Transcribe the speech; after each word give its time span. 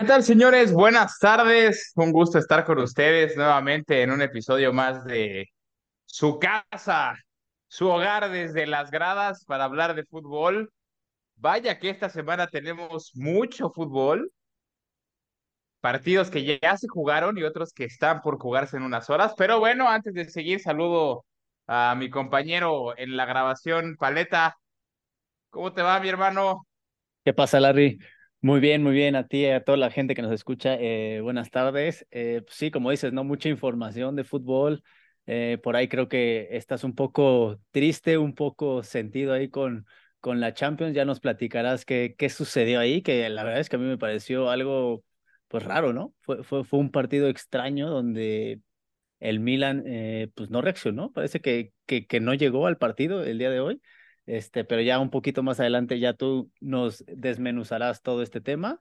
¿Qué 0.00 0.06
tal, 0.06 0.22
señores? 0.22 0.72
Buenas 0.72 1.18
tardes. 1.18 1.92
Un 1.94 2.10
gusto 2.10 2.38
estar 2.38 2.64
con 2.64 2.78
ustedes 2.78 3.36
nuevamente 3.36 4.00
en 4.00 4.10
un 4.10 4.22
episodio 4.22 4.72
más 4.72 5.04
de 5.04 5.50
su 6.06 6.38
casa, 6.38 7.18
su 7.68 7.86
hogar 7.86 8.30
desde 8.30 8.66
las 8.66 8.90
gradas 8.90 9.44
para 9.44 9.64
hablar 9.64 9.94
de 9.94 10.06
fútbol. 10.06 10.72
Vaya 11.36 11.78
que 11.78 11.90
esta 11.90 12.08
semana 12.08 12.46
tenemos 12.46 13.10
mucho 13.12 13.68
fútbol, 13.72 14.32
partidos 15.82 16.30
que 16.30 16.58
ya 16.62 16.78
se 16.78 16.88
jugaron 16.88 17.36
y 17.36 17.42
otros 17.42 17.74
que 17.74 17.84
están 17.84 18.22
por 18.22 18.38
jugarse 18.38 18.78
en 18.78 18.84
unas 18.84 19.10
horas. 19.10 19.34
Pero 19.36 19.58
bueno, 19.58 19.86
antes 19.86 20.14
de 20.14 20.30
seguir, 20.30 20.60
saludo 20.60 21.26
a 21.66 21.94
mi 21.94 22.08
compañero 22.08 22.96
en 22.96 23.18
la 23.18 23.26
grabación, 23.26 23.96
Paleta. 23.98 24.56
¿Cómo 25.50 25.74
te 25.74 25.82
va, 25.82 26.00
mi 26.00 26.08
hermano? 26.08 26.66
¿Qué 27.22 27.34
pasa, 27.34 27.60
Larry? 27.60 27.98
Muy 28.42 28.60
bien, 28.60 28.82
muy 28.82 28.92
bien. 28.94 29.16
A 29.16 29.26
ti 29.28 29.38
y 29.42 29.46
a 29.50 29.62
toda 29.64 29.76
la 29.76 29.90
gente 29.90 30.14
que 30.14 30.22
nos 30.22 30.32
escucha, 30.32 30.74
eh, 30.80 31.20
buenas 31.22 31.50
tardes. 31.50 32.06
Eh, 32.10 32.40
pues 32.44 32.56
sí, 32.56 32.70
como 32.70 32.90
dices, 32.90 33.12
¿no? 33.12 33.22
Mucha 33.24 33.48
información 33.50 34.16
de 34.16 34.24
fútbol. 34.24 34.82
Eh, 35.26 35.58
por 35.62 35.76
ahí 35.76 35.88
creo 35.88 36.08
que 36.08 36.48
estás 36.52 36.82
un 36.82 36.94
poco 36.94 37.58
triste, 37.70 38.16
un 38.16 38.34
poco 38.34 38.82
sentido 38.82 39.34
ahí 39.34 39.50
con, 39.50 39.86
con 40.20 40.40
la 40.40 40.54
Champions. 40.54 40.94
Ya 40.94 41.04
nos 41.04 41.20
platicarás 41.20 41.84
qué, 41.84 42.14
qué 42.16 42.30
sucedió 42.30 42.80
ahí, 42.80 43.02
que 43.02 43.28
la 43.28 43.44
verdad 43.44 43.60
es 43.60 43.68
que 43.68 43.76
a 43.76 43.78
mí 43.78 43.84
me 43.84 43.98
pareció 43.98 44.48
algo, 44.48 45.04
pues 45.48 45.62
raro, 45.62 45.92
¿no? 45.92 46.14
Fue, 46.22 46.42
fue, 46.42 46.64
fue 46.64 46.78
un 46.78 46.90
partido 46.90 47.28
extraño 47.28 47.90
donde 47.90 48.60
el 49.20 49.40
Milan, 49.40 49.84
pues 50.34 50.50
no 50.50 50.62
reaccionó. 50.62 51.12
Parece 51.12 51.40
que, 51.40 51.72
que, 51.86 52.06
que 52.06 52.20
no 52.20 52.34
llegó 52.34 52.66
al 52.66 52.78
partido 52.78 53.22
el 53.24 53.38
día 53.38 53.50
de 53.50 53.60
hoy. 53.60 53.82
Este, 54.30 54.64
pero 54.64 54.80
ya 54.80 55.00
un 55.00 55.10
poquito 55.10 55.42
más 55.42 55.58
adelante 55.58 55.98
ya 55.98 56.12
tú 56.14 56.52
nos 56.60 57.04
desmenuzarás 57.08 58.00
todo 58.00 58.22
este 58.22 58.40
tema, 58.40 58.80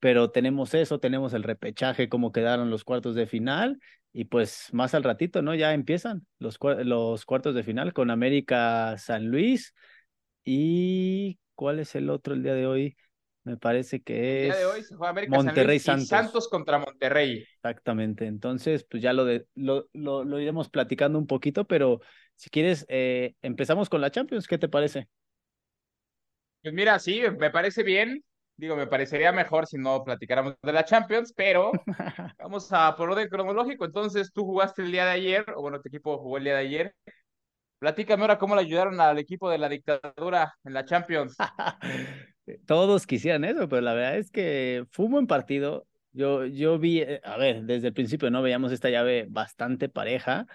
pero 0.00 0.30
tenemos 0.30 0.72
eso, 0.72 1.00
tenemos 1.00 1.34
el 1.34 1.42
repechaje, 1.42 2.08
cómo 2.08 2.32
quedaron 2.32 2.70
los 2.70 2.82
cuartos 2.82 3.14
de 3.14 3.26
final 3.26 3.78
y 4.14 4.24
pues 4.24 4.68
más 4.72 4.94
al 4.94 5.02
ratito, 5.04 5.42
¿no? 5.42 5.54
Ya 5.54 5.74
empiezan 5.74 6.26
los, 6.38 6.58
los 6.84 7.26
cuartos 7.26 7.54
de 7.54 7.62
final 7.62 7.92
con 7.92 8.10
América 8.10 8.96
San 8.96 9.26
Luis 9.28 9.74
y 10.44 11.38
¿cuál 11.54 11.80
es 11.80 11.94
el 11.94 12.10
otro 12.10 12.34
el 12.34 12.42
día 12.42 12.54
de 12.54 12.66
hoy? 12.66 12.96
Me 13.46 13.56
parece 13.56 14.02
que 14.02 14.48
es. 14.48 14.54
El 14.56 14.58
día 14.58 14.58
de 14.58 14.66
hoy 14.66 14.82
se 14.82 14.96
juega 14.96 15.10
América 15.10 15.36
Monterrey 15.36 15.78
San 15.78 15.98
Luis 15.98 16.08
Santos. 16.08 16.26
Santos 16.32 16.48
contra 16.48 16.78
Monterrey. 16.80 17.46
Exactamente. 17.54 18.26
Entonces, 18.26 18.82
pues 18.82 19.00
ya 19.00 19.12
lo, 19.12 19.24
de, 19.24 19.46
lo, 19.54 19.88
lo, 19.92 20.24
lo 20.24 20.40
iremos 20.40 20.68
platicando 20.68 21.16
un 21.16 21.28
poquito, 21.28 21.64
pero 21.64 22.00
si 22.34 22.50
quieres, 22.50 22.84
eh, 22.88 23.36
empezamos 23.42 23.88
con 23.88 24.00
la 24.00 24.10
Champions. 24.10 24.48
¿Qué 24.48 24.58
te 24.58 24.68
parece? 24.68 25.08
Pues 26.60 26.74
mira, 26.74 26.98
sí, 26.98 27.22
me 27.38 27.50
parece 27.50 27.84
bien. 27.84 28.24
Digo, 28.56 28.74
me 28.74 28.88
parecería 28.88 29.30
mejor 29.30 29.68
si 29.68 29.78
no 29.78 30.02
platicáramos 30.02 30.56
de 30.60 30.72
la 30.72 30.84
Champions, 30.84 31.32
pero 31.36 31.70
vamos 32.38 32.72
a 32.72 32.96
por 32.96 33.10
orden 33.10 33.28
cronológico. 33.28 33.84
Entonces, 33.84 34.32
tú 34.32 34.44
jugaste 34.44 34.82
el 34.82 34.90
día 34.90 35.04
de 35.04 35.12
ayer, 35.12 35.44
o 35.54 35.62
bueno, 35.62 35.80
tu 35.80 35.88
equipo 35.88 36.18
jugó 36.18 36.38
el 36.38 36.44
día 36.44 36.54
de 36.54 36.60
ayer. 36.60 36.94
Platícame 37.78 38.22
ahora 38.22 38.38
cómo 38.38 38.56
le 38.56 38.62
ayudaron 38.62 39.00
al 39.00 39.18
equipo 39.18 39.48
de 39.50 39.58
la 39.58 39.68
dictadura 39.68 40.54
en 40.64 40.72
la 40.74 40.84
Champions. 40.84 41.36
Todos 42.66 43.06
quisieran 43.06 43.44
eso, 43.44 43.68
pero 43.68 43.82
la 43.82 43.94
verdad 43.94 44.18
es 44.18 44.30
que 44.30 44.86
fue 44.90 45.06
un 45.06 45.12
buen 45.12 45.26
partido. 45.26 45.86
Yo, 46.12 46.46
yo 46.46 46.78
vi, 46.78 47.00
eh, 47.00 47.20
a 47.24 47.36
ver, 47.36 47.64
desde 47.64 47.88
el 47.88 47.94
principio 47.94 48.30
no 48.30 48.42
veíamos 48.42 48.72
esta 48.72 48.88
llave 48.90 49.26
bastante 49.28 49.88
pareja. 49.88 50.46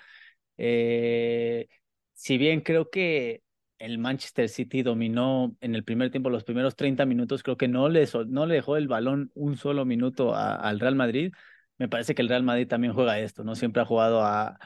Eh, 0.58 1.68
si 2.14 2.38
bien 2.38 2.62
creo 2.62 2.90
que 2.90 3.44
el 3.78 3.98
Manchester 3.98 4.48
City 4.50 4.84
dominó 4.84 5.56
en 5.60 5.76
el 5.76 5.84
primer 5.84 6.12
tiempo, 6.12 6.30
los 6.30 6.44
primeros 6.44 6.76
30 6.76 7.06
minutos, 7.06 7.44
creo 7.44 7.58
que 7.58 7.68
no 7.68 7.90
le, 7.90 8.08
no 8.28 8.46
le 8.46 8.56
dejó 8.56 8.78
el 8.78 8.88
balón 8.88 9.32
un 9.34 9.58
solo 9.58 9.86
minuto 9.86 10.36
al 10.36 10.80
Real 10.80 10.96
Madrid. 10.96 11.34
Me 11.78 11.90
parece 11.90 12.16
que 12.16 12.22
el 12.22 12.30
Real 12.30 12.44
Madrid 12.44 12.68
también 12.68 12.94
juega 12.94 13.20
esto, 13.20 13.44
¿no? 13.44 13.56
Siempre 13.56 13.82
ha 13.82 13.86
jugado 13.86 14.22
a, 14.24 14.60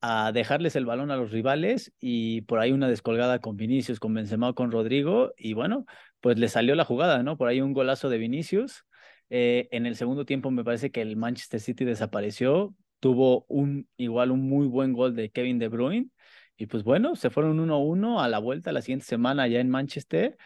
a 0.00 0.32
dejarles 0.32 0.76
el 0.76 0.86
balón 0.86 1.10
a 1.10 1.16
los 1.16 1.30
rivales 1.30 1.92
y 2.00 2.42
por 2.42 2.58
ahí 2.58 2.72
una 2.72 2.88
descolgada 2.88 3.38
con 3.40 3.56
Vinicius, 3.56 4.00
con 4.00 4.14
Benzema, 4.14 4.52
con 4.54 4.70
Rodrigo 4.70 5.32
y 5.36 5.52
bueno, 5.52 5.84
pues 6.20 6.38
le 6.38 6.48
salió 6.48 6.74
la 6.74 6.84
jugada, 6.84 7.22
¿no? 7.22 7.36
Por 7.36 7.48
ahí 7.48 7.60
un 7.60 7.72
golazo 7.72 8.08
de 8.08 8.18
Vinicius. 8.18 8.84
Eh, 9.28 9.68
en 9.70 9.86
el 9.86 9.96
segundo 9.96 10.24
tiempo 10.24 10.50
me 10.50 10.64
parece 10.64 10.90
que 10.90 11.02
el 11.02 11.16
Manchester 11.16 11.60
City 11.60 11.84
desapareció, 11.84 12.74
tuvo 12.98 13.44
un 13.48 13.88
igual 13.96 14.30
un 14.30 14.48
muy 14.48 14.66
buen 14.66 14.92
gol 14.92 15.14
de 15.14 15.30
Kevin 15.30 15.58
De 15.58 15.68
Bruyne 15.68 16.08
y 16.56 16.66
pues 16.66 16.84
bueno, 16.84 17.16
se 17.16 17.30
fueron 17.30 17.58
1-1 17.58 18.20
a 18.20 18.28
la 18.28 18.38
vuelta 18.38 18.72
la 18.72 18.82
siguiente 18.82 19.06
semana 19.06 19.44
allá 19.44 19.60
en 19.60 19.70
Manchester 19.70 20.36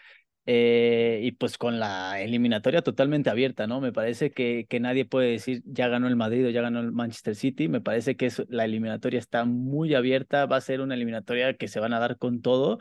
eh, 0.46 1.20
y 1.22 1.32
pues 1.32 1.56
con 1.56 1.78
la 1.78 2.20
eliminatoria 2.20 2.82
totalmente 2.82 3.30
abierta, 3.30 3.66
¿no? 3.66 3.80
Me 3.80 3.92
parece 3.92 4.30
que, 4.30 4.66
que 4.68 4.78
nadie 4.80 5.04
puede 5.06 5.30
decir 5.30 5.62
ya 5.64 5.88
ganó 5.88 6.06
el 6.06 6.16
Madrid 6.16 6.46
o 6.46 6.50
ya 6.50 6.60
ganó 6.60 6.80
el 6.80 6.92
Manchester 6.92 7.34
City. 7.34 7.68
Me 7.68 7.80
parece 7.80 8.16
que 8.16 8.30
la 8.48 8.64
eliminatoria 8.66 9.18
está 9.18 9.44
muy 9.44 9.94
abierta, 9.94 10.46
va 10.46 10.56
a 10.56 10.60
ser 10.60 10.80
una 10.80 10.94
eliminatoria 10.94 11.56
que 11.56 11.68
se 11.68 11.80
van 11.80 11.94
a 11.94 11.98
dar 11.98 12.18
con 12.18 12.42
todo. 12.42 12.78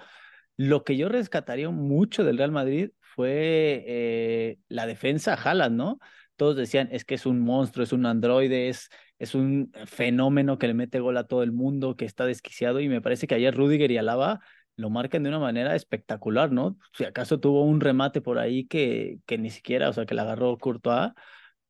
Lo 0.58 0.84
que 0.84 0.98
yo 0.98 1.10
rescataría 1.10 1.70
mucho 1.70 2.24
del 2.24 2.38
Real 2.38 2.52
Madrid 2.52 2.92
fue 3.00 3.84
eh, 3.88 4.60
la 4.68 4.86
defensa 4.86 5.34
Haaland, 5.34 5.76
¿no? 5.76 6.00
Todos 6.36 6.56
decían, 6.56 6.90
es 6.92 7.06
que 7.06 7.16
es 7.16 7.26
un 7.26 7.40
monstruo, 7.40 7.84
es 7.84 7.94
un 7.94 8.06
androide, 8.06 8.70
es, 8.70 8.90
es 9.20 9.36
un 9.36 9.72
fenómeno 9.86 10.58
que 10.58 10.68
le 10.68 10.74
mete 10.74 11.00
gol 11.00 11.18
a 11.18 11.26
todo 11.26 11.44
el 11.44 11.52
mundo, 11.52 11.96
que 11.96 12.06
está 12.06 12.26
desquiciado 12.26 12.80
y 12.82 12.90
me 12.90 13.02
parece 13.02 13.28
que 13.28 13.36
ayer 13.36 13.56
Rudiger 13.56 13.92
y 13.92 13.98
Alaba 13.98 14.42
lo 14.76 14.90
marcan 14.90 15.24
de 15.24 15.30
una 15.30 15.40
manera 15.40 15.76
espectacular, 15.76 16.52
¿no? 16.52 16.78
Si 16.94 17.04
acaso 17.06 17.40
tuvo 17.40 17.64
un 17.64 17.82
remate 17.82 18.22
por 18.22 18.40
ahí 18.40 18.66
que, 18.68 19.20
que 19.26 19.38
ni 19.38 19.50
siquiera, 19.50 19.90
o 19.90 19.94
sea, 19.94 20.06
que 20.06 20.16
la 20.16 20.24
agarró 20.24 20.58
Courtois, 20.58 21.12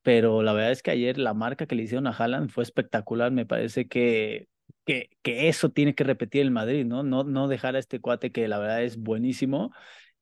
pero 0.02 0.44
la 0.44 0.54
verdad 0.54 0.72
es 0.72 0.84
que 0.84 0.92
ayer 0.92 1.18
la 1.18 1.34
marca 1.34 1.66
que 1.66 1.76
le 1.76 1.84
hicieron 1.84 2.08
a 2.08 2.12
Haaland 2.12 2.50
fue 2.50 2.64
espectacular, 2.64 3.32
me 3.32 3.46
parece 3.46 3.88
que, 3.88 4.48
que, 4.86 5.10
que 5.22 5.50
eso 5.50 5.70
tiene 5.72 5.96
que 5.96 6.04
repetir 6.04 6.42
el 6.42 6.52
Madrid, 6.52 6.86
¿no? 6.86 7.04
¿no? 7.04 7.24
No 7.24 7.48
dejar 7.48 7.76
a 7.76 7.80
este 7.80 8.00
cuate 8.02 8.32
que 8.32 8.48
la 8.48 8.60
verdad 8.60 8.84
es 8.84 8.98
buenísimo 8.98 9.72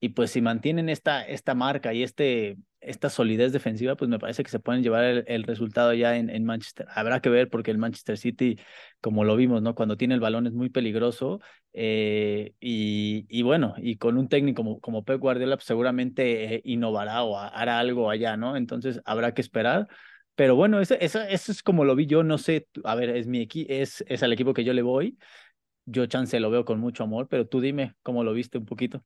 y 0.04 0.10
pues 0.10 0.32
si 0.32 0.42
mantienen 0.42 0.90
esta, 0.90 1.22
esta 1.24 1.54
marca 1.54 1.94
y 1.94 2.02
este, 2.02 2.58
esta 2.80 3.10
solidez 3.12 3.54
defensiva, 3.54 3.96
pues 3.96 4.10
me 4.10 4.18
parece 4.18 4.44
que 4.44 4.50
se 4.50 4.60
pueden 4.60 4.82
llevar 4.82 5.04
el, 5.28 5.44
resultado 5.44 5.94
ya 5.94 6.18
en, 6.18 6.32
en, 6.32 6.44
Manchester. 6.44 6.88
Habrá 6.90 7.22
que 7.22 7.30
ver 7.30 7.50
porque 7.52 7.70
el 7.70 7.78
Manchester 7.78 8.18
City, 8.18 8.60
como 9.00 9.24
lo 9.24 9.36
vimos, 9.36 9.62
¿no? 9.62 9.76
Cuando 9.76 9.98
tiene 9.98 10.16
el 10.16 10.20
balón 10.20 10.48
es 10.48 10.54
muy 10.54 10.70
peligroso 10.70 11.40
eh, 11.74 12.54
y, 12.60 13.28
y, 13.30 13.44
bueno, 13.44 13.76
y 13.78 13.98
con 13.98 14.18
un 14.18 14.28
técnico 14.28 14.64
como, 14.64 14.80
como 14.82 15.06
Pep 15.06 15.20
Guardiola 15.20 15.58
pues 15.58 15.66
seguramente 15.68 16.56
eh, 16.56 16.62
innovará 16.66 17.24
o 17.24 17.38
hará 17.38 17.78
algo 17.78 18.10
allá, 18.10 18.38
¿no? 18.38 18.58
Entonces 18.58 19.02
habrá 19.06 19.36
que 19.36 19.42
esperar. 19.42 19.88
Pero 20.34 20.56
bueno, 20.56 20.80
eso, 20.82 20.96
eso, 21.00 21.22
eso 21.22 21.52
es 21.52 21.62
como 21.62 21.86
lo 21.86 21.96
vi 21.96 22.08
yo, 22.08 22.24
no 22.24 22.40
sé, 22.40 22.68
a 22.86 22.96
ver, 22.96 23.10
es 23.12 23.28
mi 23.28 23.42
equipo, 23.42 23.72
es, 23.72 24.04
es 24.08 24.24
al 24.24 24.34
equipo 24.34 24.54
que 24.56 24.64
yo 24.64 24.74
le 24.74 24.82
voy. 24.82 25.18
Yo 25.86 26.06
chance 26.08 26.40
lo 26.40 26.50
veo 26.52 26.66
con 26.66 26.80
mucho 26.80 27.04
amor, 27.04 27.28
pero 27.28 27.48
tú 27.48 27.62
dime 27.62 27.96
cómo 28.04 28.24
lo 28.24 28.34
viste 28.34 28.58
un 28.58 28.66
poquito. 28.66 29.04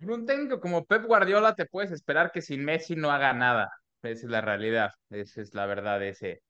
En 0.00 0.10
un 0.10 0.26
técnico 0.26 0.60
como 0.60 0.84
Pep 0.84 1.04
Guardiola 1.04 1.54
te 1.54 1.66
puedes 1.66 1.90
esperar 1.90 2.30
que 2.32 2.42
sin 2.42 2.64
Messi 2.64 2.96
no 2.96 3.10
haga 3.10 3.32
nada. 3.32 3.70
Esa 4.02 4.26
es 4.26 4.30
la 4.30 4.40
realidad, 4.40 4.92
esa 5.10 5.40
es 5.40 5.54
la 5.54 5.66
verdad 5.66 5.98
de 5.98 6.10
ese, 6.10 6.42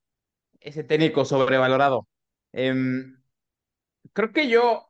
ese 0.59 0.83
técnico 0.83 1.25
sobrevalorado. 1.25 2.07
Em, 2.53 3.17
creo 4.13 4.31
que 4.33 4.49
yo 4.49 4.89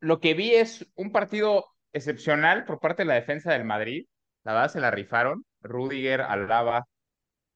lo 0.00 0.20
que 0.20 0.34
vi 0.34 0.54
es 0.54 0.86
un 0.96 1.12
partido 1.12 1.66
excepcional 1.92 2.64
por 2.64 2.80
parte 2.80 3.02
de 3.02 3.06
la 3.08 3.14
defensa 3.14 3.52
del 3.52 3.64
Madrid. 3.64 4.06
La 4.44 4.54
verdad 4.54 4.68
se 4.72 4.80
la 4.80 4.90
rifaron. 4.90 5.44
Rudiger, 5.60 6.22
Alaba, 6.22 6.86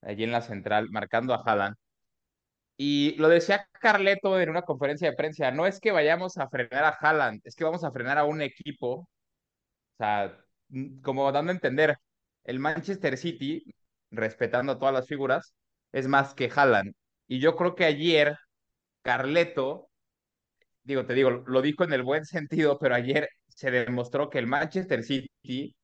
allí 0.02 0.24
en 0.24 0.32
la 0.32 0.42
central, 0.42 0.91
marcando 0.91 1.34
a 1.34 1.42
Haaland. 1.44 1.76
Y 2.76 3.16
lo 3.18 3.28
decía 3.28 3.68
Carleto 3.80 4.41
en 4.41 4.50
una 4.50 4.62
conferencia 4.62 5.10
de 5.10 5.16
prensa, 5.16 5.50
no 5.50 5.66
es 5.66 5.80
que 5.80 5.92
vayamos 5.92 6.36
a 6.38 6.48
frenar 6.48 6.84
a 6.84 6.96
Haaland, 7.00 7.41
es 7.44 7.54
que 7.54 7.64
vamos 7.64 7.84
a 7.84 7.92
frenar 7.92 8.18
a 8.18 8.24
un 8.24 8.42
equipo 8.42 9.08
o 9.94 10.04
sea, 10.04 10.41
como 11.03 11.31
dando 11.33 11.50
a 11.53 11.55
entender, 11.55 11.97
el 12.44 12.59
Manchester 12.59 13.16
City, 13.16 13.65
respetando 14.10 14.72
a 14.72 14.78
todas 14.78 14.95
las 14.95 15.07
figuras, 15.07 15.54
es 15.92 16.09
más 16.09 16.34
que 16.34 16.51
Haaland. 16.54 16.95
Y 17.28 17.41
yo 17.41 17.57
creo 17.57 17.74
que 17.74 17.84
ayer 17.84 18.36
Carleto, 19.03 19.91
digo, 20.84 21.07
te 21.07 21.15
digo, 21.15 21.30
lo 21.30 21.63
dijo 21.63 21.84
en 21.84 21.92
el 21.92 22.03
buen 22.03 22.24
sentido, 22.27 22.78
pero 22.78 22.95
ayer 22.95 23.28
se 23.48 23.71
demostró 23.71 24.30
que 24.30 24.39
el 24.39 24.47
Manchester 24.47 25.03
City 25.04 25.74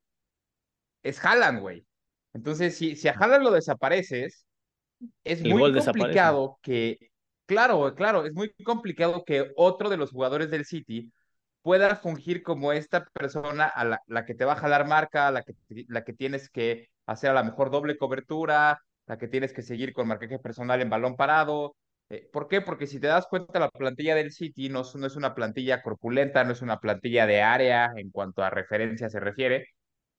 es 1.02 1.24
Haaland, 1.24 1.60
güey. 1.60 1.86
Entonces, 2.32 2.76
si, 2.76 2.96
si 2.96 3.08
a 3.08 3.12
Haaland 3.12 3.44
lo 3.44 3.50
desapareces, 3.50 4.46
es 5.24 5.42
muy 5.42 5.72
complicado 5.72 6.58
que, 6.62 6.98
claro, 7.46 7.94
claro, 7.94 8.26
es 8.26 8.32
muy 8.34 8.52
complicado 8.64 9.24
que 9.24 9.52
otro 9.56 9.88
de 9.88 9.96
los 9.96 10.10
jugadores 10.10 10.50
del 10.50 10.64
City 10.64 11.10
pueda 11.62 11.96
fungir 11.96 12.42
como 12.42 12.72
esta 12.72 13.04
persona 13.06 13.66
a 13.66 14.00
la, 14.06 14.24
que 14.26 14.34
te 14.34 14.44
va 14.44 14.52
a 14.54 14.56
jalar 14.56 14.86
marca, 14.86 15.30
la 15.30 15.42
que, 15.42 15.54
la 15.88 16.04
que 16.04 16.12
tienes 16.12 16.50
que 16.50 16.88
hacer 17.06 17.30
a 17.30 17.34
la 17.34 17.42
mejor 17.42 17.70
doble 17.70 17.98
cobertura, 17.98 18.80
la 19.06 19.18
que 19.18 19.28
tienes 19.28 19.52
que 19.52 19.62
seguir 19.62 19.92
con 19.92 20.08
marcaje 20.08 20.38
personal 20.38 20.80
en 20.80 20.90
balón 20.90 21.16
parado. 21.16 21.76
Eh, 22.10 22.28
¿Por 22.32 22.48
qué? 22.48 22.60
Porque 22.60 22.86
si 22.86 23.00
te 23.00 23.06
das 23.06 23.26
cuenta, 23.26 23.58
la 23.58 23.70
plantilla 23.70 24.14
del 24.14 24.32
City 24.32 24.68
no, 24.68 24.82
es 24.82 25.16
una 25.16 25.34
plantilla 25.34 25.82
corpulenta, 25.82 26.44
no 26.44 26.52
es 26.52 26.62
una 26.62 26.80
plantilla 26.80 27.26
de 27.26 27.42
área 27.42 27.92
en 27.96 28.10
cuanto 28.10 28.42
a 28.42 28.50
referencia 28.50 29.10
se 29.10 29.20
refiere. 29.20 29.66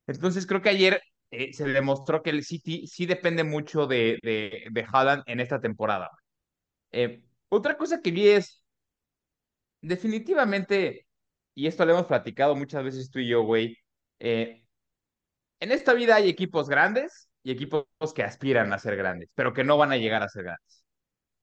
Entonces 0.07 0.45
creo 0.47 0.61
que 0.61 0.69
ayer 0.69 1.01
eh, 1.31 1.53
se 1.53 1.65
demostró 1.67 2.23
que 2.23 2.31
el 2.31 2.43
City 2.43 2.87
sí 2.87 3.05
depende 3.05 3.43
mucho 3.43 3.87
de, 3.87 4.19
de, 4.23 4.65
de 4.71 4.85
Haaland 4.91 5.23
en 5.27 5.39
esta 5.39 5.59
temporada. 5.61 6.09
Eh, 6.91 7.23
otra 7.49 7.77
cosa 7.77 8.01
que 8.01 8.11
vi 8.11 8.29
es, 8.29 8.63
definitivamente, 9.81 11.07
y 11.63 11.67
esto 11.67 11.85
lo 11.85 11.93
hemos 11.93 12.05
platicado 12.07 12.55
muchas 12.55 12.83
veces 12.83 13.09
tú 13.11 13.19
y 13.19 13.27
yo, 13.27 13.43
güey, 13.43 13.77
eh, 14.19 14.63
en 15.59 15.71
esta 15.71 15.93
vida 15.93 16.15
hay 16.15 16.29
equipos 16.29 16.69
grandes 16.69 17.29
y 17.43 17.51
equipos 17.51 17.85
que 18.15 18.23
aspiran 18.23 18.71
a 18.73 18.79
ser 18.79 18.95
grandes, 18.95 19.29
pero 19.35 19.53
que 19.53 19.63
no 19.63 19.77
van 19.77 19.91
a 19.91 19.97
llegar 19.97 20.23
a 20.23 20.29
ser 20.29 20.43
grandes. 20.43 20.85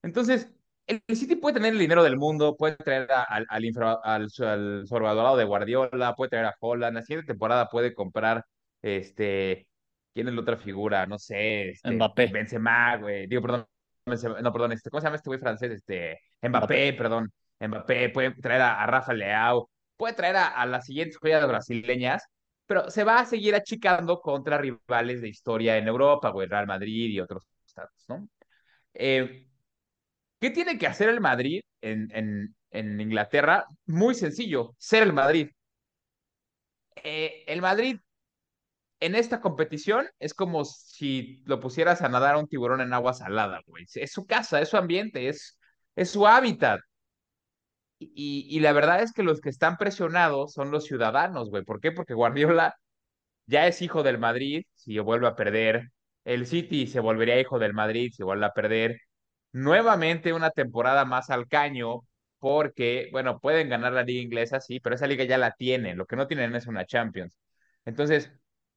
Entonces, 0.03 0.51
el 0.87 1.03
City 1.17 1.37
puede 1.37 1.55
tener 1.55 1.73
el 1.73 1.79
dinero 1.79 2.03
del 2.05 2.17
mundo, 2.17 2.57
puede 2.57 2.77
traer 2.77 3.11
a- 3.13 3.25
al, 3.25 3.47
al, 3.49 3.65
infra- 3.65 4.01
al, 4.05 4.29
al 4.41 4.87
sobrevalorado 4.87 5.37
de 5.37 5.45
Guardiola, 5.45 6.15
puede 6.17 6.31
traer 6.31 6.47
a 6.47 6.55
Holland, 6.61 6.95
la 6.97 7.03
siguiente 7.03 7.27
temporada 7.33 7.69
puede 7.69 7.95
comprar, 7.95 8.45
este, 8.83 9.67
¿quién 10.15 10.29
es 10.29 10.35
la 10.35 10.41
otra 10.43 10.57
figura? 10.57 11.07
No 11.07 11.19
sé, 11.19 11.71
este, 11.71 11.91
Mbappé, 11.93 12.29
Benzema, 12.29 12.97
güey, 12.99 13.27
digo, 13.27 13.43
perdón, 13.43 13.67
Benzema- 14.07 14.41
no, 14.41 14.53
perdón, 14.53 14.73
este, 14.73 14.91
¿cómo 14.91 15.01
se 15.01 15.07
llama 15.09 15.17
este 15.17 15.31
güey 15.31 15.41
francés? 15.41 15.73
Este, 15.73 16.21
Mbappé. 16.43 16.49
Mbappé, 16.49 16.93
perdón, 16.95 17.33
Mbappé, 17.61 18.09
puede 18.11 18.31
traer 18.37 18.63
a, 18.63 18.83
a 18.83 18.87
Rafa 18.87 19.13
Leao, 19.13 19.69
puede 19.97 20.15
traer 20.15 20.37
a, 20.37 20.49
a 20.49 20.67
las 20.67 20.87
siguientes 20.87 21.19
joyas 21.19 21.47
brasileñas, 21.47 22.25
pero 22.67 22.91
se 22.91 23.05
va 23.05 23.21
a 23.21 23.27
seguir 23.27 23.55
achicando 23.55 24.21
contra 24.21 24.59
rivales 24.59 25.21
de 25.23 25.29
historia 25.29 25.77
en 25.77 25.89
Europa, 25.89 26.31
güey, 26.31 26.49
Real 26.49 26.67
Madrid 26.67 27.11
y 27.11 27.21
otros 27.21 27.45
estados, 27.67 28.05
¿no? 28.09 28.29
Eh, 28.95 29.47
¿Qué 30.41 30.51
tiene 30.51 30.79
que 30.79 30.87
hacer 30.87 31.09
el 31.09 31.21
Madrid 31.21 31.63
en, 31.81 32.09
en, 32.13 32.57
en 32.71 33.01
Inglaterra? 33.01 33.67
Muy 33.87 34.15
sencillo, 34.15 34.75
ser 34.79 35.03
el 35.03 35.13
Madrid. 35.13 35.51
Eh, 36.97 37.45
el 37.47 37.61
Madrid 37.63 37.99
en 39.01 39.15
esta 39.15 39.41
competición 39.41 40.09
es 40.19 40.35
como 40.35 40.65
si 40.65 41.43
lo 41.47 41.61
pusieras 41.61 42.03
a 42.03 42.09
nadar 42.09 42.35
a 42.35 42.39
un 42.39 42.49
tiburón 42.49 42.81
en 42.81 42.93
agua 42.93 43.13
salada, 43.15 43.61
güey. 43.67 43.85
Es 43.95 44.13
su 44.13 44.27
casa, 44.27 44.61
es 44.61 44.69
su 44.71 44.77
ambiente, 44.77 45.29
es, 45.29 45.59
es 45.95 46.11
su 46.11 46.27
hábitat. 46.27 46.81
Y, 47.99 48.61
la 48.61 48.73
verdad 48.73 49.03
es 49.03 49.13
que 49.13 49.23
los 49.23 49.41
que 49.41 49.49
están 49.49 49.77
presionados 49.79 50.53
son 50.53 50.71
los 50.71 50.85
ciudadanos, 50.85 51.51
güey. 51.51 51.65
¿Por 51.65 51.81
qué? 51.81 51.93
Porque 51.93 52.15
Guardiola 52.15 52.77
ya 53.47 53.67
es 53.67 53.83
hijo 53.83 54.03
del 54.03 54.19
Madrid 54.19 54.65
si 54.75 54.99
vuelve 55.01 55.29
a 55.29 55.37
perder. 55.37 55.91
El 56.25 56.47
City 56.47 56.87
se 56.87 57.01
volvería 57.01 57.41
hijo 57.41 57.59
del 57.59 57.75
Madrid 57.75 58.13
si 58.15 58.23
vuelve 58.25 58.47
a 58.47 58.53
perder. 58.53 59.01
Nuevamente 59.53 60.33
una 60.33 60.51
temporada 60.51 61.05
más 61.05 61.31
al 61.31 61.49
caño 61.49 62.03
porque, 62.39 63.09
bueno, 63.13 63.41
pueden 63.41 63.69
ganar 63.69 63.93
la 63.93 64.03
liga 64.03 64.23
inglesa, 64.23 64.61
sí, 64.61 64.81
pero 64.81 64.95
esa 64.97 65.07
liga 65.07 65.25
ya 65.25 65.39
la 65.39 65.53
tienen. 65.53 65.99
Lo 65.99 66.07
que 66.07 66.17
no 66.17 66.27
tienen 66.27 66.55
es 66.57 66.67
una 66.67 66.87
Champions. 66.87 67.39
Entonces, 67.85 68.33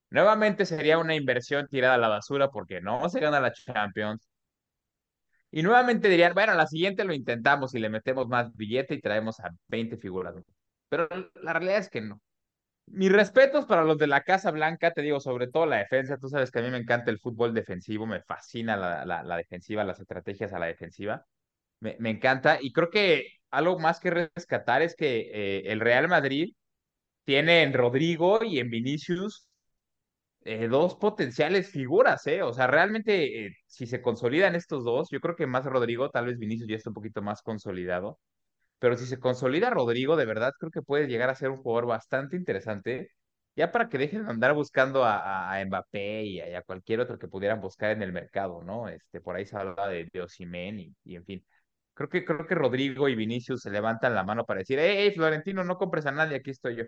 nuevamente 0.10 0.66
sería 0.66 0.98
una 1.00 1.16
inversión 1.16 1.68
tirada 1.68 1.96
a 1.96 1.98
la 1.98 2.08
basura 2.10 2.50
porque 2.50 2.82
no 2.82 3.10
se 3.10 3.20
gana 3.20 3.40
la 3.42 3.52
Champions. 3.54 4.29
Y 5.52 5.64
nuevamente 5.64 6.10
dirían, 6.10 6.34
bueno, 6.34 6.54
la 6.54 6.68
siguiente 6.68 7.04
lo 7.04 7.14
intentamos 7.14 7.74
y 7.74 7.80
le 7.80 7.90
metemos 7.90 8.28
más 8.28 8.56
billete 8.56 8.96
y 8.96 9.02
traemos 9.02 9.40
a 9.40 9.50
20 9.68 9.98
figuras. 9.98 10.36
Pero 10.90 11.08
la 11.36 11.54
realidad 11.54 11.78
es 11.78 11.90
que 11.90 12.02
no. 12.02 12.22
Mis 12.88 13.12
respetos 13.12 13.66
para 13.66 13.84
los 13.84 13.98
de 13.98 14.08
la 14.08 14.24
Casa 14.24 14.52
Blanca, 14.52 14.92
te 14.94 15.02
digo, 15.02 15.20
sobre 15.20 15.48
todo 15.48 15.66
la 15.66 15.78
defensa. 15.78 16.18
Tú 16.18 16.28
sabes 16.30 16.52
que 16.52 16.60
a 16.60 16.62
mí 16.64 16.70
me 16.72 16.78
encanta 16.78 17.12
el 17.12 17.20
fútbol 17.20 17.54
defensivo, 17.54 18.06
me 18.08 18.22
fascina 18.22 18.76
la, 18.78 19.06
la, 19.06 19.38
defensiva, 19.38 19.84
las 19.84 20.00
estrategias 20.00 20.54
a 20.54 20.60
la 20.60 20.68
defensiva. 20.68 21.26
Me, 21.80 21.96
me, 22.00 22.10
encanta. 22.12 22.58
Y 22.62 22.72
creo 22.74 22.90
que 22.90 23.28
algo 23.52 23.80
más 23.80 24.00
que 24.00 24.12
rescatar 24.12 24.82
es 24.82 24.96
que 24.96 25.30
eh, 25.34 25.72
el 25.72 25.80
Real 25.80 26.08
Madrid 26.08 26.54
tiene 27.26 27.64
en 27.64 27.74
Rodrigo 27.74 28.44
y 28.44 28.60
en 28.60 28.70
Vinicius 28.70 29.49
eh, 30.46 30.68
dos 30.68 30.96
potenciales 30.96 31.70
figuras, 31.70 32.26
¿eh? 32.28 32.42
O 32.44 32.54
sea, 32.54 32.68
realmente, 32.68 33.46
eh, 33.48 33.56
si 33.68 33.88
se 33.88 34.02
consolidan 34.02 34.56
estos 34.56 34.84
dos, 34.84 35.10
yo 35.12 35.20
creo 35.20 35.36
que 35.36 35.48
más 35.48 35.66
Rodrigo, 35.66 36.10
tal 36.10 36.26
vez 36.28 36.38
Vinicius 36.38 36.70
ya 36.70 36.76
está 36.78 36.90
un 36.90 36.96
poquito 36.96 37.22
más 37.22 37.42
consolidado 37.42 38.20
pero 38.80 38.98
si 38.98 39.06
se 39.06 39.20
consolida 39.20 39.70
Rodrigo, 39.70 40.16
de 40.16 40.26
verdad 40.26 40.54
creo 40.60 40.72
que 40.72 40.82
puede 40.82 41.08
llegar 41.08 41.30
a 41.30 41.36
ser 41.36 41.50
un 41.52 41.58
jugador 41.62 41.86
bastante 41.88 42.36
interesante, 42.38 43.10
ya 43.56 43.72
para 43.72 43.90
que 43.90 43.98
dejen 43.98 44.26
de 44.26 44.32
andar 44.32 44.54
buscando 44.54 45.04
a, 45.06 45.54
a 45.54 45.66
Mbappé 45.66 46.24
y 46.24 46.40
a, 46.42 46.62
cualquier 46.64 47.02
otro 47.02 47.20
que 47.20 47.28
pudieran 47.28 47.62
buscar 47.62 47.92
en 47.92 48.02
el 48.04 48.14
mercado, 48.14 48.64
¿no? 48.64 48.88
Este, 48.90 49.22
por 49.22 49.36
ahí 49.36 49.46
se 49.46 49.58
habla 49.58 49.88
de, 49.88 50.06
de 50.06 50.28
y, 50.40 50.96
y, 51.04 51.16
en 51.16 51.26
fin. 51.26 51.46
Creo 51.94 52.10
que, 52.10 52.26
creo 52.26 52.48
que 52.48 52.56
Rodrigo 52.56 53.10
y 53.10 53.16
Vinicius 53.16 53.62
se 53.62 53.72
levantan 53.72 54.16
la 54.16 54.24
mano 54.24 54.46
para 54.46 54.60
decir, 54.60 54.80
hey, 54.80 55.12
Florentino, 55.14 55.64
no 55.64 55.78
compres 55.78 56.06
a 56.06 56.12
nadie, 56.12 56.38
aquí 56.38 56.52
estoy 56.52 56.78
yo. 56.78 56.84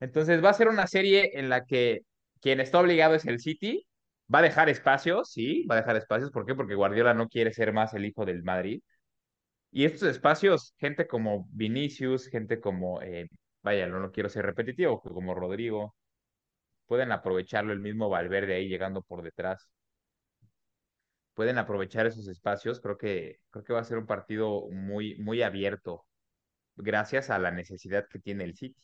Entonces 0.00 0.42
va 0.44 0.50
a 0.50 0.54
ser 0.54 0.68
una 0.68 0.86
serie 0.86 1.30
en 1.34 1.48
la 1.48 1.64
que 1.64 2.00
quien 2.40 2.60
está 2.60 2.80
obligado 2.80 3.14
es 3.14 3.26
el 3.26 3.40
City, 3.40 3.86
va 4.32 4.40
a 4.40 4.42
dejar 4.42 4.68
espacios, 4.68 5.30
sí, 5.32 5.64
va 5.66 5.76
a 5.76 5.78
dejar 5.78 5.96
espacios, 5.96 6.30
¿por 6.30 6.46
qué? 6.46 6.54
Porque 6.54 6.74
Guardiola 6.74 7.14
no 7.14 7.28
quiere 7.28 7.52
ser 7.52 7.72
más 7.72 7.94
el 7.94 8.04
hijo 8.06 8.24
del 8.24 8.42
Madrid, 8.42 8.82
y 9.70 9.84
estos 9.84 10.08
espacios, 10.08 10.74
gente 10.78 11.06
como 11.06 11.46
Vinicius, 11.52 12.28
gente 12.28 12.60
como, 12.60 13.02
eh, 13.02 13.28
vaya, 13.62 13.86
no, 13.86 14.00
no 14.00 14.10
quiero 14.12 14.28
ser 14.28 14.46
repetitivo, 14.46 15.00
como 15.02 15.34
Rodrigo, 15.34 15.94
pueden 16.86 17.12
aprovecharlo 17.12 17.72
el 17.72 17.80
mismo 17.80 18.08
Valverde 18.10 18.54
ahí 18.56 18.68
llegando 18.68 19.02
por 19.02 19.22
detrás. 19.22 19.70
Pueden 21.34 21.58
aprovechar 21.58 22.06
esos 22.06 22.28
espacios. 22.28 22.80
Creo 22.80 22.98
que, 22.98 23.38
creo 23.50 23.64
que 23.64 23.72
va 23.72 23.80
a 23.80 23.84
ser 23.84 23.98
un 23.98 24.06
partido 24.06 24.68
muy, 24.70 25.16
muy 25.18 25.42
abierto, 25.42 26.06
gracias 26.76 27.30
a 27.30 27.38
la 27.38 27.50
necesidad 27.52 28.06
que 28.10 28.18
tiene 28.20 28.44
el 28.44 28.56
City. 28.56 28.80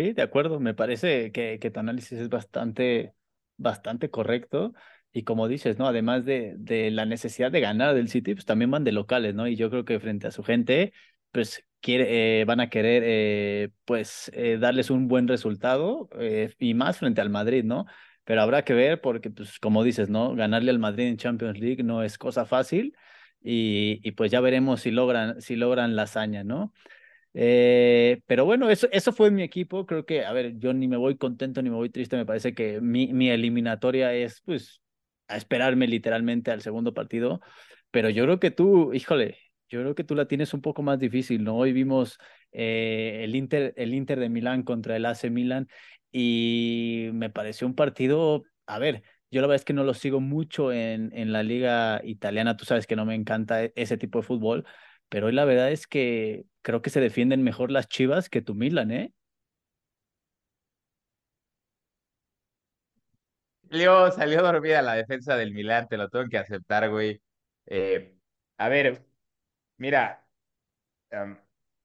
Sí, 0.00 0.14
de 0.14 0.22
acuerdo. 0.22 0.60
Me 0.60 0.72
parece 0.72 1.30
que, 1.30 1.58
tu 1.58 1.78
análisis 1.78 2.18
es 2.18 2.30
bastante, 2.30 3.14
bastante 3.58 4.08
correcto. 4.10 4.72
Y 5.12 5.24
como 5.24 5.46
dices, 5.46 5.78
¿no? 5.78 5.86
Además 5.86 6.24
de, 6.24 6.56
la 6.90 7.04
necesidad 7.04 7.52
de 7.52 7.60
ganar 7.60 7.94
del 7.94 8.08
City, 8.08 8.32
pues 8.34 8.46
también 8.46 8.70
van 8.70 8.82
de 8.82 8.92
locales, 8.92 9.34
¿no? 9.34 9.46
Y 9.46 9.56
yo 9.56 9.68
creo 9.68 9.84
que 9.84 10.00
frente 10.00 10.26
a 10.26 10.30
su 10.30 10.42
gente, 10.42 10.94
pues 11.32 11.66
quiere, 11.82 12.40
eh, 12.40 12.44
van 12.46 12.60
a 12.60 12.70
querer, 12.70 13.02
eh, 13.04 13.70
pues, 13.84 14.30
eh, 14.34 14.56
darles 14.58 14.88
un 14.88 15.06
buen 15.06 15.28
resultado 15.28 16.08
y 16.58 16.72
más 16.72 16.96
frente 16.96 17.20
al 17.20 17.28
Madrid, 17.28 17.64
¿no? 17.64 17.84
Pero 18.24 18.40
habrá 18.40 18.64
que 18.64 18.72
ver 18.72 19.02
porque, 19.02 19.28
pues, 19.30 19.58
como 19.58 19.84
dices, 19.84 20.08
¿no? 20.08 20.34
Ganarle 20.34 20.70
al 20.70 20.78
Madrid 20.78 21.08
en 21.08 21.18
Champions 21.18 21.58
League 21.58 21.82
no 21.82 22.02
es 22.02 22.16
cosa 22.16 22.46
fácil 22.46 22.96
y, 23.42 24.00
y 24.02 24.12
pues 24.12 24.30
ya 24.30 24.40
veremos 24.40 24.80
si 24.80 24.90
logran, 24.92 25.42
si 25.42 25.56
logran 25.56 25.94
la 25.94 26.02
hazaña, 26.04 26.42
¿no? 26.42 26.72
Eh, 27.32 28.22
pero 28.26 28.44
bueno, 28.44 28.70
eso, 28.70 28.88
eso 28.92 29.12
fue 29.12 29.30
mi 29.30 29.42
equipo. 29.42 29.86
Creo 29.86 30.04
que, 30.04 30.24
a 30.24 30.32
ver, 30.32 30.58
yo 30.58 30.72
ni 30.72 30.88
me 30.88 30.96
voy 30.96 31.16
contento 31.16 31.62
ni 31.62 31.70
me 31.70 31.76
voy 31.76 31.90
triste. 31.90 32.16
Me 32.16 32.26
parece 32.26 32.54
que 32.54 32.80
mi, 32.80 33.12
mi 33.12 33.30
eliminatoria 33.30 34.12
es, 34.14 34.40
pues, 34.44 34.80
a 35.28 35.36
esperarme 35.36 35.86
literalmente 35.86 36.50
al 36.50 36.62
segundo 36.62 36.92
partido. 36.94 37.40
Pero 37.90 38.10
yo 38.10 38.24
creo 38.24 38.40
que 38.40 38.50
tú, 38.50 38.92
híjole, 38.94 39.38
yo 39.68 39.80
creo 39.80 39.94
que 39.94 40.04
tú 40.04 40.14
la 40.14 40.26
tienes 40.28 40.54
un 40.54 40.60
poco 40.62 40.82
más 40.82 40.98
difícil, 40.98 41.44
¿no? 41.44 41.56
Hoy 41.56 41.72
vimos 41.72 42.18
eh, 42.52 43.20
el, 43.24 43.34
Inter, 43.36 43.72
el 43.76 43.94
Inter 43.94 44.18
de 44.20 44.28
Milán 44.28 44.62
contra 44.62 44.96
el 44.96 45.06
AC 45.06 45.30
Milan 45.30 45.68
y 46.12 47.10
me 47.12 47.30
pareció 47.30 47.66
un 47.66 47.74
partido, 47.74 48.44
a 48.66 48.78
ver, 48.78 49.02
yo 49.30 49.40
la 49.40 49.46
verdad 49.46 49.56
es 49.60 49.64
que 49.64 49.72
no 49.72 49.84
lo 49.84 49.94
sigo 49.94 50.20
mucho 50.20 50.72
en, 50.72 51.12
en 51.16 51.32
la 51.32 51.42
liga 51.44 52.00
italiana. 52.04 52.56
Tú 52.56 52.64
sabes 52.64 52.86
que 52.86 52.96
no 52.96 53.04
me 53.04 53.14
encanta 53.14 53.64
e, 53.64 53.72
ese 53.76 53.96
tipo 53.96 54.18
de 54.20 54.26
fútbol 54.26 54.66
pero 55.10 55.26
hoy 55.26 55.32
la 55.32 55.44
verdad 55.44 55.72
es 55.72 55.86
que 55.86 56.46
creo 56.62 56.82
que 56.82 56.90
se 56.90 57.00
defienden 57.00 57.42
mejor 57.42 57.70
las 57.70 57.88
Chivas 57.88 58.30
que 58.30 58.42
tu 58.42 58.54
Milan, 58.54 58.90
¿eh? 58.92 59.12
Salió, 63.70 64.10
salió 64.12 64.42
dormida 64.42 64.82
la 64.82 64.94
defensa 64.94 65.36
del 65.36 65.52
Milán, 65.52 65.88
te 65.88 65.96
lo 65.96 66.08
tengo 66.08 66.28
que 66.28 66.38
aceptar, 66.38 66.90
güey. 66.90 67.20
Eh, 67.66 68.16
a 68.58 68.68
ver, 68.68 69.04
mira, 69.78 70.26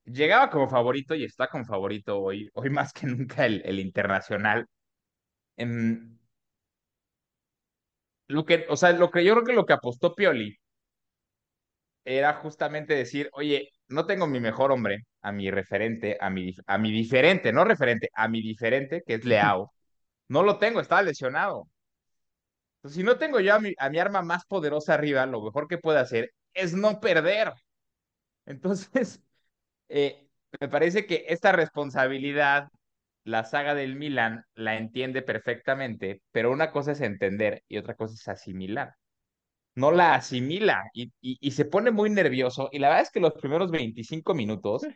llegaba 0.04 0.50
como 0.50 0.68
favorito 0.68 1.14
y 1.14 1.24
está 1.24 1.48
como 1.48 1.64
favorito 1.64 2.18
hoy, 2.20 2.50
hoy 2.54 2.70
más 2.70 2.92
que 2.92 3.06
nunca 3.06 3.46
el, 3.46 3.80
Internacional. 3.80 4.66
Um, 5.58 6.18
lo 8.28 8.44
que, 8.44 8.66
o 8.68 8.76
sea, 8.76 8.92
lo 8.92 9.10
que 9.10 9.24
yo 9.24 9.34
creo 9.34 9.44
que 9.44 9.52
lo 9.52 9.66
que 9.66 9.72
apostó 9.72 10.14
Pioli 10.14 10.58
era 12.06 12.34
justamente 12.34 12.94
decir, 12.94 13.28
oye, 13.32 13.70
no 13.88 14.06
tengo 14.06 14.26
mi 14.28 14.40
mejor 14.40 14.72
hombre, 14.72 15.06
a 15.22 15.32
mi 15.32 15.50
referente, 15.50 16.16
a 16.20 16.30
mi, 16.30 16.54
a 16.66 16.78
mi 16.78 16.92
diferente, 16.92 17.52
no 17.52 17.64
referente, 17.64 18.10
a 18.14 18.28
mi 18.28 18.40
diferente, 18.42 19.02
que 19.06 19.14
es 19.14 19.24
Leao. 19.24 19.72
No 20.28 20.42
lo 20.44 20.58
tengo, 20.58 20.80
estaba 20.80 21.02
lesionado. 21.02 21.68
Si 22.84 23.02
no 23.02 23.18
tengo 23.18 23.40
yo 23.40 23.54
a 23.54 23.60
mi, 23.60 23.72
a 23.78 23.90
mi 23.90 23.98
arma 23.98 24.22
más 24.22 24.44
poderosa 24.46 24.94
arriba, 24.94 25.26
lo 25.26 25.42
mejor 25.42 25.66
que 25.68 25.78
puedo 25.78 25.98
hacer 25.98 26.32
es 26.54 26.72
no 26.74 27.00
perder. 27.00 27.52
Entonces, 28.46 29.22
eh, 29.88 30.28
me 30.60 30.68
parece 30.68 31.06
que 31.06 31.26
esta 31.28 31.52
responsabilidad, 31.52 32.68
la 33.24 33.44
saga 33.44 33.74
del 33.74 33.96
Milan 33.96 34.44
la 34.54 34.76
entiende 34.76 35.22
perfectamente, 35.22 36.22
pero 36.32 36.52
una 36.52 36.70
cosa 36.72 36.92
es 36.92 37.00
entender 37.00 37.62
y 37.68 37.78
otra 37.78 37.94
cosa 37.96 38.14
es 38.14 38.28
asimilar. 38.28 38.94
No 39.76 39.92
la 39.92 40.14
asimila 40.14 40.90
y, 40.94 41.12
y, 41.20 41.38
y, 41.40 41.50
se 41.52 41.66
pone 41.66 41.90
muy 41.90 42.10
nervioso. 42.10 42.68
Y 42.72 42.78
la 42.78 42.88
verdad 42.88 43.02
es 43.02 43.10
que 43.10 43.20
los 43.20 43.34
primeros 43.34 43.70
25 43.70 44.34
minutos 44.34 44.86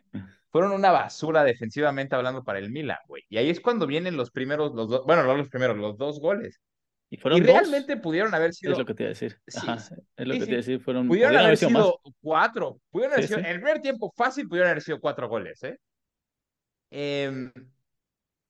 fueron 0.49 0.71
una 0.71 0.91
basura 0.91 1.43
defensivamente 1.43 2.15
hablando 2.15 2.43
para 2.43 2.59
el 2.59 2.71
Milan, 2.71 2.97
güey. 3.07 3.23
Y 3.29 3.37
ahí 3.37 3.49
es 3.49 3.59
cuando 3.59 3.85
vienen 3.87 4.17
los 4.17 4.31
primeros, 4.31 4.73
los 4.73 4.89
dos, 4.89 5.05
bueno, 5.05 5.23
no 5.23 5.37
los 5.37 5.49
primeros, 5.49 5.77
los 5.77 5.97
dos 5.97 6.19
goles. 6.19 6.59
Y 7.11 7.17
fueron 7.17 7.39
y 7.39 7.43
realmente 7.43 7.95
pudieron 7.97 8.33
haber 8.33 8.53
sido. 8.53 8.71
Es 8.71 8.79
lo 8.79 8.85
que 8.85 8.93
te 8.95 9.03
iba 9.03 9.09
a 9.09 9.13
decir. 9.13 9.37
Ajá, 9.55 9.77
sí, 9.77 9.93
es 10.15 10.27
lo 10.27 10.33
que 10.33 10.39
te 10.39 10.45
iba 10.45 10.53
a 10.53 10.57
decir. 10.57 10.81
Fueron, 10.81 11.07
pudieron, 11.07 11.37
haber 11.37 11.57
sido, 11.57 11.69
sido 11.69 12.01
cuatro. 12.21 12.79
Pudieron 12.89 13.13
haber 13.13 13.27
sido, 13.27 13.39
en 13.39 13.45
el 13.45 13.55
primer 13.57 13.81
tiempo 13.81 14.11
fácil 14.15 14.47
pudieron 14.47 14.71
haber 14.71 14.81
sido 14.81 14.99
cuatro 14.99 15.29
goles, 15.29 15.61
¿eh? 15.63 15.77
eh 16.89 17.51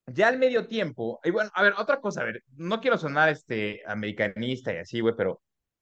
ya 0.08 0.28
al 0.28 0.40
medio 0.40 0.68
tiempo, 0.68 1.20
y 1.24 1.30
bueno, 1.30 1.50
a 1.54 1.64
ver, 1.64 1.74
otra 1.78 2.00
cosa, 2.00 2.22
a 2.22 2.26
ver, 2.26 2.44
no 2.56 2.82
quiero 2.82 2.98
sonar 2.98 3.30
este 3.30 3.82
americanista 3.86 4.74
y 4.74 4.78
así, 4.78 5.00
güey, 5.00 5.16
pero 5.16 5.42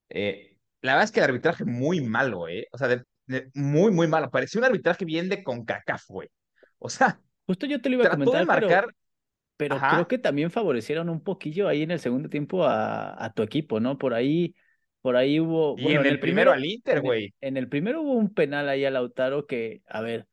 eh, 0.10 0.58
la 0.82 0.94
verdad 0.94 1.06
es 1.06 1.12
que 1.12 1.20
el 1.20 1.26
arbitraje 1.26 1.66
muy 1.66 2.02
malo, 2.02 2.48
¿eh? 2.48 2.68
O 2.72 2.78
sea, 2.78 2.88
de, 2.88 3.04
de, 3.26 3.50
muy, 3.54 3.92
muy 3.92 4.08
malo. 4.08 4.30
Parecía 4.30 4.60
un 4.60 4.66
arbitraje 4.66 5.06
bien 5.06 5.30
de 5.30 5.44
CONCACAF, 5.44 6.08
güey. 6.08 6.30
O 6.78 6.90
sea, 6.90 7.20
justo 7.46 7.66
yo 7.66 7.82
te 7.82 7.90
lo 7.90 7.98
iba 7.98 8.08
a 8.08 8.12
comentar, 8.12 8.40
de 8.40 8.46
marcar, 8.46 8.88
pero, 9.58 9.78
pero 9.78 9.92
creo 9.92 10.08
que 10.08 10.18
también 10.18 10.52
favorecieron 10.52 11.10
un 11.10 11.22
poquillo 11.22 11.68
ahí 11.68 11.84
en 11.84 11.92
el 11.92 12.00
segundo 12.00 12.30
tiempo 12.30 12.64
a, 12.64 13.24
a 13.24 13.34
tu 13.34 13.44
equipo, 13.44 13.80
¿no? 13.80 13.98
Por 13.98 14.14
ahí, 14.14 14.56
por 15.02 15.18
ahí 15.18 15.40
hubo. 15.40 15.76
Y 15.78 15.84
bueno, 15.84 16.00
en, 16.02 16.06
el, 16.06 16.14
el 16.14 16.20
primero, 16.20 16.52
primero, 16.52 16.54
al 16.54 16.66
Inter, 16.66 17.02
güey. 17.02 17.26
En, 17.42 17.50
en, 17.50 17.58
el 17.58 17.68
primero 17.68 18.02
hubo 18.02 18.14
un 18.14 18.34
penal 18.34 18.70
ahí 18.70 18.86
a 18.86 18.92
Lautaro 18.92 19.46
que, 19.46 19.82
a 19.88 20.02
ver, 20.02 20.28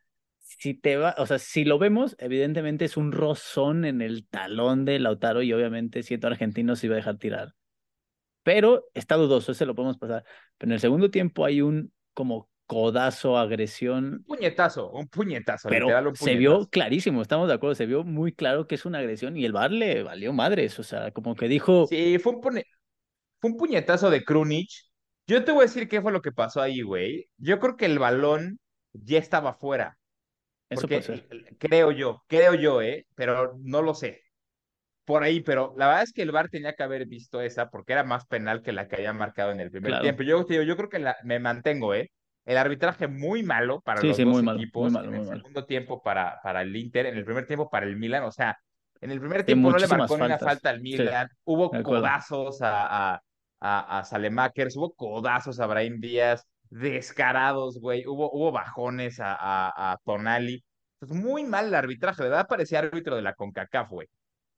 si 0.46 0.74
te 0.74 0.96
va, 0.96 1.14
o 1.18 1.26
sea, 1.26 1.38
si 1.38 1.64
lo 1.64 1.78
vemos, 1.78 2.14
evidentemente 2.20 2.84
es 2.84 2.96
un 2.96 3.10
rozón 3.10 3.84
en 3.84 4.00
el 4.00 4.26
talón 4.28 4.84
de 4.84 5.00
Lautaro 5.00 5.42
y 5.42 5.52
obviamente 5.52 6.04
siendo 6.04 6.28
argentino 6.28 6.76
se 6.76 6.86
iba 6.86 6.94
a 6.94 6.98
dejar 6.98 7.18
tirar. 7.18 7.54
Pero 8.46 8.84
está 8.94 9.16
dudoso, 9.16 9.50
ese 9.50 9.66
lo 9.66 9.74
podemos 9.74 9.98
pasar. 9.98 10.22
Pero 10.56 10.70
en 10.70 10.74
el 10.74 10.80
segundo 10.80 11.10
tiempo 11.10 11.44
hay 11.44 11.62
un 11.62 11.92
como 12.14 12.48
codazo, 12.66 13.36
agresión. 13.38 14.18
Un 14.18 14.22
puñetazo, 14.22 14.92
un 14.92 15.08
puñetazo. 15.08 15.68
Pero 15.68 15.86
literal, 15.86 16.06
un 16.06 16.12
puñetazo. 16.12 16.30
se 16.32 16.36
vio 16.36 16.68
clarísimo, 16.70 17.22
estamos 17.22 17.48
de 17.48 17.54
acuerdo, 17.54 17.74
se 17.74 17.86
vio 17.86 18.04
muy 18.04 18.32
claro 18.32 18.68
que 18.68 18.76
es 18.76 18.86
una 18.86 18.98
agresión 18.98 19.36
y 19.36 19.44
el 19.44 19.52
bar 19.52 19.72
le 19.72 20.04
valió 20.04 20.32
madres, 20.32 20.78
o 20.78 20.84
sea, 20.84 21.10
como 21.10 21.34
que 21.34 21.48
dijo... 21.48 21.88
Sí, 21.88 22.20
fue 22.20 22.34
un, 22.34 22.40
puñe... 22.40 22.62
fue 23.40 23.50
un 23.50 23.56
puñetazo 23.56 24.10
de 24.10 24.22
Krunic. 24.22 24.70
Yo 25.26 25.42
te 25.42 25.50
voy 25.50 25.62
a 25.62 25.66
decir 25.66 25.88
qué 25.88 26.00
fue 26.00 26.12
lo 26.12 26.22
que 26.22 26.30
pasó 26.30 26.62
ahí, 26.62 26.82
güey. 26.82 27.28
Yo 27.38 27.58
creo 27.58 27.76
que 27.76 27.86
el 27.86 27.98
balón 27.98 28.60
ya 28.92 29.18
estaba 29.18 29.54
fuera. 29.54 29.98
Eso 30.70 30.82
Porque 30.82 31.02
creo 31.58 31.90
yo, 31.90 32.22
creo 32.28 32.54
yo, 32.54 32.80
¿eh? 32.80 33.08
Pero 33.16 33.58
no 33.58 33.82
lo 33.82 33.92
sé. 33.92 34.22
Por 35.06 35.22
ahí, 35.22 35.40
pero 35.40 35.72
la 35.78 35.86
verdad 35.86 36.02
es 36.02 36.12
que 36.12 36.22
el 36.22 36.32
VAR 36.32 36.48
tenía 36.50 36.74
que 36.74 36.82
haber 36.82 37.06
visto 37.06 37.40
esa 37.40 37.70
porque 37.70 37.92
era 37.94 38.04
más 38.04 38.26
penal 38.26 38.60
que 38.62 38.72
la 38.72 38.88
que 38.88 38.96
había 38.96 39.12
marcado 39.12 39.52
en 39.52 39.60
el 39.60 39.70
primer 39.70 39.90
Claro. 39.92 40.02
tiempo. 40.02 40.22
Yo, 40.24 40.44
te 40.44 40.54
digo, 40.54 40.64
yo 40.64 40.76
creo 40.76 40.88
que 40.88 40.98
la- 40.98 41.16
me 41.24 41.38
mantengo, 41.38 41.94
¿eh? 41.94 42.10
El 42.44 42.58
arbitraje 42.58 43.08
muy 43.08 43.42
malo 43.44 43.80
para 43.82 44.00
Sí, 44.00 44.08
los 44.08 44.16
sí, 44.16 44.24
dos 44.24 44.34
muy 44.34 44.42
malo, 44.42 44.58
equipos. 44.58 44.82
muy 44.84 44.92
malo, 44.92 45.08
en 45.08 45.14
el 45.14 45.20
muy 45.20 45.28
malo. 45.28 45.40
segundo 45.40 45.64
tiempo 45.64 46.02
para, 46.02 46.40
para 46.42 46.62
el 46.62 46.74
Inter, 46.76 47.06
en 47.06 47.16
el 47.16 47.24
primer 47.24 47.46
tiempo 47.46 47.70
para 47.70 47.86
el 47.86 47.96
Milan. 47.96 48.24
O 48.24 48.32
sea, 48.32 48.56
en 49.00 49.10
el 49.12 49.20
primer 49.20 49.44
tiempo 49.44 49.70
no 49.70 49.78
le 49.78 49.86
marcó 49.86 50.16
ni 50.18 50.24
una 50.24 50.38
falta 50.38 50.70
al 50.70 50.76
Sí, 50.76 50.82
Milan. 50.82 51.28
Hubo 51.44 51.70
codazos 51.82 52.60
a, 52.62 53.14
a, 53.14 53.20
a, 53.60 53.98
a 53.98 54.04
Salemakers, 54.04 54.76
hubo 54.76 54.92
codazos 54.94 55.60
a 55.60 55.66
Brahim 55.66 56.00
Díaz, 56.00 56.46
descarados, 56.70 57.78
güey. 57.80 58.04
Hubo, 58.06 58.30
hubo 58.32 58.52
bajones 58.52 59.20
a, 59.20 59.34
a, 59.34 59.92
a 59.92 59.98
Tonali. 60.04 60.64
Entonces, 61.00 61.24
muy 61.24 61.44
mal 61.44 61.66
el 61.66 61.74
arbitraje. 61.74 62.22
De 62.22 62.28
verdad 62.30 62.46
parecía 62.48 62.78
árbitro 62.80 63.16
de 63.16 63.22
la 63.22 63.34
CONCACAF, 63.34 63.90
güey. 63.90 64.08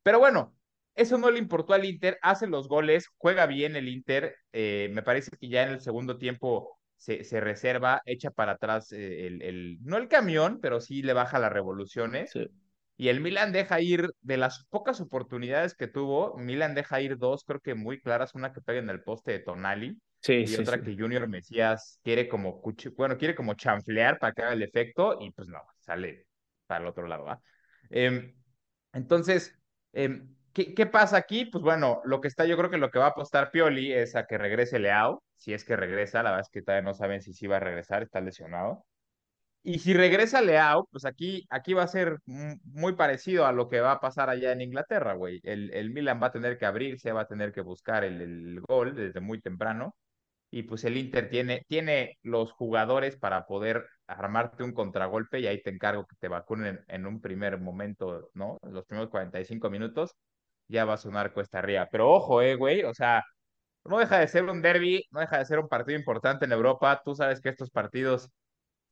Pero 0.09 0.21
bueno, 0.21 0.57
eso 0.95 1.19
no 1.19 1.31
le 1.31 1.39
importó 1.39 1.75
al 1.75 1.85
Inter, 1.85 2.19
hace 2.23 2.47
los 2.47 2.67
goles, 2.67 3.09
juega 3.19 3.45
bien 3.45 3.77
el 3.77 3.89
Inter, 3.89 4.37
eh, 4.55 4.89
me 4.91 5.03
parece 5.03 5.37
que 5.37 5.51
ya 5.51 5.65
en 5.65 5.69
el 5.69 5.83
segundo 5.83 6.17
tiempo 6.17 6.79
se, 6.97 7.25
se 7.25 7.41
reserva, 7.41 8.01
echa 8.07 8.31
para 8.31 8.53
atrás 8.53 8.91
eh, 8.93 9.27
el, 9.27 9.43
el, 9.43 9.77
no 9.83 9.99
el 9.99 10.09
camión, 10.09 10.61
pero 10.63 10.81
sí 10.81 11.03
le 11.03 11.13
baja 11.13 11.39
las 11.39 11.53
revoluciones. 11.53 12.31
Sí. 12.31 12.49
Y 12.97 13.09
el 13.09 13.21
Milan 13.21 13.53
deja 13.53 13.83
ir, 13.83 14.09
de 14.23 14.39
las 14.39 14.65
pocas 14.71 14.99
oportunidades 15.03 15.75
que 15.75 15.89
tuvo, 15.89 16.39
Milan 16.39 16.75
deja 16.75 17.03
ir 17.03 17.19
dos, 17.19 17.45
creo 17.45 17.61
que 17.61 17.75
muy 17.75 18.01
claras, 18.01 18.35
una 18.35 18.55
que 18.55 18.63
pega 18.63 18.79
en 18.79 18.89
el 18.89 19.03
poste 19.03 19.33
de 19.33 19.41
Tonali 19.41 20.01
Sí, 20.23 20.33
y 20.37 20.47
sí, 20.47 20.63
otra 20.63 20.81
que 20.81 20.97
Junior 20.97 21.29
Mesías 21.29 22.01
quiere 22.03 22.31
como, 22.31 22.63
bueno, 22.97 23.19
quiere 23.19 23.35
como 23.35 23.53
chanflear 23.53 24.19
para 24.19 24.33
que 24.33 24.41
haga 24.41 24.55
el 24.55 24.63
efecto 24.63 25.19
y 25.21 25.33
pues 25.33 25.49
no, 25.49 25.61
sale 25.81 26.29
para 26.67 26.81
el 26.81 26.87
otro 26.89 27.07
lado, 27.07 27.25
¿va? 27.25 27.43
Em, 27.91 28.35
entonces, 28.95 29.59
em, 29.93 30.37
¿qué, 30.53 30.75
qué 30.75 30.87
pasa 30.87 31.17
aquí? 31.17 31.47
Pues 31.47 31.63
bueno, 31.63 32.01
lo 32.05 32.21
que 32.21 32.29
está, 32.29 32.45
yo 32.47 32.57
creo 32.57 32.71
que 32.71 32.79
lo 32.79 32.91
que 32.91 32.99
va 32.99 33.07
a 33.07 33.09
apostar 33.11 33.51
Pioli 33.51 33.93
es 33.93 34.17
a 34.17 34.27
que 34.27 34.39
regrese 34.39 34.79
Leao, 34.79 35.23
si 35.37 35.53
es 35.55 35.65
que 35.65 35.77
regresa, 35.77 36.23
la 36.23 36.31
verdad 36.31 36.47
es 36.47 36.51
que 36.51 36.63
todavía 36.63 36.83
no 36.89 36.95
saben 36.95 37.23
si 37.23 37.33
sí 37.35 37.47
va 37.47 37.57
a 37.57 37.61
regresar, 37.61 38.03
está 38.03 38.21
lesionado. 38.21 38.85
Y 39.63 39.81
si 39.81 39.93
regresa 39.93 40.41
Leao, 40.41 40.89
pues 40.91 41.05
aquí, 41.05 41.47
aquí 41.51 41.75
va 41.75 41.83
a 41.83 41.89
ser 41.89 42.19
muy 42.27 42.95
parecido 42.95 43.45
a 43.47 43.53
lo 43.53 43.69
que 43.69 43.81
va 43.81 43.93
a 43.93 44.01
pasar 44.01 44.31
allá 44.31 44.53
en 44.53 44.63
Inglaterra, 44.63 45.15
güey. 45.15 45.41
El, 45.43 45.73
el 45.75 45.91
Milan 45.91 46.23
va 46.23 46.29
a 46.29 46.33
tener 46.33 46.57
que 46.59 46.65
abrirse, 46.67 47.13
va 47.13 47.23
a 47.23 47.27
tener 47.27 47.53
que 47.53 47.61
buscar 47.61 48.05
el, 48.05 48.21
el 48.23 48.61
gol 48.63 48.95
desde 48.95 49.21
muy 49.21 49.41
temprano. 49.41 49.95
Y 50.51 50.63
pues 50.65 50.85
el 50.85 50.97
Inter 50.97 51.29
tiene, 51.29 51.65
tiene 51.69 52.19
los 52.23 52.53
jugadores 52.53 53.17
para 53.17 53.47
poder 53.47 53.87
armarte 54.07 54.63
un 54.63 54.73
contragolpe 54.73 55.41
y 55.41 55.47
ahí 55.47 55.63
te 55.63 55.71
encargo 55.71 56.07
que 56.07 56.17
te 56.17 56.29
vacunen 56.29 56.85
en, 56.89 57.07
un 57.07 57.21
primer 57.21 57.61
momento, 57.61 58.31
¿no? 58.35 58.59
Los 58.63 58.87
primeros 58.87 59.11
45 59.11 59.71
minutos 59.71 60.15
ya 60.69 60.85
va 60.85 60.95
a 60.95 60.99
sonar 60.99 61.33
cuesta 61.35 61.59
arriba. 61.59 61.89
Pero 61.91 62.11
ojo, 62.11 62.43
eh, 62.43 62.55
güey, 62.57 62.85
o 62.85 62.95
sea, 62.95 63.25
no 63.85 63.99
deja 63.99 64.19
de 64.21 64.29
ser 64.29 64.45
un 64.45 64.63
derby, 64.63 65.05
no 65.11 65.21
deja 65.21 65.39
de 65.39 65.47
ser 65.47 65.59
un 65.59 65.69
partido 65.69 65.99
importante 65.99 66.45
en 66.47 66.53
Europa. 66.53 67.03
Tú 67.05 67.15
sabes 67.15 67.41
que 67.41 67.51
estos 67.51 67.71
partidos 67.71 68.31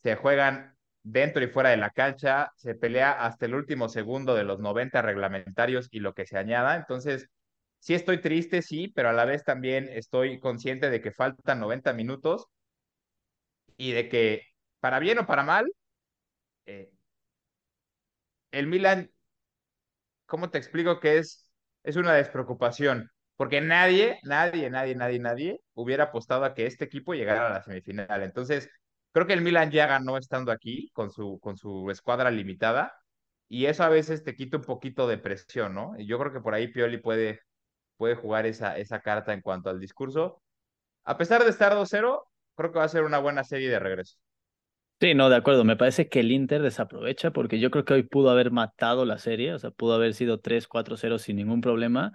se 0.03 0.17
juegan 0.17 0.77
dentro 1.03 1.43
y 1.45 1.49
fuera 1.49 1.71
de 1.71 1.77
la 1.79 1.91
cancha, 1.91 2.51
se 2.57 2.75
pelea 2.75 3.13
hasta 3.13 3.47
el 3.47 3.55
último 3.55 3.89
segundo 3.89 4.35
de 4.35 4.45
los 4.45 4.61
90 4.61 5.03
reglamentarios 5.03 5.89
y 5.91 6.01
lo 6.01 6.15
que 6.15 6.27
se 6.27 6.39
añada. 6.39 6.77
Entonces, 6.77 7.29
sí 7.87 7.95
estoy 7.95 8.21
triste, 8.21 8.63
sí, 8.63 8.89
pero 8.89 9.11
a 9.11 9.13
la 9.13 9.25
vez 9.25 9.45
también 9.45 9.89
estoy 9.89 10.41
consciente 10.41 10.91
de 10.91 11.01
que 11.01 11.13
faltan 11.13 11.61
90 11.61 11.93
minutos 11.93 12.49
y 13.77 13.93
de 13.93 14.09
que, 14.09 14.43
para 14.81 14.99
bien 14.99 15.19
o 15.19 15.27
para 15.27 15.45
mal, 15.45 15.71
eh, 16.67 16.91
el 18.51 18.67
Milan, 18.67 19.11
¿cómo 20.27 20.51
te 20.51 20.59
explico 20.59 20.99
que 21.01 21.19
es, 21.19 21.49
es 21.85 21.97
una 21.97 22.13
despreocupación? 22.15 23.09
Porque 23.37 23.61
nadie, 23.61 24.19
nadie, 24.25 24.69
nadie, 24.69 24.97
nadie, 24.97 25.19
nadie 25.21 25.61
hubiera 25.75 26.05
apostado 26.05 26.45
a 26.45 26.55
que 26.55 26.67
este 26.67 26.87
equipo 26.87 27.15
llegara 27.15 27.47
a 27.47 27.51
la 27.51 27.63
semifinal. 27.63 28.23
Entonces, 28.25 28.69
creo 29.13 29.29
que 29.29 29.35
el 29.35 29.43
Milan 29.43 29.71
ya 29.71 29.87
ganó 29.87 30.17
estando 30.17 30.51
aquí 30.51 30.91
con 30.93 31.13
su, 31.13 31.39
con 31.41 31.57
su 31.57 31.89
escuadra 31.91 32.33
limitada 32.33 32.93
y 33.49 33.67
eso 33.67 33.85
a 33.85 33.89
veces 33.91 34.25
te 34.25 34.35
quita 34.35 34.57
un 34.57 34.65
poquito 34.65 35.07
de 35.07 35.19
presión, 35.19 35.75
¿no? 35.75 35.95
Y 35.99 36.07
yo 36.07 36.19
creo 36.19 36.33
que 36.33 36.41
por 36.41 36.55
ahí 36.55 36.69
Pioli 36.69 36.99
puede, 36.99 37.41
puede 37.97 38.15
jugar 38.15 38.47
esa, 38.47 38.77
esa 38.79 39.01
carta 39.01 39.33
en 39.33 39.41
cuanto 39.41 39.71
al 39.71 39.81
discurso. 39.81 40.43
A 41.05 41.17
pesar 41.17 41.45
de 41.45 41.51
estar 41.51 41.75
2-0, 41.75 42.25
creo 42.57 42.73
que 42.73 42.79
va 42.79 42.85
a 42.85 42.89
ser 42.89 43.05
una 43.05 43.19
buena 43.19 43.45
serie 43.45 43.69
de 43.69 43.79
regreso. 43.79 44.17
Sí, 44.99 45.15
no, 45.15 45.29
de 45.29 45.37
acuerdo. 45.37 45.65
Me 45.65 45.77
parece 45.77 46.09
que 46.09 46.21
el 46.21 46.33
Inter 46.33 46.63
desaprovecha 46.63 47.31
porque 47.31 47.61
yo 47.61 47.71
creo 47.71 47.85
que 47.85 47.93
hoy 47.95 48.03
pudo 48.03 48.31
haber 48.31 48.51
matado 48.51 49.05
la 49.05 49.19
serie, 49.19 49.53
o 49.53 49.59
sea, 49.59 49.71
pudo 49.71 49.95
haber 49.95 50.15
sido 50.15 50.41
3-4-0 50.41 51.19
sin 51.19 51.37
ningún 51.37 51.61
problema. 51.61 52.13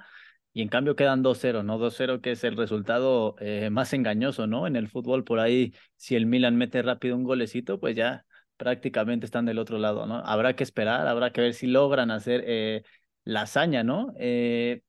Y 0.53 0.61
en 0.63 0.67
cambio 0.67 0.95
quedan 0.95 1.23
2-0, 1.23 1.63
¿no? 1.63 1.77
2-0 1.77 2.21
que 2.21 2.31
es 2.31 2.43
el 2.43 2.57
resultado 2.57 3.35
eh, 3.39 3.69
más 3.69 3.93
engañoso, 3.93 4.47
¿no? 4.47 4.67
En 4.67 4.75
el 4.75 4.89
fútbol, 4.89 5.23
por 5.23 5.39
ahí, 5.39 5.73
si 5.95 6.15
el 6.15 6.25
Milan 6.25 6.57
mete 6.57 6.81
rápido 6.81 7.15
un 7.15 7.23
golecito, 7.23 7.79
pues 7.79 7.95
ya 7.95 8.25
prácticamente 8.57 9.25
están 9.25 9.45
del 9.45 9.59
otro 9.59 9.77
lado, 9.77 10.07
¿no? 10.07 10.17
Habrá 10.25 10.55
que 10.55 10.63
esperar, 10.63 11.07
habrá 11.07 11.31
que 11.31 11.41
ver 11.41 11.53
si 11.53 11.67
logran 11.67 12.11
hacer 12.11 12.43
eh, 12.45 12.83
la 13.23 13.43
hazaña, 13.43 13.83
¿no? 13.83 14.13
Eh, 14.19 14.81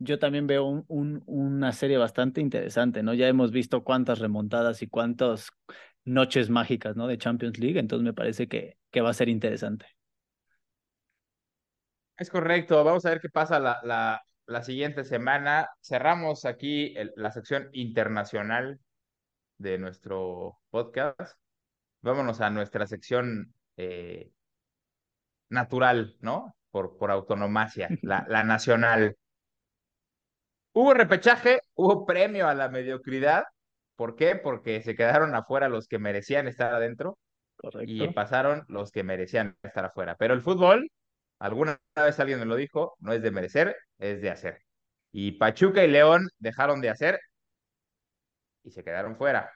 yo 0.00 0.18
también 0.18 0.46
veo 0.46 0.64
un, 0.64 0.84
un, 0.88 1.22
una 1.26 1.72
serie 1.72 1.98
bastante 1.98 2.40
interesante, 2.40 3.02
¿no? 3.02 3.14
Ya 3.14 3.28
hemos 3.28 3.52
visto 3.52 3.84
cuántas 3.84 4.18
remontadas 4.18 4.82
y 4.82 4.88
cuántas 4.88 5.50
noches 6.04 6.50
mágicas, 6.50 6.96
¿no? 6.96 7.06
De 7.06 7.18
Champions 7.18 7.58
League, 7.58 7.78
entonces 7.78 8.04
me 8.04 8.14
parece 8.14 8.48
que, 8.48 8.78
que 8.90 9.02
va 9.02 9.10
a 9.10 9.14
ser 9.14 9.28
interesante. 9.28 9.86
Es 12.16 12.30
correcto, 12.30 12.82
vamos 12.82 13.04
a 13.04 13.10
ver 13.10 13.20
qué 13.20 13.28
pasa 13.28 13.60
la, 13.60 13.78
la, 13.82 14.22
la 14.46 14.62
siguiente 14.62 15.04
semana. 15.04 15.68
Cerramos 15.80 16.44
aquí 16.44 16.94
el, 16.96 17.12
la 17.16 17.30
sección 17.30 17.68
internacional 17.72 18.80
de 19.58 19.78
nuestro 19.78 20.58
podcast. 20.70 21.38
Vámonos 22.02 22.40
a 22.40 22.50
nuestra 22.50 22.86
sección 22.86 23.54
eh, 23.76 24.32
natural, 25.50 26.16
¿no? 26.20 26.56
Por, 26.70 26.96
por 26.96 27.10
autonomacia, 27.10 27.88
la, 28.02 28.24
la 28.28 28.44
nacional. 28.44 29.16
Hubo 30.72 30.94
repechaje, 30.94 31.60
hubo 31.74 32.06
premio 32.06 32.48
a 32.48 32.54
la 32.54 32.68
mediocridad. 32.68 33.44
¿Por 33.96 34.16
qué? 34.16 34.36
Porque 34.36 34.82
se 34.82 34.94
quedaron 34.94 35.34
afuera 35.34 35.68
los 35.68 35.88
que 35.88 35.98
merecían 35.98 36.48
estar 36.48 36.72
adentro 36.74 37.18
y 37.82 38.08
pasaron 38.08 38.64
los 38.68 38.90
que 38.90 39.02
merecían 39.02 39.56
estar 39.62 39.84
afuera. 39.84 40.16
Pero 40.16 40.34
el 40.34 40.42
fútbol, 40.42 40.90
alguna 41.38 41.80
vez 41.96 42.18
alguien 42.20 42.38
me 42.40 42.46
lo 42.46 42.56
dijo, 42.56 42.96
no 43.00 43.12
es 43.12 43.22
de 43.22 43.30
merecer, 43.30 43.76
es 43.98 44.22
de 44.22 44.30
hacer. 44.30 44.62
Y 45.12 45.32
Pachuca 45.32 45.84
y 45.84 45.88
León 45.88 46.28
dejaron 46.38 46.80
de 46.80 46.90
hacer 46.90 47.20
y 48.62 48.70
se 48.70 48.84
quedaron 48.84 49.16
fuera. 49.16 49.50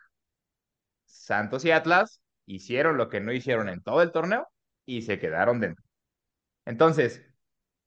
Santos 1.05 1.65
y 1.65 1.71
Atlas 1.71 2.21
hicieron 2.47 2.97
lo 2.97 3.09
que 3.09 3.21
no 3.21 3.33
hicieron 3.33 3.69
en 3.69 3.83
todo 3.83 4.03
el 4.03 4.13
torneo 4.13 4.47
y 4.85 5.03
se 5.03 5.19
quedaron 5.19 5.61
dentro. 5.61 5.85
Entonces, 6.67 7.23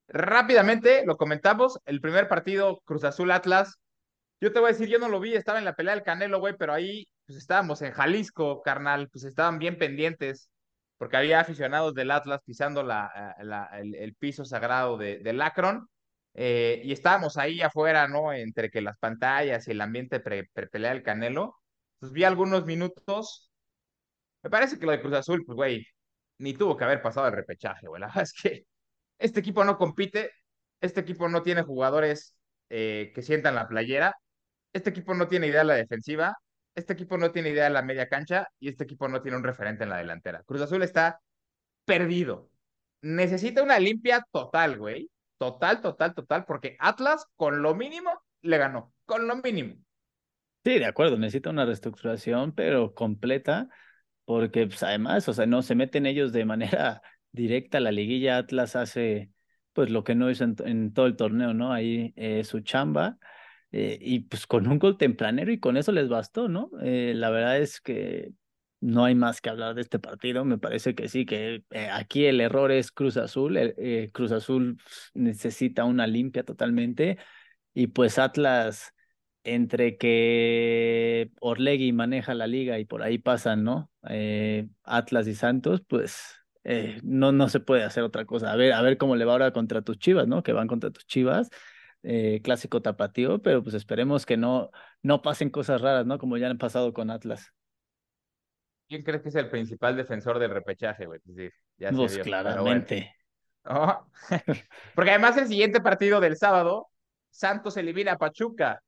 rápidamente 0.08 1.06
lo 1.06 1.18
comentamos, 1.18 1.80
el 1.86 2.02
primer 2.02 2.28
partido 2.28 2.82
Cruz 2.86 3.04
Azul 3.04 3.32
Atlas, 3.32 3.80
yo 4.40 4.54
te 4.54 4.60
voy 4.60 4.70
a 4.70 4.74
decir, 4.74 4.88
yo 4.88 5.00
no 5.00 5.10
lo 5.10 5.20
vi, 5.20 5.34
estaba 5.36 5.60
en 5.60 5.66
la 5.66 5.76
pelea 5.76 5.96
del 5.96 6.04
Canelo, 6.04 6.40
güey, 6.40 6.56
pero 6.58 6.74
ahí 6.74 7.08
pues 7.26 7.38
estábamos 7.38 7.82
en 7.82 7.92
Jalisco, 7.92 8.62
carnal, 8.62 9.10
pues 9.10 9.24
estaban 9.26 9.60
bien 9.60 9.78
pendientes, 9.78 10.50
porque 10.98 11.18
había 11.18 11.40
aficionados 11.40 11.94
del 11.94 12.12
Atlas 12.12 12.42
pisando 12.46 12.84
la, 12.84 13.36
el, 13.82 14.16
piso 14.16 14.46
sagrado 14.46 14.98
de, 14.98 15.20
del 15.20 15.42
Akron, 15.42 15.90
eh, 16.36 16.82
y 16.84 16.92
estábamos 16.94 17.38
ahí 17.38 17.62
afuera, 17.62 18.08
¿no? 18.08 18.32
Entre 18.34 18.70
que 18.70 18.82
las 18.82 18.98
pantallas 18.98 19.68
y 19.68 19.72
el 19.72 19.82
ambiente 19.82 20.20
pre-pelea 20.20 20.92
del 20.94 21.04
Canelo, 21.04 21.56
pues 22.00 22.12
vi 22.12 22.24
algunos 22.24 22.66
minutos, 22.66 23.52
me 24.44 24.50
parece 24.50 24.80
que 24.80 24.86
lo 24.86 24.92
de 24.92 25.02
Cruz 25.02 25.14
Azul, 25.14 25.44
pues, 25.46 25.56
güey, 25.56 25.88
ni 26.40 26.54
tuvo 26.54 26.78
que 26.78 26.84
haber 26.86 27.02
pasado 27.02 27.28
el 27.28 27.34
repechaje, 27.34 27.88
güey, 27.88 28.02
la 28.02 28.08
verdad 28.08 28.24
es 28.24 28.34
que 28.34 28.66
este 29.20 29.40
equipo 29.40 29.64
no 29.64 29.78
compite, 29.78 30.32
este 30.82 31.02
equipo 31.02 31.30
no 31.30 31.42
tiene 31.44 31.64
jugadores 31.64 32.36
eh, 32.70 33.12
que 33.16 33.22
sientan 33.22 33.56
la 33.56 33.68
playera, 33.68 34.16
este 34.74 34.90
equipo 34.90 35.14
no 35.14 35.28
tiene 35.28 35.48
idea 35.48 35.60
de 35.60 35.66
la 35.66 35.76
defensiva, 35.76 36.38
este 36.76 36.94
equipo 36.94 37.18
no 37.18 37.32
tiene 37.32 37.50
idea 37.50 37.66
de 37.66 37.72
la 37.72 37.82
media 37.82 38.08
cancha 38.08 38.48
y 38.60 38.70
este 38.70 38.84
equipo 38.84 39.08
no 39.08 39.22
tiene 39.22 39.38
un 39.38 39.44
referente 39.44 39.84
en 39.84 39.90
la 39.90 39.98
delantera. 39.98 40.44
Cruz 40.44 40.62
Azul 40.62 40.84
está 40.84 41.20
perdido. 41.86 42.50
Necesita 43.02 43.64
una 43.64 43.80
limpia 43.80 44.24
total, 44.32 44.78
güey. 44.78 45.10
Total, 45.38 45.82
total, 45.82 46.14
total, 46.14 46.46
porque 46.46 46.76
Atlas 46.80 47.26
con 47.36 47.62
lo 47.62 47.76
mínimo 47.76 48.12
le 48.42 48.58
ganó, 48.58 48.94
con 49.06 49.28
lo 49.28 49.36
mínimo. 49.38 49.76
Sí, 50.64 50.80
de 50.80 50.86
acuerdo, 50.86 51.18
necesita 51.18 51.50
una 51.50 51.66
reestructuración, 51.66 52.54
pero 52.54 52.94
completa, 52.94 53.70
porque 54.26 54.68
pues, 54.68 54.84
además, 54.84 55.30
o 55.30 55.34
sea, 55.34 55.46
no 55.46 55.62
se 55.62 55.76
meten 55.76 56.06
ellos 56.06 56.34
de 56.34 56.46
manera 56.46 57.02
directa 57.38 57.78
a 57.78 57.82
la 57.82 57.92
liguilla. 57.94 58.38
Atlas 58.38 58.76
hace 58.76 59.32
pues 59.78 59.92
lo 59.92 60.04
que 60.04 60.16
no 60.16 60.32
hizo 60.32 60.44
en, 60.44 60.92
todo 60.92 61.06
el 61.06 61.16
torneo, 61.16 61.54
¿no? 61.54 61.72
Ahí 61.72 62.12
eh, 62.16 62.44
su 62.44 62.62
chamba 62.62 63.20
eh, 63.72 64.00
y 64.02 64.22
pues 64.22 64.48
con 64.48 64.68
un 64.68 64.80
gol 64.80 64.98
tempranero 64.98 65.52
y 65.52 65.60
con 65.60 65.78
eso 65.78 65.92
les 65.92 66.10
bastó, 66.10 66.50
¿no? 66.50 66.72
Eh, 66.82 67.14
la 67.16 67.30
verdad 67.30 67.60
es 67.60 67.80
que 67.80 68.34
no 68.80 69.06
hay 69.06 69.14
más 69.14 69.40
que 69.40 69.50
hablar 69.52 69.76
de 69.76 69.82
este 69.82 70.00
partido. 70.00 70.46
Me 70.46 70.58
parece 70.58 70.96
que 70.96 71.08
sí, 71.10 71.28
que 71.28 71.64
aquí 71.94 72.26
el 72.26 72.42
error 72.42 72.72
es 72.72 72.92
Cruz 72.92 73.18
Azul. 73.18 73.76
Cruz 74.14 74.32
Azul 74.32 74.80
necesita 75.14 75.86
una 75.86 76.08
limpia 76.08 76.44
totalmente. 76.44 77.20
Y 77.74 77.88
pues 77.88 78.18
Atlas, 78.20 78.94
entre 79.44 79.98
que 79.98 81.32
Orlegui 81.40 81.94
maneja 81.94 82.34
la 82.34 82.48
liga 82.48 82.80
y 82.80 82.86
por 82.86 83.04
ahí 83.04 83.20
pasan, 83.20 83.64
¿no? 83.64 83.92
Atlas 84.84 85.28
y 85.28 85.36
Santos, 85.36 85.82
pues 85.88 86.47
no, 87.04 87.32
no 87.32 87.50
se 87.50 87.60
puede 87.60 87.84
hacer 87.84 88.04
otra 88.04 88.26
cosa. 88.26 88.52
A 88.52 88.56
ver, 88.56 88.74
a 88.74 88.82
ver 88.82 88.98
cómo 88.98 89.16
le 89.16 89.26
va 89.26 89.34
ahora 89.34 89.52
contra 89.52 89.82
tus 89.82 89.98
chivas, 89.98 90.28
¿no? 90.28 90.44
Que 90.44 90.54
van 90.54 90.68
contra 90.68 90.92
tus 90.92 91.06
chivas. 91.06 91.50
Eh, 92.04 92.42
clásico 92.44 92.82
tapatío, 92.82 93.42
pero 93.42 93.64
pues 93.64 93.76
esperemos 93.76 94.26
que 94.26 94.38
no, 94.38 94.70
no 95.02 95.22
pasen 95.22 95.50
cosas 95.50 95.82
raras, 95.82 96.06
¿no? 96.06 96.18
Como 96.18 96.38
ya 96.38 96.50
han 96.50 96.58
pasado 96.58 96.94
con 96.94 97.10
Atlas. 97.10 97.52
¿Quién 98.88 99.04
crees 99.04 99.22
que 99.22 99.30
es 99.30 99.36
el 99.36 99.50
principal 99.50 99.98
defensor 99.98 100.40
del 100.40 100.52
repechaje, 100.52 101.06
güey? 101.06 101.20
Sí, 101.36 101.50
ya 101.78 101.92
pues 101.92 102.18
claramente. 102.20 103.14
Porque 104.96 105.12
además 105.12 105.38
el 105.38 105.48
siguiente 105.48 105.82
partido 105.82 106.22
del 106.22 106.38
sábado, 106.38 106.88
Santos 107.30 107.76
elimina 107.78 108.14
a 108.14 108.18
Pachuca. 108.18 108.82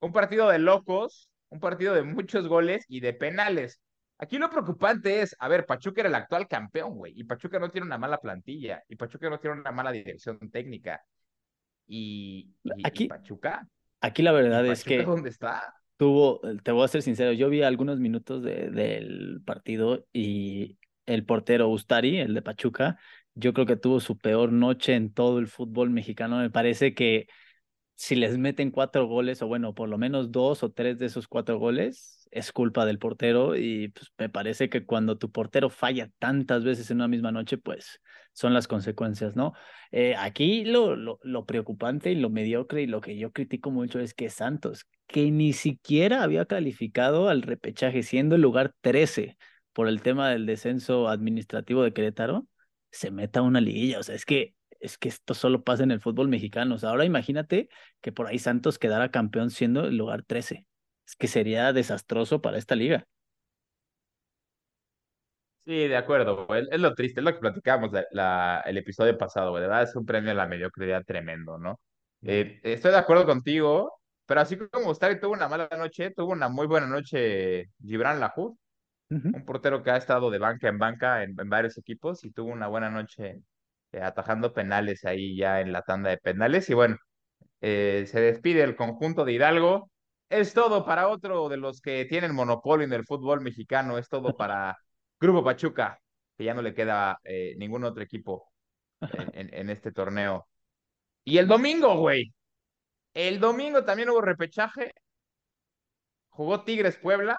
Un 0.00 0.12
partido 0.12 0.48
de 0.48 0.58
locos, 0.58 1.28
un 1.50 1.60
partido 1.60 1.94
de 1.94 2.02
muchos 2.02 2.48
goles 2.48 2.84
y 2.88 3.00
de 3.00 3.12
penales. 3.12 3.80
Aquí 4.18 4.38
lo 4.38 4.50
preocupante 4.50 5.22
es, 5.22 5.36
a 5.38 5.48
ver, 5.48 5.64
Pachuca 5.64 6.00
era 6.00 6.08
el 6.08 6.14
actual 6.14 6.48
campeón, 6.48 6.94
güey, 6.94 7.12
y 7.16 7.24
Pachuca 7.24 7.58
no 7.58 7.70
tiene 7.70 7.86
una 7.86 7.98
mala 7.98 8.18
plantilla, 8.18 8.82
y 8.88 8.96
Pachuca 8.96 9.30
no 9.30 9.38
tiene 9.38 9.60
una 9.60 9.72
mala 9.72 9.92
dirección 9.92 10.38
técnica, 10.50 11.04
y, 11.86 12.50
aquí, 12.84 13.08
Pachuca. 13.08 13.66
Aquí 14.00 14.22
la 14.22 14.32
verdad 14.32 14.66
es 14.66 14.84
que. 14.84 15.02
¿Dónde 15.02 15.30
está? 15.30 15.74
Tuvo, 15.96 16.40
te 16.62 16.70
voy 16.70 16.84
a 16.84 16.88
ser 16.88 17.02
sincero, 17.02 17.32
yo 17.32 17.48
vi 17.48 17.62
algunos 17.62 17.98
minutos 17.98 18.42
de, 18.42 18.70
del 18.70 19.40
partido 19.44 20.06
y 20.12 20.78
el 21.06 21.24
portero 21.24 21.68
Ustari, 21.68 22.18
el 22.18 22.34
de 22.34 22.42
Pachuca, 22.42 22.98
yo 23.34 23.52
creo 23.52 23.66
que 23.66 23.76
tuvo 23.76 24.00
su 24.00 24.18
peor 24.18 24.52
noche 24.52 24.94
en 24.94 25.12
todo 25.12 25.38
el 25.38 25.46
fútbol 25.46 25.90
mexicano. 25.90 26.38
Me 26.38 26.50
parece 26.50 26.92
que 26.94 27.28
si 27.94 28.16
les 28.16 28.36
meten 28.36 28.70
cuatro 28.70 29.06
goles, 29.06 29.42
o 29.42 29.46
bueno, 29.46 29.74
por 29.74 29.88
lo 29.88 29.96
menos 29.96 30.32
dos 30.32 30.62
o 30.62 30.72
tres 30.72 30.98
de 30.98 31.06
esos 31.06 31.28
cuatro 31.28 31.58
goles, 31.58 32.17
es 32.30 32.52
culpa 32.52 32.86
del 32.86 32.98
portero. 32.98 33.56
Y 33.56 33.88
pues, 33.88 34.12
me 34.18 34.28
parece 34.28 34.68
que 34.68 34.84
cuando 34.84 35.18
tu 35.18 35.30
portero 35.30 35.70
falla 35.70 36.10
tantas 36.18 36.64
veces 36.64 36.90
en 36.90 36.98
una 36.98 37.08
misma 37.08 37.32
noche, 37.32 37.58
pues 37.58 38.00
son 38.32 38.54
las 38.54 38.68
consecuencias, 38.68 39.36
¿no? 39.36 39.52
Eh, 39.90 40.14
aquí 40.16 40.64
lo, 40.64 40.96
lo, 40.96 41.18
lo, 41.22 41.44
preocupante 41.46 42.12
y 42.12 42.14
lo 42.14 42.30
mediocre 42.30 42.82
y 42.82 42.86
lo 42.86 43.00
que 43.00 43.16
yo 43.16 43.32
critico 43.32 43.70
mucho 43.70 43.98
es 44.00 44.14
que 44.14 44.30
Santos, 44.30 44.86
que 45.06 45.30
ni 45.30 45.52
siquiera 45.52 46.22
había 46.22 46.44
calificado 46.46 47.28
al 47.28 47.42
repechaje, 47.42 48.02
siendo 48.02 48.36
el 48.36 48.42
lugar 48.42 48.74
13 48.80 49.36
por 49.72 49.88
el 49.88 50.02
tema 50.02 50.30
del 50.30 50.46
descenso 50.46 51.08
administrativo 51.08 51.82
de 51.82 51.92
Querétaro, 51.92 52.46
se 52.90 53.10
meta 53.10 53.40
a 53.40 53.42
una 53.42 53.60
liguilla. 53.60 53.98
O 53.98 54.02
sea, 54.02 54.14
es 54.14 54.24
que 54.24 54.54
es 54.80 54.98
que 54.98 55.08
esto 55.08 55.34
solo 55.34 55.62
pasa 55.64 55.82
en 55.82 55.90
el 55.90 56.00
fútbol 56.00 56.28
mexicano. 56.28 56.76
O 56.76 56.78
sea, 56.78 56.90
ahora 56.90 57.04
imagínate 57.04 57.68
que 58.00 58.12
por 58.12 58.26
ahí 58.26 58.38
Santos 58.38 58.78
quedara 58.78 59.10
campeón 59.10 59.50
siendo 59.50 59.86
el 59.86 59.96
lugar 59.96 60.22
13. 60.22 60.66
Es 61.08 61.16
que 61.16 61.26
sería 61.26 61.72
desastroso 61.72 62.42
para 62.42 62.58
esta 62.58 62.74
liga. 62.74 63.06
Sí, 65.64 65.88
de 65.88 65.96
acuerdo. 65.96 66.46
Es, 66.54 66.78
lo 66.78 66.94
triste, 66.94 67.20
es 67.20 67.24
lo 67.24 67.32
que 67.32 67.40
platicábamos 67.40 67.90
la, 68.10 68.62
el 68.66 68.76
episodio 68.76 69.16
pasado, 69.16 69.52
¿verdad? 69.54 69.84
Es 69.84 69.96
un 69.96 70.04
premio 70.04 70.32
a 70.32 70.34
la 70.34 70.46
mediocridad 70.46 71.02
tremendo, 71.04 71.56
¿no? 71.56 71.80
Eh, 72.22 72.60
estoy 72.62 72.90
de 72.90 72.98
acuerdo 72.98 73.24
contigo, 73.24 74.00
pero 74.26 74.40
así 74.42 74.58
como 74.58 74.90
Ustari 74.90 75.18
tuvo 75.18 75.32
una 75.32 75.48
mala 75.48 75.68
noche, 75.78 76.10
tuvo 76.10 76.32
una 76.32 76.48
muy 76.50 76.66
buena 76.66 76.86
noche 76.86 77.70
Gibran 77.82 78.20
Lajú, 78.20 78.58
un 79.08 79.44
portero 79.46 79.82
que 79.82 79.90
ha 79.90 79.96
estado 79.96 80.30
de 80.30 80.38
banca 80.38 80.68
en 80.68 80.78
banca 80.78 81.22
en, 81.22 81.34
varios 81.36 81.78
equipos 81.78 82.22
y 82.24 82.32
tuvo 82.32 82.52
una 82.52 82.66
buena 82.66 82.90
noche 82.90 83.40
eh, 83.92 84.00
atajando 84.02 84.52
penales 84.52 85.06
ahí 85.06 85.36
ya 85.36 85.60
en 85.62 85.72
la 85.72 85.82
tanda 85.82 86.10
de 86.10 86.18
penales. 86.18 86.68
Y 86.68 86.74
bueno, 86.74 86.96
eh, 87.62 88.04
se 88.06 88.20
despide 88.20 88.62
el 88.62 88.76
conjunto 88.76 89.24
de 89.24 89.32
Hidalgo. 89.32 89.90
Es 90.28 90.52
todo 90.52 90.84
para 90.84 91.08
otro 91.08 91.48
de 91.48 91.56
los 91.56 91.80
que 91.80 92.04
tienen 92.04 92.34
monopolio 92.34 92.84
en 92.84 92.92
el 92.92 93.06
fútbol 93.06 93.40
mexicano, 93.40 93.96
es 93.96 94.08
todo 94.08 94.36
para 94.36 94.76
Grupo 95.18 95.42
Pachuca, 95.42 96.00
que 96.36 96.44
ya 96.44 96.54
no 96.54 96.62
le 96.62 96.74
queda 96.74 97.18
eh, 97.24 97.54
ningún 97.56 97.84
otro 97.84 98.02
equipo 98.02 98.52
en, 99.32 99.70
este 99.70 99.92
torneo. 99.92 100.46
Y 101.24 101.38
el 101.38 101.46
domingo, 101.48 101.96
güey. 101.96 102.32
El 103.14 103.40
domingo 103.40 103.84
también 103.84 104.10
hubo 104.10 104.20
repechaje. 104.20 104.92
Jugó 106.30 106.64
Tigres 106.64 106.96
Puebla. 106.96 107.38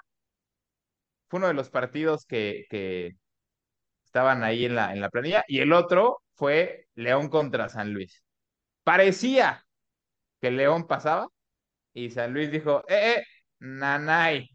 Fue 1.28 1.38
uno 1.38 1.48
de 1.48 1.54
los 1.54 1.70
partidos 1.70 2.26
que, 2.26 2.66
que 2.70 3.16
estaban 4.04 4.42
ahí 4.42 4.64
en 4.66 4.74
la, 4.74 4.92
en 4.92 5.00
la 5.00 5.10
planilla. 5.10 5.44
Y 5.48 5.60
el 5.60 5.72
otro 5.72 6.22
fue 6.34 6.88
León 6.94 7.28
contra 7.28 7.68
San 7.68 7.92
Luis. 7.92 8.24
Parecía 8.84 9.64
que 10.40 10.50
León 10.50 10.86
pasaba 10.86 11.28
y 11.92 12.10
San 12.10 12.32
Luis 12.32 12.50
dijo, 12.50 12.84
eh, 12.88 13.16
eh, 13.16 13.24
nanay, 13.60 14.48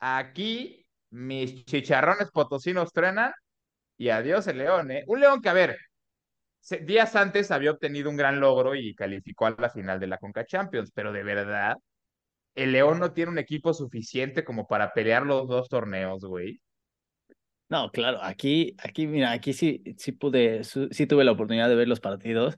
aquí 0.00 0.86
mis 1.10 1.64
chicharrones 1.64 2.30
potosinos 2.30 2.92
truenan 2.92 3.32
y 3.96 4.10
adiós 4.10 4.46
el 4.48 4.58
León, 4.58 4.90
¿eh? 4.90 5.04
Un 5.06 5.20
León 5.20 5.40
que, 5.40 5.48
a 5.48 5.52
ver, 5.52 5.76
días 6.82 7.16
antes 7.16 7.50
había 7.50 7.70
obtenido 7.70 8.10
un 8.10 8.16
gran 8.16 8.40
logro 8.40 8.74
y 8.74 8.94
calificó 8.94 9.46
a 9.46 9.56
la 9.58 9.70
final 9.70 10.00
de 10.00 10.08
la 10.08 10.18
Conca 10.18 10.44
Champions, 10.44 10.90
pero 10.94 11.12
de 11.12 11.22
verdad, 11.22 11.76
el 12.54 12.72
León 12.72 12.98
no 12.98 13.12
tiene 13.12 13.32
un 13.32 13.38
equipo 13.38 13.72
suficiente 13.74 14.44
como 14.44 14.66
para 14.66 14.92
pelear 14.92 15.24
los 15.24 15.48
dos 15.48 15.68
torneos, 15.68 16.24
güey. 16.24 16.60
No, 17.68 17.90
claro, 17.90 18.22
aquí, 18.22 18.76
aquí, 18.78 19.06
mira, 19.08 19.32
aquí 19.32 19.52
sí, 19.52 19.82
sí 19.98 20.12
pude, 20.12 20.62
sí 20.62 21.06
tuve 21.06 21.24
la 21.24 21.32
oportunidad 21.32 21.68
de 21.68 21.74
ver 21.74 21.88
los 21.88 22.00
partidos 22.00 22.56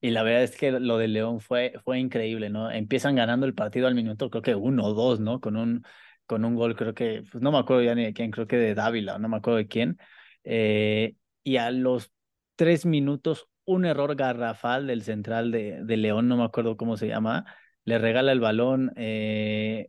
y 0.00 0.10
la 0.10 0.22
verdad 0.22 0.42
es 0.42 0.56
que 0.56 0.72
lo 0.72 0.98
de 0.98 1.08
León 1.08 1.40
fue, 1.40 1.74
fue 1.84 1.98
increíble, 1.98 2.50
¿no? 2.50 2.70
Empiezan 2.70 3.16
ganando 3.16 3.46
el 3.46 3.54
partido 3.54 3.86
al 3.86 3.94
minuto, 3.94 4.30
creo 4.30 4.42
que 4.42 4.54
uno 4.54 4.84
o 4.84 4.94
dos, 4.94 5.20
¿no? 5.20 5.40
Con 5.40 5.56
un, 5.56 5.84
con 6.26 6.44
un 6.44 6.54
gol, 6.54 6.76
creo 6.76 6.94
que, 6.94 7.24
pues 7.30 7.42
no 7.42 7.52
me 7.52 7.58
acuerdo 7.58 7.82
ya 7.82 7.94
ni 7.94 8.04
de 8.04 8.12
quién, 8.12 8.30
creo 8.30 8.46
que 8.46 8.56
de 8.56 8.74
Dávila, 8.74 9.18
no 9.18 9.28
me 9.28 9.36
acuerdo 9.38 9.58
de 9.58 9.68
quién. 9.68 9.98
Eh, 10.44 11.16
y 11.42 11.56
a 11.56 11.70
los 11.70 12.12
tres 12.56 12.86
minutos, 12.86 13.48
un 13.64 13.84
error 13.84 14.14
garrafal 14.16 14.86
del 14.86 15.02
central 15.02 15.50
de, 15.50 15.82
de 15.82 15.96
León, 15.96 16.28
no 16.28 16.36
me 16.36 16.44
acuerdo 16.44 16.76
cómo 16.76 16.96
se 16.96 17.08
llama, 17.08 17.44
le 17.84 17.98
regala 17.98 18.32
el 18.32 18.40
balón 18.40 18.92
eh, 18.96 19.88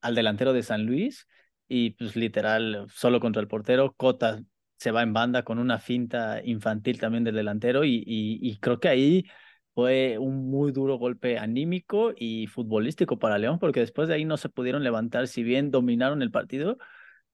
al 0.00 0.14
delantero 0.14 0.52
de 0.52 0.62
San 0.62 0.86
Luis 0.86 1.26
y 1.68 1.90
pues 1.90 2.16
literal, 2.16 2.86
solo 2.92 3.20
contra 3.20 3.40
el 3.40 3.48
portero, 3.48 3.94
Cota 3.96 4.42
se 4.80 4.90
va 4.92 5.02
en 5.02 5.12
banda 5.12 5.42
con 5.44 5.58
una 5.58 5.78
finta 5.78 6.40
infantil 6.42 6.98
también 6.98 7.22
del 7.22 7.34
delantero 7.34 7.84
y, 7.84 7.96
y, 7.98 8.38
y 8.40 8.58
creo 8.58 8.80
que 8.80 8.88
ahí 8.88 9.26
fue 9.74 10.18
un 10.18 10.50
muy 10.50 10.72
duro 10.72 10.96
golpe 10.96 11.38
anímico 11.38 12.12
y 12.16 12.46
futbolístico 12.46 13.18
para 13.18 13.38
León, 13.38 13.58
porque 13.58 13.80
después 13.80 14.08
de 14.08 14.14
ahí 14.14 14.24
no 14.24 14.38
se 14.38 14.48
pudieron 14.48 14.82
levantar, 14.82 15.28
si 15.28 15.42
bien 15.42 15.70
dominaron 15.70 16.22
el 16.22 16.30
partido, 16.30 16.78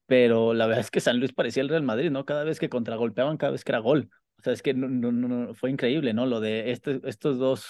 pero 0.07 0.53
la 0.53 0.67
verdad 0.67 0.81
es 0.81 0.91
que 0.91 0.99
San 0.99 1.19
Luis 1.19 1.31
parecía 1.31 1.63
el 1.63 1.69
Real 1.69 1.83
Madrid, 1.83 2.11
¿no? 2.11 2.25
Cada 2.25 2.43
vez 2.43 2.59
que 2.59 2.69
contragolpeaban, 2.69 3.37
cada 3.37 3.53
vez 3.53 3.63
que 3.63 3.71
era 3.71 3.79
gol. 3.79 4.09
O 4.39 4.43
sea, 4.43 4.53
es 4.53 4.61
que 4.61 4.73
no, 4.73 4.89
no, 4.89 5.11
no, 5.11 5.53
fue 5.53 5.71
increíble, 5.71 6.13
¿no? 6.13 6.25
Lo 6.25 6.41
de 6.41 6.71
este, 6.71 6.99
estos 7.05 7.39
dos 7.39 7.65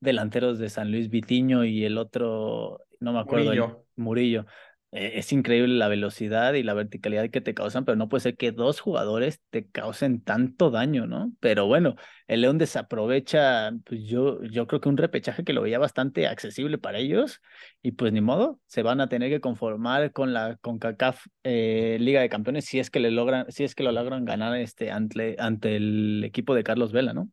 delanteros 0.00 0.58
de 0.58 0.68
San 0.68 0.90
Luis, 0.90 1.08
Vitiño 1.08 1.64
y 1.64 1.84
el 1.84 1.96
otro, 1.96 2.80
no 3.00 3.12
me 3.14 3.20
acuerdo, 3.20 3.46
Murillo. 3.46 3.86
Murillo. 3.96 4.46
Eh, 4.96 5.18
es 5.18 5.32
increíble 5.32 5.74
la 5.74 5.88
velocidad 5.88 6.54
y 6.54 6.62
la 6.62 6.72
verticalidad 6.72 7.28
que 7.28 7.40
te 7.40 7.52
causan, 7.52 7.84
pero 7.84 7.96
no 7.96 8.08
puede 8.08 8.20
ser 8.20 8.36
que 8.36 8.52
dos 8.52 8.78
jugadores 8.78 9.40
te 9.50 9.66
causen 9.68 10.22
tanto 10.22 10.70
daño, 10.70 11.08
¿no? 11.08 11.32
Pero 11.40 11.66
bueno, 11.66 11.96
el 12.28 12.42
León 12.42 12.58
desaprovecha, 12.58 13.72
pues 13.84 14.04
yo, 14.04 14.40
yo 14.44 14.68
creo 14.68 14.80
que 14.80 14.88
un 14.88 14.96
repechaje 14.96 15.42
que 15.42 15.52
lo 15.52 15.62
veía 15.62 15.80
bastante 15.80 16.28
accesible 16.28 16.78
para 16.78 16.98
ellos 16.98 17.42
y 17.82 17.92
pues 17.92 18.12
ni 18.12 18.20
modo, 18.20 18.60
se 18.66 18.84
van 18.84 19.00
a 19.00 19.08
tener 19.08 19.30
que 19.30 19.40
conformar 19.40 20.12
con 20.12 20.32
la 20.32 20.58
CONCACAF 20.58 21.26
eh, 21.42 21.96
Liga 22.00 22.20
de 22.20 22.28
Campeones 22.28 22.64
si 22.64 22.78
es 22.78 22.88
que 22.88 23.00
le 23.00 23.10
logran, 23.10 23.50
si 23.50 23.64
es 23.64 23.74
que 23.74 23.82
lo 23.82 23.90
logran 23.90 24.24
ganar 24.24 24.56
este 24.56 24.92
ante, 24.92 25.34
ante 25.40 25.74
el 25.74 26.22
equipo 26.22 26.54
de 26.54 26.62
Carlos 26.62 26.92
Vela, 26.92 27.12
¿no? 27.12 27.28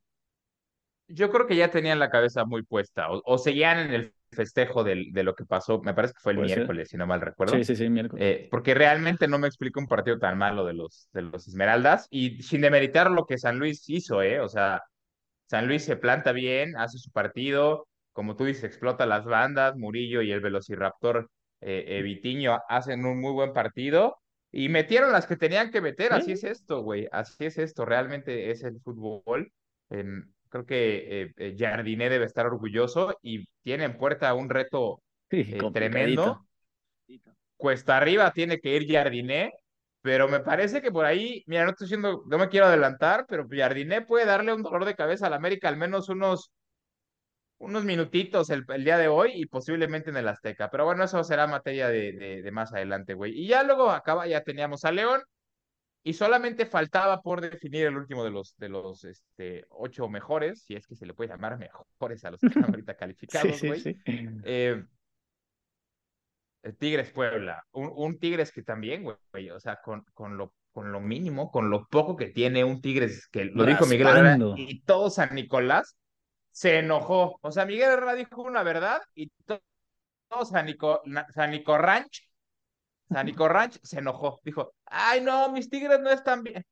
Yo 1.07 1.29
creo 1.29 1.45
que 1.45 1.55
ya 1.57 1.69
tenían 1.69 1.99
la 1.99 2.09
cabeza 2.09 2.43
muy 2.43 2.63
puesta 2.63 3.11
o, 3.11 3.21
o 3.23 3.37
seguían 3.37 3.77
en 3.79 3.93
el 3.93 4.13
festejo 4.31 4.83
de 4.83 5.23
lo 5.23 5.35
que 5.35 5.45
pasó, 5.45 5.81
me 5.81 5.93
parece 5.93 6.13
que 6.13 6.21
fue 6.21 6.33
el 6.33 6.39
miércoles, 6.39 6.89
si 6.89 6.97
no 6.97 7.05
mal 7.05 7.21
recuerdo. 7.21 7.55
Sí, 7.55 7.63
sí, 7.63 7.75
sí, 7.75 7.89
miércoles. 7.89 8.25
Eh, 8.25 8.47
porque 8.49 8.73
realmente 8.73 9.27
no 9.27 9.39
me 9.39 9.47
explico 9.47 9.79
un 9.79 9.87
partido 9.87 10.17
tan 10.17 10.37
malo 10.37 10.65
de 10.65 10.73
los, 10.73 11.09
de 11.13 11.23
los 11.23 11.47
Esmeraldas 11.47 12.07
y 12.09 12.41
sin 12.41 12.61
demeritar 12.61 13.11
lo 13.11 13.25
que 13.25 13.37
San 13.37 13.59
Luis 13.59 13.83
hizo, 13.89 14.21
¿eh? 14.21 14.39
O 14.39 14.47
sea, 14.47 14.83
San 15.47 15.67
Luis 15.67 15.83
se 15.83 15.97
planta 15.97 16.31
bien, 16.31 16.77
hace 16.77 16.97
su 16.97 17.11
partido, 17.11 17.87
como 18.13 18.35
tú 18.35 18.45
dices, 18.45 18.63
explota 18.63 19.05
las 19.05 19.25
bandas, 19.25 19.75
Murillo 19.75 20.21
y 20.21 20.31
el 20.31 20.41
Velociraptor 20.41 21.29
eh, 21.59 21.85
eh 21.87 22.01
Vitiño 22.01 22.57
hacen 22.69 23.05
un 23.05 23.19
muy 23.19 23.33
buen 23.33 23.53
partido 23.53 24.17
y 24.51 24.69
metieron 24.69 25.11
las 25.11 25.27
que 25.27 25.37
tenían 25.37 25.71
que 25.71 25.81
meter, 25.81 26.13
así 26.13 26.33
es 26.33 26.43
esto, 26.43 26.81
güey, 26.81 27.07
así 27.11 27.45
es 27.45 27.57
esto, 27.57 27.85
realmente 27.85 28.51
es 28.51 28.63
el 28.63 28.79
fútbol. 28.81 29.51
Creo 30.51 30.65
que 30.65 31.21
eh, 31.21 31.33
eh, 31.37 31.55
Jardiné 31.57 32.09
debe 32.09 32.25
estar 32.25 32.45
orgulloso 32.45 33.17
y 33.21 33.47
tiene 33.63 33.85
en 33.85 33.97
puerta 33.97 34.33
un 34.33 34.49
reto 34.49 35.01
eh, 35.29 35.57
tremendo. 35.71 36.45
Cuesta 37.55 37.95
arriba 37.95 38.33
tiene 38.33 38.59
que 38.59 38.75
ir 38.75 38.91
Jardiné, 38.91 39.53
pero 40.01 40.27
me 40.27 40.41
parece 40.41 40.81
que 40.81 40.91
por 40.91 41.05
ahí, 41.05 41.41
mira, 41.47 41.63
no 41.63 41.71
estoy 41.71 41.85
diciendo, 41.85 42.23
no 42.27 42.37
me 42.37 42.49
quiero 42.49 42.65
adelantar, 42.65 43.25
pero 43.29 43.47
Jardiné 43.49 44.01
puede 44.01 44.25
darle 44.25 44.53
un 44.53 44.61
dolor 44.61 44.83
de 44.83 44.95
cabeza 44.95 45.27
al 45.27 45.35
América 45.35 45.69
al 45.69 45.77
menos 45.77 46.09
unos, 46.09 46.51
unos 47.59 47.85
minutitos 47.85 48.49
el, 48.49 48.65
el, 48.67 48.83
día 48.83 48.97
de 48.97 49.07
hoy 49.07 49.31
y 49.35 49.45
posiblemente 49.45 50.09
en 50.09 50.17
el 50.17 50.27
Azteca. 50.27 50.69
Pero 50.69 50.83
bueno, 50.83 51.05
eso 51.05 51.23
será 51.23 51.47
materia 51.47 51.87
de, 51.87 52.11
de, 52.11 52.41
de 52.41 52.51
más 52.51 52.73
adelante, 52.73 53.13
güey. 53.13 53.39
Y 53.39 53.47
ya 53.47 53.63
luego 53.63 53.89
acaba, 53.89 54.27
ya 54.27 54.43
teníamos 54.43 54.83
a 54.83 54.91
León, 54.91 55.21
y 56.03 56.13
solamente 56.13 56.65
faltaba 56.65 57.21
por 57.21 57.41
definir 57.41 57.85
el 57.85 57.97
último 57.97 58.23
de 58.23 58.31
los, 58.31 58.55
de 58.57 58.69
los 58.69 59.03
este, 59.03 59.65
ocho 59.69 60.09
mejores, 60.09 60.63
si 60.63 60.75
es 60.75 60.87
que 60.87 60.95
se 60.95 61.05
le 61.05 61.13
puede 61.13 61.29
llamar 61.29 61.57
mejores 61.57 62.25
a 62.25 62.31
los 62.31 62.39
que 62.39 62.47
están 62.47 62.65
ahorita 62.75 62.95
calificados, 62.95 63.61
güey. 63.61 63.79
Sí, 63.79 63.93
sí. 63.93 64.01
eh, 64.43 64.83
Tigres 66.79 67.11
Puebla, 67.11 67.63
un, 67.71 67.91
un, 67.95 68.19
Tigres 68.19 68.51
que 68.51 68.63
también, 68.63 69.03
güey, 69.03 69.49
o 69.49 69.59
sea, 69.59 69.79
con, 69.81 70.03
con, 70.13 70.37
lo, 70.37 70.53
con 70.71 70.91
lo 70.91 70.99
mínimo, 71.01 71.51
con 71.51 71.69
lo 71.69 71.87
poco 71.87 72.15
que 72.15 72.27
tiene 72.29 72.63
un 72.63 72.81
Tigres, 72.81 73.27
que 73.29 73.45
lo 73.45 73.65
Raspando. 73.65 73.65
dijo 73.65 73.85
Miguel 73.85 74.07
Herrera, 74.07 74.37
y 74.53 74.81
todo 74.83 75.09
San 75.09 75.33
Nicolás 75.35 75.97
se 76.51 76.79
enojó. 76.79 77.39
O 77.41 77.51
sea, 77.51 77.65
Miguel 77.65 77.89
Herrera 77.91 78.15
dijo 78.15 78.43
una 78.43 78.63
verdad 78.63 79.01
y 79.15 79.29
todo, 79.45 79.61
todo 80.29 80.45
San, 80.45 80.65
Nico, 80.67 81.01
San 81.33 81.51
Nico 81.51 81.77
Ranch 81.77 82.30
sea, 83.13 83.23
Nico 83.23 83.47
Ranch 83.47 83.79
se 83.83 83.99
enojó, 83.99 84.39
dijo, 84.43 84.73
ay 84.85 85.21
no, 85.21 85.51
mis 85.51 85.69
tigres 85.69 85.99
no 85.99 86.09
están 86.11 86.43
bien. 86.43 86.65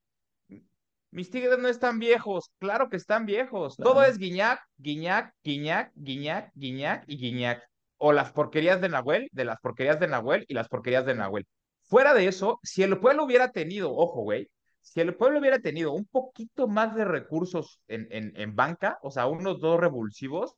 Mis 1.12 1.30
tigres 1.30 1.58
no 1.58 1.68
están 1.68 1.98
viejos, 1.98 2.50
claro 2.58 2.88
que 2.88 2.96
están 2.96 3.26
viejos. 3.26 3.76
Claro. 3.76 3.90
Todo 3.90 4.04
es 4.04 4.16
Guiñac, 4.16 4.62
Guiñac, 4.78 5.34
Guiñac, 5.42 5.92
Guiñac, 5.94 6.52
Guiñac 6.54 7.04
y 7.08 7.16
Guiñac. 7.16 7.62
O 7.98 8.12
las 8.12 8.32
porquerías 8.32 8.80
de 8.80 8.88
Nahuel, 8.88 9.28
de 9.32 9.44
las 9.44 9.58
porquerías 9.60 9.98
de 9.98 10.06
Nahuel 10.08 10.44
y 10.48 10.54
las 10.54 10.68
porquerías 10.68 11.04
de 11.04 11.16
Nahuel. 11.16 11.46
Fuera 11.82 12.14
de 12.14 12.28
eso, 12.28 12.60
si 12.62 12.84
el 12.84 12.98
pueblo 13.00 13.24
hubiera 13.24 13.50
tenido, 13.50 13.92
ojo, 13.92 14.22
güey, 14.22 14.48
si 14.80 15.00
el 15.00 15.16
pueblo 15.16 15.40
hubiera 15.40 15.58
tenido 15.58 15.92
un 15.92 16.06
poquito 16.06 16.68
más 16.68 16.94
de 16.94 17.04
recursos 17.04 17.80
en, 17.88 18.06
en, 18.10 18.32
en 18.36 18.54
banca, 18.54 18.98
o 19.02 19.10
sea, 19.10 19.26
unos 19.26 19.60
dos 19.60 19.80
revulsivos, 19.80 20.54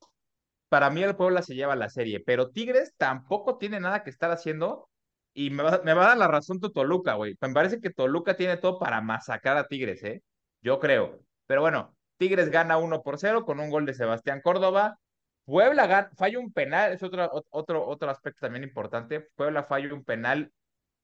para 0.69 0.91
mí 0.91 1.03
el 1.03 1.17
pueblo 1.17 1.43
se 1.43 1.55
lleva 1.55 1.77
la 1.77 1.89
serie. 1.89 2.21
Pero 2.21 2.51
Tigres 2.51 2.95
tampoco 2.97 3.59
tiene 3.59 3.81
nada 3.81 4.03
que 4.05 4.11
estar 4.11 4.31
haciendo 4.31 4.89
y 5.35 5.51
me 5.51 5.63
va, 5.63 5.81
me 5.85 5.95
va, 5.95 6.05
a 6.05 6.09
dar 6.09 6.19
la 6.19 6.29
razón 6.29 6.61
tu 6.61 6.71
Toluca, 6.73 7.15
güey. 7.15 7.37
Me 7.41 7.53
parece 7.53 7.81
que 7.81 7.91
Toluca 7.91 8.37
tiene 8.37 8.57
todo 8.59 8.79
para 8.79 9.01
masacrar 9.01 9.57
a 9.57 9.67
Tigres, 9.67 10.03
¿eh? 10.05 10.23
Yo 10.63 10.79
creo. 10.79 11.21
Pero 11.47 11.63
bueno, 11.63 11.97
Tigres 12.19 12.51
gana 12.51 12.79
1 12.79 13.03
por 13.03 13.19
0 13.19 13.45
con 13.45 13.61
un 13.61 13.71
gol 13.71 13.87
de 13.87 13.95
Sebastián 13.95 14.41
Córdoba. 14.43 14.99
Puebla 15.45 16.11
falla 16.17 16.39
un 16.39 16.53
penal, 16.53 16.93
es 16.93 17.03
otro, 17.03 17.29
otro, 17.51 17.87
otro 17.87 18.11
aspecto 18.11 18.41
también 18.43 18.65
importante. 18.65 19.29
Puebla 19.35 19.65
falla 19.65 19.93
un 19.95 20.05
penal. 20.05 20.53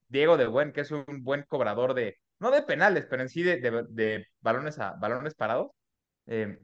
Diego 0.08 0.36
de 0.36 0.46
Buen, 0.46 0.72
que 0.72 0.82
es 0.82 0.90
un 0.90 1.04
buen 1.22 1.44
cobrador 1.44 1.94
de, 1.94 2.18
no 2.40 2.50
de 2.50 2.62
penales, 2.62 3.06
pero 3.10 3.22
en 3.22 3.28
sí 3.28 3.42
de, 3.42 3.60
de, 3.60 3.84
de 3.90 4.26
balones, 4.40 4.78
a, 4.78 4.92
balones 4.92 5.34
parados. 5.34 5.70
Eh, 6.26 6.58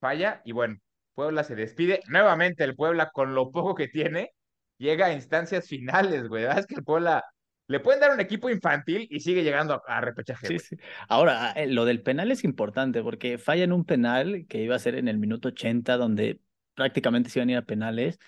falla 0.00 0.42
y 0.44 0.52
bueno, 0.52 0.76
Puebla 1.14 1.44
se 1.44 1.56
despide. 1.56 2.02
Nuevamente 2.08 2.64
el 2.64 2.76
Puebla 2.76 3.10
con 3.12 3.34
lo 3.34 3.50
poco 3.52 3.74
que 3.74 3.88
tiene 3.88 4.33
llega 4.78 5.06
a 5.06 5.12
instancias 5.12 5.66
finales, 5.66 6.28
güey. 6.28 6.44
Es 6.44 6.66
que 6.66 6.76
el 6.76 6.84
Puebla 6.84 7.24
le 7.66 7.80
pueden 7.80 8.00
dar 8.00 8.10
un 8.10 8.20
equipo 8.20 8.50
infantil 8.50 9.06
y 9.10 9.20
sigue 9.20 9.42
llegando 9.42 9.74
a, 9.74 9.96
a 9.96 10.00
repechaje. 10.00 10.46
Sí, 10.46 10.58
sí. 10.58 10.76
Ahora, 11.08 11.52
eh, 11.52 11.66
lo 11.66 11.84
del 11.84 12.02
penal 12.02 12.30
es 12.30 12.44
importante 12.44 13.02
porque 13.02 13.38
falla 13.38 13.64
en 13.64 13.72
un 13.72 13.84
penal 13.84 14.46
que 14.48 14.62
iba 14.62 14.76
a 14.76 14.78
ser 14.78 14.96
en 14.96 15.08
el 15.08 15.18
minuto 15.18 15.48
80, 15.48 15.96
donde 15.96 16.40
prácticamente 16.74 17.30
se 17.30 17.38
iban 17.38 17.48
a 17.48 17.52
ir 17.52 17.58
a 17.58 17.62
penales. 17.62 18.18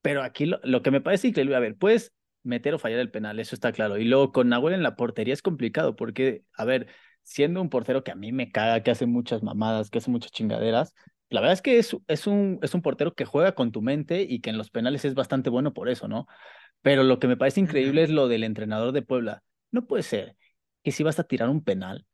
Pero 0.00 0.22
aquí 0.22 0.46
lo, 0.46 0.60
lo 0.64 0.82
que 0.82 0.90
me 0.90 1.00
parece 1.00 1.28
increíble, 1.28 1.54
a 1.54 1.60
ver, 1.60 1.76
puedes 1.76 2.12
meter 2.42 2.74
o 2.74 2.78
fallar 2.78 2.98
el 2.98 3.10
penal, 3.10 3.38
eso 3.38 3.54
está 3.54 3.72
claro. 3.72 3.98
Y 3.98 4.04
luego 4.04 4.32
con 4.32 4.48
Nahuel 4.48 4.74
en 4.74 4.82
la 4.82 4.96
portería 4.96 5.34
es 5.34 5.42
complicado 5.42 5.94
porque, 5.94 6.44
a 6.56 6.64
ver, 6.64 6.88
siendo 7.22 7.60
un 7.60 7.70
portero 7.70 8.02
que 8.02 8.10
a 8.10 8.16
mí 8.16 8.32
me 8.32 8.50
caga, 8.50 8.82
que 8.82 8.90
hace 8.90 9.06
muchas 9.06 9.42
mamadas, 9.42 9.90
que 9.90 9.98
hace 9.98 10.10
muchas 10.10 10.32
chingaderas, 10.32 10.94
la 11.32 11.40
verdad 11.40 11.54
es 11.54 11.62
que 11.62 11.78
es, 11.78 11.96
es, 12.08 12.26
un, 12.26 12.58
es 12.62 12.74
un 12.74 12.82
portero 12.82 13.14
que 13.14 13.24
juega 13.24 13.54
con 13.54 13.72
tu 13.72 13.82
mente 13.82 14.22
y 14.22 14.40
que 14.40 14.50
en 14.50 14.58
los 14.58 14.70
penales 14.70 15.04
es 15.04 15.14
bastante 15.14 15.50
bueno 15.50 15.72
por 15.72 15.88
eso, 15.88 16.08
¿no? 16.08 16.26
Pero 16.82 17.02
lo 17.02 17.18
que 17.18 17.28
me 17.28 17.36
parece 17.36 17.60
increíble 17.60 18.02
es 18.02 18.10
lo 18.10 18.28
del 18.28 18.44
entrenador 18.44 18.92
de 18.92 19.02
Puebla. 19.02 19.42
No 19.70 19.86
puede 19.86 20.02
ser 20.02 20.36
que 20.82 20.92
si 20.92 21.02
vas 21.02 21.18
a 21.18 21.24
tirar 21.24 21.48
un 21.48 21.64
penal, 21.64 22.06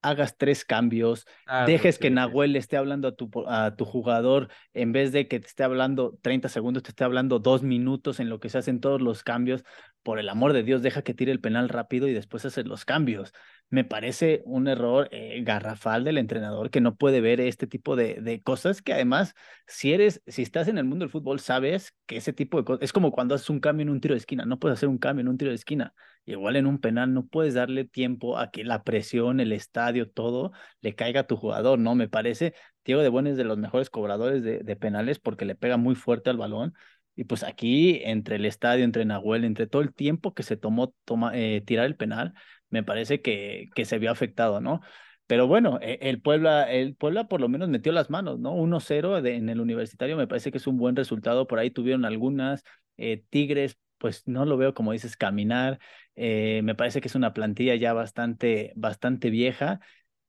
hagas 0.00 0.36
tres 0.36 0.64
cambios, 0.64 1.26
ah, 1.46 1.64
dejes 1.64 1.96
sí, 1.96 2.02
que 2.02 2.10
Nahuel 2.10 2.52
sí. 2.52 2.58
esté 2.58 2.76
hablando 2.76 3.08
a 3.08 3.14
tu, 3.14 3.30
a 3.46 3.76
tu 3.76 3.84
jugador, 3.84 4.48
en 4.72 4.92
vez 4.92 5.12
de 5.12 5.28
que 5.28 5.38
te 5.38 5.46
esté 5.46 5.62
hablando 5.62 6.18
30 6.22 6.48
segundos, 6.48 6.82
te 6.82 6.90
esté 6.90 7.04
hablando 7.04 7.38
dos 7.38 7.62
minutos 7.62 8.20
en 8.20 8.28
lo 8.28 8.40
que 8.40 8.48
se 8.48 8.58
hacen 8.58 8.80
todos 8.80 9.00
los 9.00 9.22
cambios. 9.22 9.64
Por 10.02 10.18
el 10.18 10.28
amor 10.28 10.52
de 10.52 10.64
Dios, 10.64 10.82
deja 10.82 11.02
que 11.02 11.14
tire 11.14 11.30
el 11.30 11.40
penal 11.40 11.68
rápido 11.68 12.08
y 12.08 12.12
después 12.12 12.44
hacer 12.44 12.66
los 12.66 12.84
cambios 12.84 13.32
me 13.72 13.84
parece 13.84 14.42
un 14.44 14.68
error 14.68 15.08
eh, 15.12 15.40
garrafal 15.42 16.04
del 16.04 16.18
entrenador 16.18 16.68
que 16.68 16.82
no 16.82 16.94
puede 16.94 17.22
ver 17.22 17.40
este 17.40 17.66
tipo 17.66 17.96
de, 17.96 18.16
de, 18.20 18.42
cosas 18.42 18.82
que 18.82 18.92
además, 18.92 19.34
si 19.66 19.94
eres, 19.94 20.22
si 20.26 20.42
estás 20.42 20.68
en 20.68 20.76
el 20.76 20.84
mundo 20.84 21.04
del 21.04 21.10
fútbol, 21.10 21.40
sabes 21.40 21.94
que 22.04 22.18
ese 22.18 22.34
tipo 22.34 22.58
de 22.58 22.64
cosas, 22.64 22.82
es 22.82 22.92
como 22.92 23.12
cuando 23.12 23.34
haces 23.34 23.48
un 23.48 23.60
cambio 23.60 23.84
en 23.84 23.88
un 23.88 24.02
tiro 24.02 24.12
de 24.14 24.18
esquina, 24.18 24.44
no 24.44 24.58
puedes 24.58 24.76
hacer 24.78 24.90
un 24.90 24.98
cambio 24.98 25.22
en 25.22 25.28
un 25.28 25.38
tiro 25.38 25.50
de 25.52 25.54
esquina, 25.54 25.94
igual 26.26 26.56
en 26.56 26.66
un 26.66 26.80
penal 26.80 27.14
no 27.14 27.26
puedes 27.26 27.54
darle 27.54 27.86
tiempo 27.86 28.36
a 28.36 28.50
que 28.50 28.62
la 28.62 28.82
presión, 28.84 29.40
el 29.40 29.52
estadio, 29.52 30.10
todo 30.10 30.52
le 30.82 30.94
caiga 30.94 31.20
a 31.20 31.26
tu 31.26 31.36
jugador, 31.38 31.78
¿no? 31.78 31.94
Me 31.94 32.08
parece, 32.10 32.52
Diego 32.84 33.00
de 33.00 33.08
Buen 33.08 33.26
es 33.26 33.38
de 33.38 33.44
los 33.44 33.56
mejores 33.56 33.88
cobradores 33.88 34.42
de, 34.42 34.76
penales 34.76 35.18
porque 35.18 35.46
le 35.46 35.54
pega 35.54 35.78
muy 35.78 35.94
fuerte 35.94 36.28
al 36.28 36.36
balón. 36.36 36.74
Y 37.14 37.24
pues 37.24 37.42
aquí, 37.42 38.00
entre 38.04 38.36
el 38.36 38.46
estadio, 38.46 38.84
entre 38.84 39.04
Nahuel, 39.04 39.44
entre 39.44 39.66
todo 39.66 39.82
el 39.82 39.92
tiempo 39.94 40.32
que 40.34 40.42
se 40.42 40.56
tomó 40.56 40.94
toma, 41.04 41.32
eh, 41.34 41.62
tirar 41.64 41.84
el 41.86 41.94
penal, 41.96 42.32
me 42.72 42.82
parece 42.82 43.22
que, 43.22 43.68
que 43.74 43.84
se 43.84 43.98
vio 43.98 44.10
afectado, 44.10 44.60
¿no? 44.60 44.80
Pero 45.26 45.46
bueno, 45.46 45.78
e, 45.80 45.98
el 46.02 46.20
Puebla, 46.20 46.70
el 46.70 46.94
Puebla 46.96 47.28
por 47.28 47.40
lo 47.40 47.48
menos 47.48 47.68
metió 47.68 47.92
las 47.92 48.10
manos, 48.10 48.38
¿no? 48.38 48.52
1-0 48.54 49.18
en 49.18 49.48
el 49.48 49.60
universitario 49.60 50.16
me 50.16 50.26
parece 50.26 50.50
que 50.50 50.58
es 50.58 50.66
un 50.66 50.76
buen 50.78 50.96
resultado. 50.96 51.46
Por 51.46 51.58
ahí 51.58 51.70
tuvieron 51.70 52.04
algunas. 52.04 52.64
Eh, 52.96 53.24
Tigres, 53.30 53.78
pues 53.98 54.26
no 54.26 54.44
lo 54.44 54.56
veo 54.56 54.74
como 54.74 54.92
dices, 54.92 55.16
caminar. 55.16 55.78
Eh, 56.16 56.60
me 56.64 56.74
parece 56.74 57.00
que 57.00 57.08
es 57.08 57.14
una 57.14 57.32
plantilla 57.32 57.74
ya 57.76 57.92
bastante, 57.92 58.72
bastante 58.76 59.30
vieja. 59.30 59.80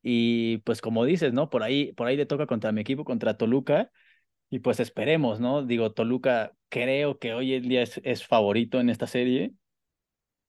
Y 0.01 0.59
pues 0.59 0.81
como 0.81 1.05
dices, 1.05 1.33
¿no? 1.33 1.49
Por 1.49 1.63
ahí, 1.63 1.93
por 1.93 2.07
ahí 2.07 2.17
le 2.17 2.25
toca 2.25 2.47
contra 2.47 2.71
mi 2.71 2.81
equipo, 2.81 3.03
contra 3.05 3.37
Toluca. 3.37 3.91
Y 4.49 4.59
pues 4.59 4.79
esperemos, 4.79 5.39
¿no? 5.39 5.63
Digo, 5.65 5.93
Toluca 5.93 6.53
creo 6.69 7.19
que 7.19 7.33
hoy 7.33 7.53
el 7.53 7.67
día 7.69 7.83
es 7.83 8.27
favorito 8.27 8.79
en 8.79 8.89
esta 8.89 9.07
serie 9.07 9.53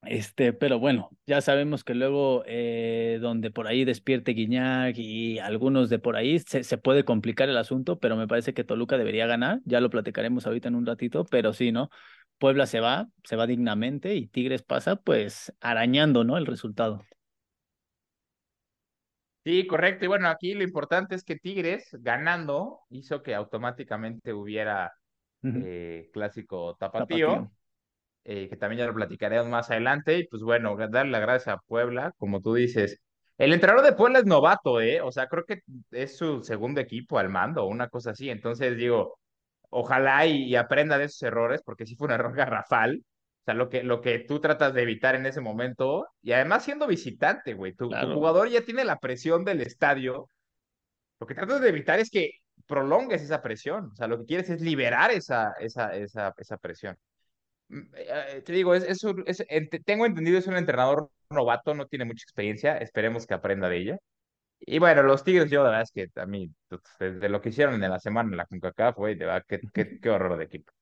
Este, 0.07 0.53
pero 0.53 0.79
bueno, 0.79 1.11
ya 1.27 1.41
sabemos 1.41 1.85
que 1.85 1.95
luego 1.95 2.43
eh, 2.47 3.19
donde 3.21 3.51
por 3.51 3.67
ahí 3.67 3.85
despierte 3.85 4.33
Guiñac 4.33 4.97
y 4.99 5.39
algunos 5.39 5.91
de 5.91 5.99
por 5.99 6.17
ahí 6.17 6.39
se, 6.39 6.65
se, 6.65 6.79
puede 6.79 7.05
complicar 7.05 7.49
el 7.49 7.57
asunto, 7.57 7.99
pero 7.99 8.17
me 8.17 8.29
parece 8.29 8.55
que 8.55 8.65
Toluca 8.65 8.99
debería 8.99 9.27
ganar, 9.27 9.61
ya 9.65 9.81
lo 9.81 9.91
platicaremos 9.91 10.47
ahorita 10.47 10.69
en 10.69 10.75
un 10.75 10.87
ratito, 10.87 11.25
pero 11.25 11.53
sí, 11.53 11.73
¿no? 11.73 11.91
Puebla 12.39 12.67
se 12.67 12.81
va, 12.81 13.09
se 13.25 13.37
va 13.37 13.47
dignamente 13.47 14.15
y 14.15 14.27
Tigres 14.27 14.63
pasa 14.63 14.97
pues 14.97 15.53
arañando, 15.61 16.25
¿no? 16.25 16.37
El 16.37 16.47
resultado. 16.47 17.03
Sí, 19.45 19.67
correcto. 19.67 20.07
Y 20.07 20.09
bueno, 20.09 20.29
aquí 20.29 20.55
lo 20.55 20.63
importante 20.63 21.15
es 21.15 21.23
que 21.23 21.37
Tigres, 21.37 21.91
ganando, 22.01 22.81
hizo 22.89 23.23
que 23.23 23.35
automáticamente 23.35 24.33
hubiera 24.33 24.93
Uh 25.45 25.49
-huh. 25.49 25.63
eh, 25.63 26.11
clásico 26.13 26.75
tapatío, 26.77 27.27
Tapatío. 27.29 27.53
Eh, 28.25 28.49
que 28.49 28.57
también 28.57 28.81
ya 28.81 28.87
lo 28.87 28.95
platicaremos 28.95 29.49
más 29.49 29.71
adelante. 29.71 30.19
Y 30.19 30.27
pues 30.29 30.43
bueno, 30.43 30.77
darle 30.77 31.13
las 31.13 31.21
gracias 31.21 31.57
a 31.57 31.61
Puebla, 31.67 32.13
como 32.19 32.41
tú 32.41 32.55
dices. 32.55 33.01
El 33.39 33.53
entrenador 33.53 33.85
de 33.85 33.93
Puebla 33.95 34.21
es 34.21 34.27
novato, 34.27 34.81
¿eh? 34.81 35.01
O 35.01 35.11
sea, 35.13 35.27
creo 35.29 35.45
que 35.45 35.61
es 35.91 36.17
su 36.17 36.43
segundo 36.43 36.81
equipo 36.81 37.19
al 37.19 37.29
mando, 37.31 37.67
una 37.67 37.89
cosa 37.89 38.11
así. 38.13 38.31
Entonces, 38.31 38.77
digo, 38.77 39.19
ojalá 39.71 40.27
y, 40.27 40.45
y 40.45 40.57
aprenda 40.57 40.99
de 40.99 41.05
esos 41.07 41.23
errores, 41.23 41.63
porque 41.65 41.87
sí 41.87 41.97
fue 41.97 42.07
un 42.07 42.13
error 42.15 42.35
garrafal. 42.35 43.03
O 43.43 43.45
sea, 43.45 43.55
lo 43.55 43.69
que, 43.69 43.83
lo 43.83 44.01
que 44.01 44.21
tú 44.21 44.41
tratas 44.41 44.73
de 44.73 44.83
evitar 44.83 45.15
en 45.17 45.27
ese 45.27 45.41
momento, 45.41 46.07
y 46.23 46.33
además 46.33 46.65
siendo 46.65 46.87
visitante, 46.87 47.55
güey, 47.55 47.75
tu, 47.75 47.91
tu 47.91 48.15
jugador 48.15 48.49
ya 48.49 48.63
tiene 48.63 48.85
la 48.85 48.99
presión 48.99 49.45
del 49.45 49.61
estadio. 49.61 50.29
Lo 51.21 51.27
que 51.27 51.35
tratas 51.35 51.61
de 51.61 51.69
evitar 51.69 51.99
es 51.99 52.11
que 52.11 52.31
prolongues 52.67 53.23
esa 53.23 53.43
presión. 53.43 53.91
O 53.93 53.97
sea, 53.97 54.07
lo 54.07 54.19
que 54.19 54.27
quieres 54.27 54.49
es 54.51 54.61
liberar 54.61 55.11
esa, 55.11 55.53
esa, 55.61 55.95
esa, 55.95 56.33
esa 56.39 56.57
presión. 56.57 56.97
Mm, 57.69 57.81
eh, 57.97 58.43
Te 58.45 58.53
digo, 58.53 58.75
es, 58.75 58.85
es, 58.85 59.45
tengo 59.85 60.07
entendido, 60.07 60.39
es 60.39 60.47
un 60.47 60.57
entrenador 60.57 61.11
novato, 61.31 61.75
no 61.75 61.87
tiene 61.87 62.05
mucha 62.05 62.23
experiencia, 62.25 62.77
esperemos 62.79 63.27
que 63.27 63.35
aprenda 63.35 63.69
de 63.69 63.79
ella. 63.79 63.99
Y 64.61 64.79
bueno, 64.81 65.03
los 65.05 65.25
Tigres, 65.25 65.51
yo 65.51 65.63
la 65.65 65.71
verdad 65.71 65.83
es 65.85 65.93
que 65.93 66.21
a 66.21 66.27
mí, 66.27 66.51
pues, 66.69 66.83
desde 67.01 67.29
lo 67.29 67.41
que 67.41 67.51
hicieron 67.51 67.83
en 67.83 67.91
la 67.91 68.01
semana 68.01 68.31
en 68.31 68.37
la 68.39 68.47
CONCACAF, 68.47 68.97
güey, 68.97 69.15
de 69.17 69.27
verdad, 69.27 69.45
qué, 69.49 69.61
qué, 69.75 70.01
qué 70.01 70.11
horror 70.11 70.39
de 70.39 70.45
equipo. 70.45 70.73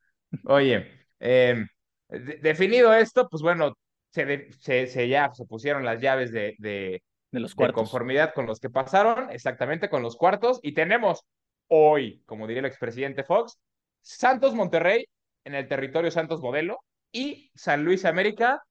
Oye, 0.44 0.88
eh, 1.20 1.64
de- 2.08 2.38
definido 2.42 2.92
esto, 2.94 3.28
pues 3.30 3.42
bueno, 3.42 3.74
se, 4.10 4.50
se, 4.60 4.86
se 4.86 5.08
ya 5.08 5.32
se 5.34 5.44
pusieron 5.46 5.84
las 5.84 6.00
llaves 6.00 6.32
de, 6.32 6.54
de, 6.58 7.02
de 7.30 7.40
los 7.40 7.54
cuartos. 7.54 7.74
conformidad 7.82 8.34
con 8.34 8.46
los 8.46 8.60
que 8.60 8.70
pasaron, 8.70 9.30
exactamente 9.30 9.88
con 9.90 10.02
los 10.02 10.16
cuartos, 10.16 10.60
y 10.62 10.74
tenemos 10.74 11.24
hoy, 11.68 12.22
como 12.26 12.46
diría 12.46 12.60
el 12.60 12.66
expresidente 12.66 13.24
Fox, 13.24 13.58
Santos 14.02 14.54
Monterrey 14.54 15.06
en 15.44 15.54
el 15.54 15.68
territorio 15.68 16.10
Santos 16.10 16.40
Modelo 16.40 16.78
y 17.12 17.50
San 17.54 17.84
Luis 17.84 18.04
América 18.04 18.62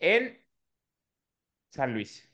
en 0.00 0.42
San 1.70 1.92
Luis. 1.92 2.28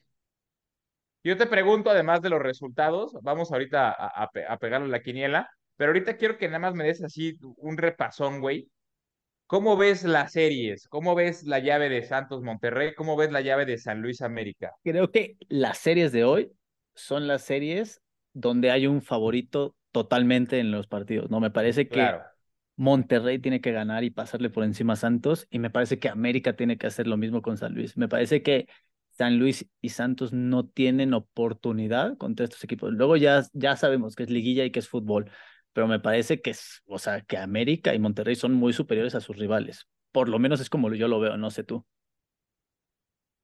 Yo 1.24 1.36
te 1.36 1.46
pregunto, 1.46 1.90
además 1.90 2.20
de 2.22 2.30
los 2.30 2.42
resultados, 2.42 3.12
vamos 3.22 3.52
ahorita 3.52 3.90
a, 3.92 4.24
a, 4.24 4.28
a 4.48 4.58
pegarle 4.58 4.88
la 4.88 5.02
quiniela, 5.02 5.48
pero 5.76 5.90
ahorita 5.90 6.16
quiero 6.16 6.36
que 6.36 6.48
nada 6.48 6.58
más 6.58 6.74
me 6.74 6.84
des 6.84 7.02
así 7.02 7.36
un 7.56 7.76
repasón, 7.76 8.40
güey, 8.40 8.68
¿Cómo 9.46 9.76
ves 9.76 10.04
las 10.04 10.32
series? 10.32 10.88
¿Cómo 10.88 11.14
ves 11.14 11.44
la 11.44 11.58
llave 11.60 11.88
de 11.88 12.02
Santos 12.04 12.42
Monterrey? 12.42 12.94
¿Cómo 12.94 13.16
ves 13.16 13.32
la 13.32 13.42
llave 13.42 13.66
de 13.66 13.78
San 13.78 14.02
Luis 14.02 14.22
América? 14.22 14.72
Creo 14.82 15.10
que 15.10 15.36
las 15.48 15.78
series 15.78 16.12
de 16.12 16.24
hoy 16.24 16.52
son 16.94 17.28
las 17.28 17.42
series 17.42 18.02
donde 18.32 18.70
hay 18.70 18.86
un 18.86 19.02
favorito 19.02 19.76
totalmente 19.92 20.58
en 20.58 20.70
los 20.70 20.86
partidos, 20.86 21.30
¿no? 21.30 21.40
Me 21.40 21.50
parece 21.50 21.88
que 21.88 21.92
Claro. 21.94 22.31
Monterrey 22.76 23.38
tiene 23.38 23.60
que 23.60 23.72
ganar 23.72 24.04
y 24.04 24.10
pasarle 24.10 24.50
por 24.50 24.64
encima 24.64 24.94
a 24.94 24.96
Santos 24.96 25.46
y 25.50 25.58
me 25.58 25.70
parece 25.70 25.98
que 25.98 26.08
América 26.08 26.56
tiene 26.56 26.78
que 26.78 26.86
hacer 26.86 27.06
lo 27.06 27.16
mismo 27.16 27.42
con 27.42 27.56
San 27.58 27.74
Luis. 27.74 27.96
Me 27.96 28.08
parece 28.08 28.42
que 28.42 28.68
San 29.10 29.38
Luis 29.38 29.66
y 29.80 29.90
Santos 29.90 30.32
no 30.32 30.66
tienen 30.66 31.14
oportunidad 31.14 32.16
contra 32.16 32.44
estos 32.44 32.64
equipos. 32.64 32.92
Luego 32.92 33.16
ya, 33.16 33.44
ya 33.52 33.76
sabemos 33.76 34.16
que 34.16 34.22
es 34.24 34.30
liguilla 34.30 34.64
y 34.64 34.70
que 34.70 34.78
es 34.78 34.88
fútbol, 34.88 35.30
pero 35.72 35.86
me 35.86 36.00
parece 36.00 36.40
que 36.40 36.50
es, 36.50 36.82
o 36.86 36.98
sea, 36.98 37.20
que 37.20 37.36
América 37.36 37.94
y 37.94 37.98
Monterrey 37.98 38.36
son 38.36 38.54
muy 38.54 38.72
superiores 38.72 39.14
a 39.14 39.20
sus 39.20 39.36
rivales. 39.36 39.86
Por 40.10 40.28
lo 40.28 40.38
menos 40.38 40.60
es 40.60 40.70
como 40.70 40.92
yo 40.94 41.08
lo 41.08 41.20
veo, 41.20 41.36
no 41.36 41.50
sé 41.50 41.64
tú. 41.64 41.86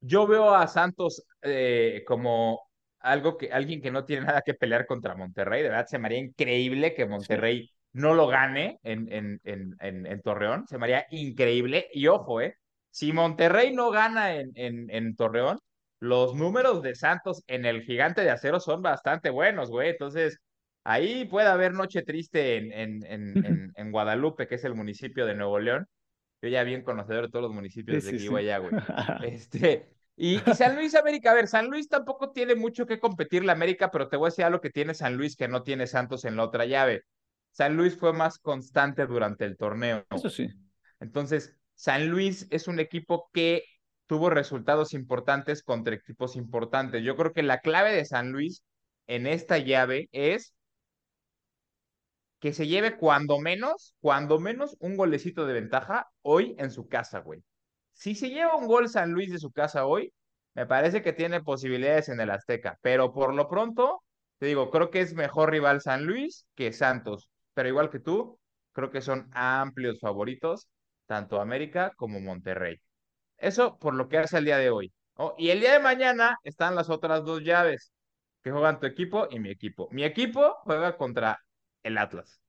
Yo 0.01 0.27
veo 0.27 0.55
a 0.55 0.67
Santos 0.67 1.23
eh, 1.41 2.03
como 2.07 2.61
algo 2.99 3.37
que, 3.37 3.51
alguien 3.51 3.81
que 3.81 3.91
no 3.91 4.05
tiene 4.05 4.25
nada 4.25 4.41
que 4.41 4.53
pelear 4.53 4.85
contra 4.85 5.15
Monterrey. 5.15 5.61
De 5.61 5.69
verdad, 5.69 5.87
se 5.87 5.99
me 5.99 6.07
haría 6.07 6.19
increíble 6.19 6.93
que 6.93 7.07
Sí. 7.19 7.69
No 7.93 8.13
lo 8.13 8.27
gane 8.27 8.79
en, 8.83 9.11
en, 9.11 9.39
en, 9.43 10.05
en, 10.05 10.21
Torreón. 10.21 10.67
Se 10.67 10.77
me 10.77 10.85
haría 10.85 11.05
increíble. 11.11 11.87
Y 11.93 12.07
ojo, 12.07 12.41
eh, 12.41 12.55
si 12.91 13.11
Monterrey 13.13 13.73
no 13.73 13.89
gana 13.91 14.35
en, 14.35 14.51
en, 14.55 14.89
en 14.91 15.15
Torreón, 15.15 15.59
los 15.99 16.35
números 16.35 16.81
de 16.81 16.95
Santos 16.95 17.43
en 17.47 17.65
el 17.65 17.81
Gigante 17.83 18.21
de 18.21 18.29
Acero 18.31 18.59
son 18.59 18.81
bastante 18.81 19.29
buenos, 19.31 19.69
güey. 19.69 19.89
Entonces, 19.89 20.39
ahí 20.83 21.25
puede 21.25 21.47
haber 21.47 21.73
noche 21.73 22.03
triste 22.03 22.57
en, 22.57 22.71
en, 22.71 23.05
en, 23.05 23.39
en, 23.45 23.71
en 23.75 23.91
Guadalupe, 23.91 24.47
que 24.47 24.55
es 24.55 24.63
el 24.63 24.75
municipio 24.75 25.25
de 25.25 25.35
Nuevo 25.35 25.59
León. 25.59 25.87
Yo 26.41 26.49
ya 26.49 26.63
bien 26.63 26.83
conocedor 26.83 27.25
de 27.25 27.29
todos 27.31 27.43
los 27.43 27.53
Sí, 27.87 28.01
municipios 28.01 28.03
de 28.03 28.11
sí, 28.11 28.19
sí. 28.19 28.35
allá, 28.37 28.59
güey. 28.59 28.73
Este, 29.19 29.89
y, 30.15 30.49
y 30.49 30.53
San 30.53 30.75
Luis 30.75 30.95
América, 30.95 31.31
a 31.31 31.33
ver, 31.33 31.47
San 31.47 31.67
Luis 31.69 31.89
tampoco 31.89 32.31
tiene 32.31 32.55
mucho 32.55 32.85
que 32.85 32.99
competir 32.99 33.43
la 33.43 33.53
América, 33.53 33.91
pero 33.91 34.07
te 34.09 34.17
voy 34.17 34.27
a 34.27 34.29
decir 34.31 34.45
algo 34.45 34.61
que 34.61 34.69
tiene 34.69 34.93
San 34.93 35.15
Luis 35.17 35.35
que 35.35 35.47
no 35.47 35.63
tiene 35.63 35.87
Santos 35.87 36.25
en 36.25 36.35
la 36.37 36.43
otra 36.45 36.65
llave. 36.65 37.03
San 37.59 37.75
Luis 37.75 37.97
fue 37.97 38.13
más 38.13 38.39
constante 38.39 39.05
durante 39.05 39.43
el 39.43 39.57
torneo. 39.57 40.05
Eso 40.11 40.29
sí. 40.29 40.47
Entonces, 41.01 41.57
San 41.75 42.07
Luis 42.07 42.47
es 42.51 42.69
un 42.69 42.79
equipo 42.79 43.29
que 43.33 43.65
tuvo 44.07 44.29
resultados 44.29 44.93
importantes 44.93 45.61
contra 45.61 45.93
equipos 45.93 46.37
importantes. 46.37 47.03
Yo 47.03 47.17
creo 47.17 47.33
que 47.33 47.43
la 47.43 47.59
clave 47.59 47.91
de 47.91 48.05
San 48.05 48.31
Luis 48.31 48.63
en 49.07 49.27
esta 49.27 49.57
llave 49.57 50.07
es 50.13 50.53
que 52.39 52.53
se 52.53 52.65
lleve 52.65 52.95
cuando 52.95 53.39
menos, 53.39 53.93
cuando 53.99 54.39
menos 54.39 54.77
un 54.79 54.95
golecito 54.95 55.45
de 55.45 55.51
ventaja 55.51 56.07
hoy 56.21 56.55
en 56.59 56.71
su 56.71 56.87
casa, 56.87 57.19
güey. 57.19 57.43
Si 57.91 58.15
se 58.15 58.29
lleva 58.29 58.55
un 58.55 58.67
gol 58.67 58.87
San 58.87 59.11
Luis 59.11 59.33
de 59.33 59.37
su 59.37 59.51
casa 59.51 59.85
hoy, 59.85 60.13
me 60.53 60.65
parece 60.65 61.01
que 61.01 61.11
tiene 61.11 61.41
posibilidades 61.41 62.07
en 62.07 62.21
el 62.21 62.29
Azteca, 62.29 62.79
pero 62.81 63.11
por 63.11 63.33
lo 63.33 63.49
pronto, 63.49 64.01
te 64.37 64.45
digo, 64.45 64.71
creo 64.71 64.89
que 64.91 65.01
es 65.01 65.13
mejor 65.13 65.51
rival 65.51 65.81
San 65.81 66.05
Luis 66.05 66.47
que 66.55 66.71
Santos, 66.71 67.29
pero 67.59 67.67
igual 67.67 67.89
que 67.89 67.99
tú, 67.99 68.39
creo 68.71 68.89
que 68.89 69.01
son 69.01 69.29
amplios 69.33 69.99
favoritos, 69.99 70.69
tanto 71.07 71.41
América 71.41 71.91
como 71.97 72.21
Monterrey. 72.21 72.77
Eso 73.35 73.77
por 73.77 73.95
lo 73.95 74.07
que 74.07 74.17
hace 74.17 74.37
el 74.37 74.45
día 74.45 74.57
de 74.57 74.69
hoy. 74.69 74.93
Y 75.37 75.49
el 75.49 75.59
día 75.59 75.73
de 75.73 75.79
mañana 75.81 76.37
están 76.45 76.73
las 76.73 76.89
otras 76.89 77.25
dos 77.25 77.43
llaves 77.43 77.91
que 78.43 78.51
juegan 78.51 78.79
tu 78.79 78.85
equipo 78.85 79.27
y 79.29 79.39
mi 79.41 79.49
equipo. 79.49 79.89
Mi 79.91 80.05
equipo 80.05 80.55
juega 80.63 80.95
contra 80.95 81.37
el 81.83 81.97
Atlas 81.97 82.41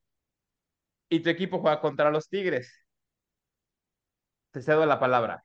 y 1.08 1.18
tu 1.18 1.28
equipo 1.28 1.58
juega 1.58 1.80
contra 1.80 2.12
los 2.12 2.28
Tigres. 2.28 2.72
Te 4.52 4.62
cedo 4.62 4.86
la 4.86 5.00
palabra. 5.00 5.44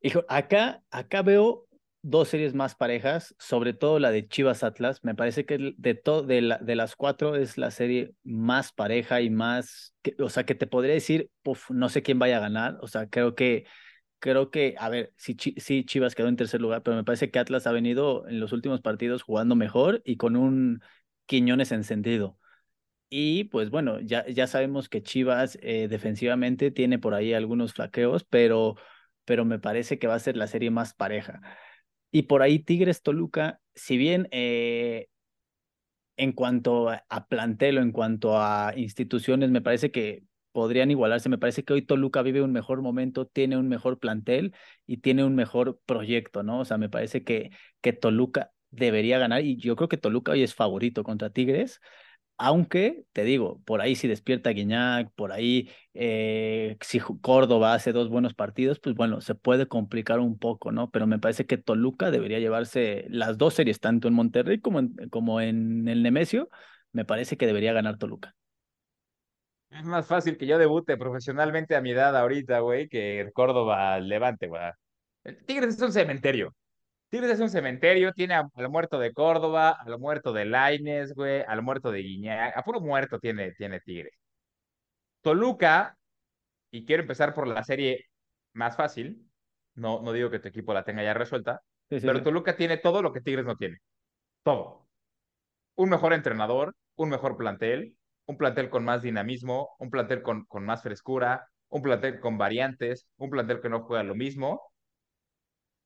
Hijo, 0.00 0.24
acá, 0.28 0.80
acá 0.90 1.22
veo 1.22 1.65
dos 2.08 2.28
series 2.28 2.54
más 2.54 2.74
parejas, 2.76 3.34
sobre 3.38 3.74
todo 3.74 3.98
la 3.98 4.10
de 4.12 4.28
Chivas 4.28 4.62
Atlas. 4.62 5.00
Me 5.02 5.14
parece 5.14 5.44
que 5.44 5.74
de, 5.76 5.94
to, 5.94 6.22
de, 6.22 6.40
la, 6.40 6.58
de 6.58 6.76
las 6.76 6.94
cuatro 6.96 7.34
es 7.34 7.58
la 7.58 7.70
serie 7.72 8.12
más 8.22 8.72
pareja 8.72 9.20
y 9.20 9.30
más, 9.30 9.94
que, 10.02 10.14
o 10.20 10.28
sea, 10.30 10.44
que 10.46 10.54
te 10.54 10.66
podría 10.68 10.94
decir, 10.94 11.30
no 11.70 11.88
sé 11.88 12.02
quién 12.02 12.18
vaya 12.18 12.36
a 12.36 12.40
ganar. 12.40 12.78
O 12.80 12.86
sea, 12.88 13.08
creo 13.08 13.34
que, 13.34 13.66
creo 14.20 14.50
que, 14.50 14.76
a 14.78 14.88
ver, 14.88 15.12
sí, 15.16 15.36
sí, 15.58 15.84
Chivas 15.84 16.14
quedó 16.14 16.28
en 16.28 16.36
tercer 16.36 16.60
lugar, 16.60 16.82
pero 16.82 16.96
me 16.96 17.04
parece 17.04 17.30
que 17.30 17.38
Atlas 17.40 17.66
ha 17.66 17.72
venido 17.72 18.26
en 18.28 18.40
los 18.40 18.52
últimos 18.52 18.80
partidos 18.80 19.22
jugando 19.22 19.56
mejor 19.56 20.02
y 20.04 20.16
con 20.16 20.36
un 20.36 20.82
Quiñones 21.26 21.72
encendido. 21.72 22.38
Y 23.08 23.44
pues 23.44 23.70
bueno, 23.70 24.00
ya, 24.00 24.26
ya 24.28 24.46
sabemos 24.46 24.88
que 24.88 25.02
Chivas 25.02 25.58
eh, 25.62 25.88
defensivamente 25.88 26.70
tiene 26.70 26.98
por 26.98 27.14
ahí 27.14 27.34
algunos 27.34 27.72
flaqueos, 27.74 28.24
pero, 28.24 28.76
pero 29.24 29.44
me 29.44 29.58
parece 29.60 29.98
que 29.98 30.08
va 30.08 30.14
a 30.16 30.18
ser 30.18 30.36
la 30.36 30.46
serie 30.48 30.70
más 30.70 30.94
pareja. 30.94 31.40
Y 32.10 32.22
por 32.22 32.42
ahí 32.42 32.58
Tigres 32.60 33.02
Toluca, 33.02 33.60
si 33.74 33.96
bien 33.96 34.28
eh, 34.30 35.08
en 36.16 36.32
cuanto 36.32 36.88
a 36.90 37.26
plantel 37.28 37.78
o 37.78 37.82
en 37.82 37.92
cuanto 37.92 38.38
a 38.40 38.72
instituciones, 38.76 39.50
me 39.50 39.60
parece 39.60 39.90
que 39.90 40.24
podrían 40.52 40.90
igualarse. 40.90 41.28
Me 41.28 41.38
parece 41.38 41.62
que 41.64 41.72
hoy 41.74 41.82
Toluca 41.82 42.22
vive 42.22 42.40
un 42.42 42.52
mejor 42.52 42.80
momento, 42.82 43.26
tiene 43.26 43.56
un 43.58 43.68
mejor 43.68 43.98
plantel 43.98 44.54
y 44.86 44.98
tiene 44.98 45.24
un 45.24 45.34
mejor 45.34 45.78
proyecto, 45.86 46.42
¿no? 46.42 46.60
O 46.60 46.64
sea, 46.64 46.78
me 46.78 46.88
parece 46.88 47.22
que, 47.24 47.50
que 47.82 47.92
Toluca 47.92 48.52
debería 48.70 49.18
ganar 49.18 49.44
y 49.44 49.56
yo 49.58 49.76
creo 49.76 49.88
que 49.88 49.98
Toluca 49.98 50.32
hoy 50.32 50.42
es 50.42 50.54
favorito 50.54 51.04
contra 51.04 51.30
Tigres. 51.30 51.80
Aunque, 52.38 53.04
te 53.12 53.24
digo, 53.24 53.62
por 53.64 53.80
ahí 53.80 53.96
si 53.96 54.08
despierta 54.08 54.50
Guiñac, 54.50 55.10
por 55.14 55.32
ahí 55.32 55.70
eh, 55.94 56.76
si 56.82 57.00
Córdoba 57.00 57.72
hace 57.72 57.92
dos 57.92 58.10
buenos 58.10 58.34
partidos, 58.34 58.78
pues 58.78 58.94
bueno, 58.94 59.22
se 59.22 59.34
puede 59.34 59.68
complicar 59.68 60.20
un 60.20 60.38
poco, 60.38 60.70
¿no? 60.70 60.90
Pero 60.90 61.06
me 61.06 61.18
parece 61.18 61.46
que 61.46 61.56
Toluca 61.56 62.10
debería 62.10 62.38
llevarse 62.38 63.06
las 63.08 63.38
dos 63.38 63.54
series, 63.54 63.80
tanto 63.80 64.06
en 64.06 64.14
Monterrey 64.14 64.60
como 64.60 64.80
en, 64.80 64.94
como 65.08 65.40
en 65.40 65.88
el 65.88 66.02
Nemesio, 66.02 66.50
me 66.92 67.06
parece 67.06 67.38
que 67.38 67.46
debería 67.46 67.72
ganar 67.72 67.96
Toluca. 67.96 68.34
Es 69.70 69.84
más 69.84 70.06
fácil 70.06 70.36
que 70.36 70.46
yo 70.46 70.58
debute 70.58 70.96
profesionalmente 70.98 71.74
a 71.74 71.80
mi 71.80 71.92
edad 71.92 72.16
ahorita, 72.16 72.60
güey, 72.60 72.88
que 72.88 73.30
Córdoba 73.34 73.98
Levante, 73.98 74.46
güey. 74.46 74.62
Tigres 75.46 75.74
es 75.76 75.82
un 75.82 75.92
cementerio. 75.92 76.54
Tigres 77.08 77.30
es 77.32 77.40
un 77.40 77.50
cementerio, 77.50 78.12
tiene 78.12 78.34
al 78.34 78.68
muerto 78.68 78.98
de 78.98 79.12
Córdoba, 79.12 79.70
al 79.70 79.98
muerto 79.98 80.32
de 80.32 80.44
Laines, 80.44 81.14
güey, 81.14 81.42
al 81.46 81.62
muerto 81.62 81.90
de 81.90 82.02
Guiñac, 82.02 82.56
a 82.56 82.62
puro 82.62 82.80
muerto 82.80 83.18
tiene, 83.20 83.52
tiene 83.52 83.80
Tigres. 83.80 84.12
Toluca, 85.22 85.96
y 86.70 86.84
quiero 86.86 87.02
empezar 87.02 87.34
por 87.34 87.46
la 87.48 87.64
serie 87.64 88.06
más 88.52 88.76
fácil, 88.76 89.30
no, 89.74 90.02
no 90.02 90.12
digo 90.12 90.30
que 90.30 90.38
tu 90.40 90.48
equipo 90.48 90.74
la 90.74 90.84
tenga 90.84 91.02
ya 91.02 91.14
resuelta, 91.14 91.62
Sí, 91.90 92.00
sí, 92.00 92.06
pero 92.06 92.18
sí. 92.18 92.24
Toluca 92.24 92.56
tiene 92.56 92.78
todo 92.78 93.02
lo 93.02 93.12
que 93.12 93.20
Tigres 93.20 93.44
no 93.46 93.56
tiene. 93.56 93.78
Todo. 94.42 94.88
Un 95.76 95.90
mejor 95.90 96.12
entrenador, 96.12 96.74
un 96.96 97.10
mejor 97.10 97.36
plantel, 97.36 97.96
un 98.26 98.36
plantel 98.38 98.70
con 98.70 98.84
más 98.84 99.02
dinamismo, 99.02 99.70
un 99.78 99.90
plantel 99.90 100.22
con, 100.22 100.44
con 100.46 100.64
más 100.64 100.82
frescura, 100.82 101.48
un 101.68 101.82
plantel 101.82 102.20
con 102.20 102.38
variantes, 102.38 103.08
un 103.16 103.30
plantel 103.30 103.60
que 103.60 103.68
no 103.68 103.82
juega 103.84 104.02
lo 104.02 104.14
mismo 104.14 104.62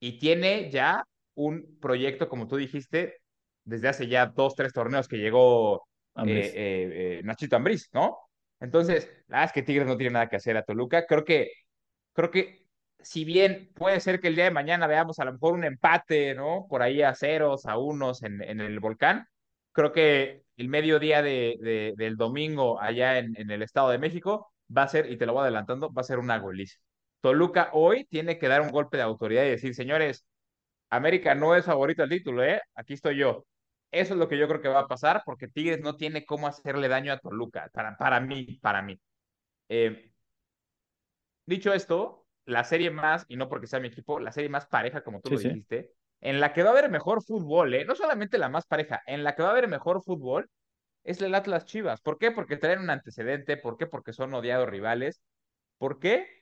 y 0.00 0.18
tiene 0.18 0.70
ya 0.70 1.04
un 1.34 1.78
proyecto, 1.80 2.28
como 2.28 2.48
tú 2.48 2.56
dijiste, 2.56 3.16
desde 3.64 3.88
hace 3.88 4.08
ya 4.08 4.26
dos, 4.26 4.54
tres 4.56 4.72
torneos 4.72 5.08
que 5.08 5.18
llegó 5.18 5.86
eh, 6.16 6.52
eh, 6.54 7.18
eh, 7.18 7.22
Nachito 7.24 7.56
Ambriz, 7.56 7.88
¿no? 7.92 8.18
Entonces, 8.60 9.06
la 9.28 9.38
verdad 9.38 9.44
es 9.46 9.52
que 9.52 9.62
Tigres 9.62 9.86
no 9.86 9.96
tiene 9.96 10.14
nada 10.14 10.28
que 10.28 10.36
hacer 10.36 10.56
a 10.56 10.64
Toluca. 10.64 11.06
Creo 11.06 11.24
que, 11.24 11.52
creo 12.12 12.30
que 12.30 12.66
si 12.98 13.24
bien 13.24 13.70
puede 13.74 14.00
ser 14.00 14.20
que 14.20 14.28
el 14.28 14.34
día 14.36 14.44
de 14.44 14.50
mañana 14.50 14.86
veamos 14.86 15.18
a 15.18 15.24
lo 15.24 15.32
mejor 15.32 15.54
un 15.54 15.64
empate, 15.64 16.34
¿no? 16.34 16.66
Por 16.68 16.82
ahí 16.82 17.02
a 17.02 17.14
ceros, 17.14 17.66
a 17.66 17.78
unos 17.78 18.22
en, 18.22 18.42
en 18.42 18.60
el 18.60 18.80
volcán, 18.80 19.26
creo 19.72 19.92
que 19.92 20.42
el 20.56 20.68
mediodía 20.68 21.22
de, 21.22 21.56
de, 21.60 21.94
del 21.96 22.16
domingo 22.16 22.80
allá 22.80 23.18
en, 23.18 23.34
en 23.38 23.50
el 23.50 23.62
Estado 23.62 23.90
de 23.90 23.98
México 23.98 24.52
va 24.76 24.82
a 24.84 24.88
ser, 24.88 25.10
y 25.10 25.16
te 25.16 25.26
lo 25.26 25.32
voy 25.32 25.42
adelantando, 25.42 25.92
va 25.92 26.02
a 26.02 26.04
ser 26.04 26.18
una 26.18 26.38
goliza. 26.38 26.78
Toluca 27.20 27.70
hoy 27.72 28.06
tiene 28.06 28.38
que 28.38 28.48
dar 28.48 28.62
un 28.62 28.70
golpe 28.70 28.96
de 28.96 29.02
autoridad 29.02 29.44
y 29.44 29.50
decir, 29.50 29.74
señores, 29.74 30.26
América 30.90 31.34
no 31.34 31.54
es 31.56 31.64
favorito 31.66 32.02
al 32.02 32.10
título, 32.10 32.44
¿eh? 32.44 32.60
Aquí 32.74 32.94
estoy 32.94 33.18
yo. 33.18 33.46
Eso 33.92 34.14
es 34.14 34.20
lo 34.20 34.28
que 34.28 34.38
yo 34.38 34.48
creo 34.48 34.60
que 34.62 34.68
va 34.68 34.80
a 34.80 34.88
pasar 34.88 35.22
porque 35.24 35.48
Tigres 35.48 35.80
no 35.82 35.96
tiene 35.96 36.24
cómo 36.26 36.46
hacerle 36.48 36.88
daño 36.88 37.12
a 37.12 37.18
Toluca, 37.18 37.70
para, 37.72 37.96
para 37.96 38.20
mí, 38.20 38.58
para 38.62 38.82
mí. 38.82 39.00
Eh, 39.68 40.12
dicho 41.46 41.72
esto, 41.72 42.26
la 42.44 42.64
serie 42.64 42.90
más, 42.90 43.24
y 43.28 43.36
no 43.36 43.48
porque 43.48 43.66
sea 43.66 43.80
mi 43.80 43.88
equipo, 43.88 44.20
la 44.20 44.32
serie 44.32 44.48
más 44.50 44.66
pareja, 44.66 45.02
como 45.02 45.20
tú 45.20 45.30
Sí, 45.30 45.30
lo 45.30 45.38
sí. 45.38 45.50
dijiste, 45.50 45.92
en 46.20 46.40
la 46.40 46.52
que 46.52 46.62
va 46.62 46.70
a 46.70 46.72
haber 46.72 46.90
mejor 46.90 47.22
fútbol, 47.24 47.74
¿eh? 47.74 47.84
No 47.84 47.94
solamente 47.94 48.38
la 48.38 48.48
más 48.48 48.66
pareja, 48.66 49.02
en 49.06 49.24
la 49.24 49.34
que 49.34 49.42
va 49.42 49.48
a 49.48 49.52
haber 49.52 49.68
mejor 49.68 50.02
fútbol 50.02 50.48
es 51.04 51.22
el 51.22 51.34
Atlas 51.34 51.66
Chivas. 51.66 52.00
¿Por 52.02 52.18
qué? 52.18 52.32
Porque 52.32 52.56
traen 52.58 52.80
un 52.80 52.90
antecedente, 52.90 53.56
¿por 53.58 53.76
qué? 53.78 53.86
Porque 53.86 54.12
son 54.14 54.34
odiados 54.34 54.68
rivales. 54.68 55.22
¿Por 55.78 56.00
qué? 56.00 56.39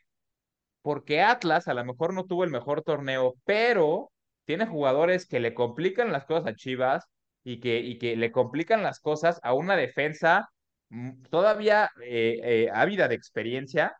Porque 0.88 1.20
Atlas 1.20 1.68
a 1.68 1.74
lo 1.74 1.84
mejor 1.84 2.14
no 2.14 2.24
tuvo 2.24 2.44
el 2.44 2.50
mejor 2.50 2.80
torneo, 2.82 3.34
pero 3.44 4.10
tiene 4.46 4.64
jugadores 4.66 5.26
que 5.26 5.38
le 5.38 5.52
complican 5.52 6.12
las 6.12 6.24
cosas 6.24 6.46
a 6.46 6.54
Chivas 6.54 7.04
y 7.44 7.60
que, 7.60 7.80
y 7.80 7.98
que 7.98 8.16
le 8.16 8.32
complican 8.32 8.82
las 8.82 8.98
cosas 8.98 9.38
a 9.42 9.52
una 9.52 9.76
defensa 9.76 10.48
mm, 10.88 11.24
todavía 11.24 11.90
eh, 12.02 12.40
eh, 12.42 12.70
ávida 12.72 13.06
de 13.06 13.16
experiencia. 13.16 13.98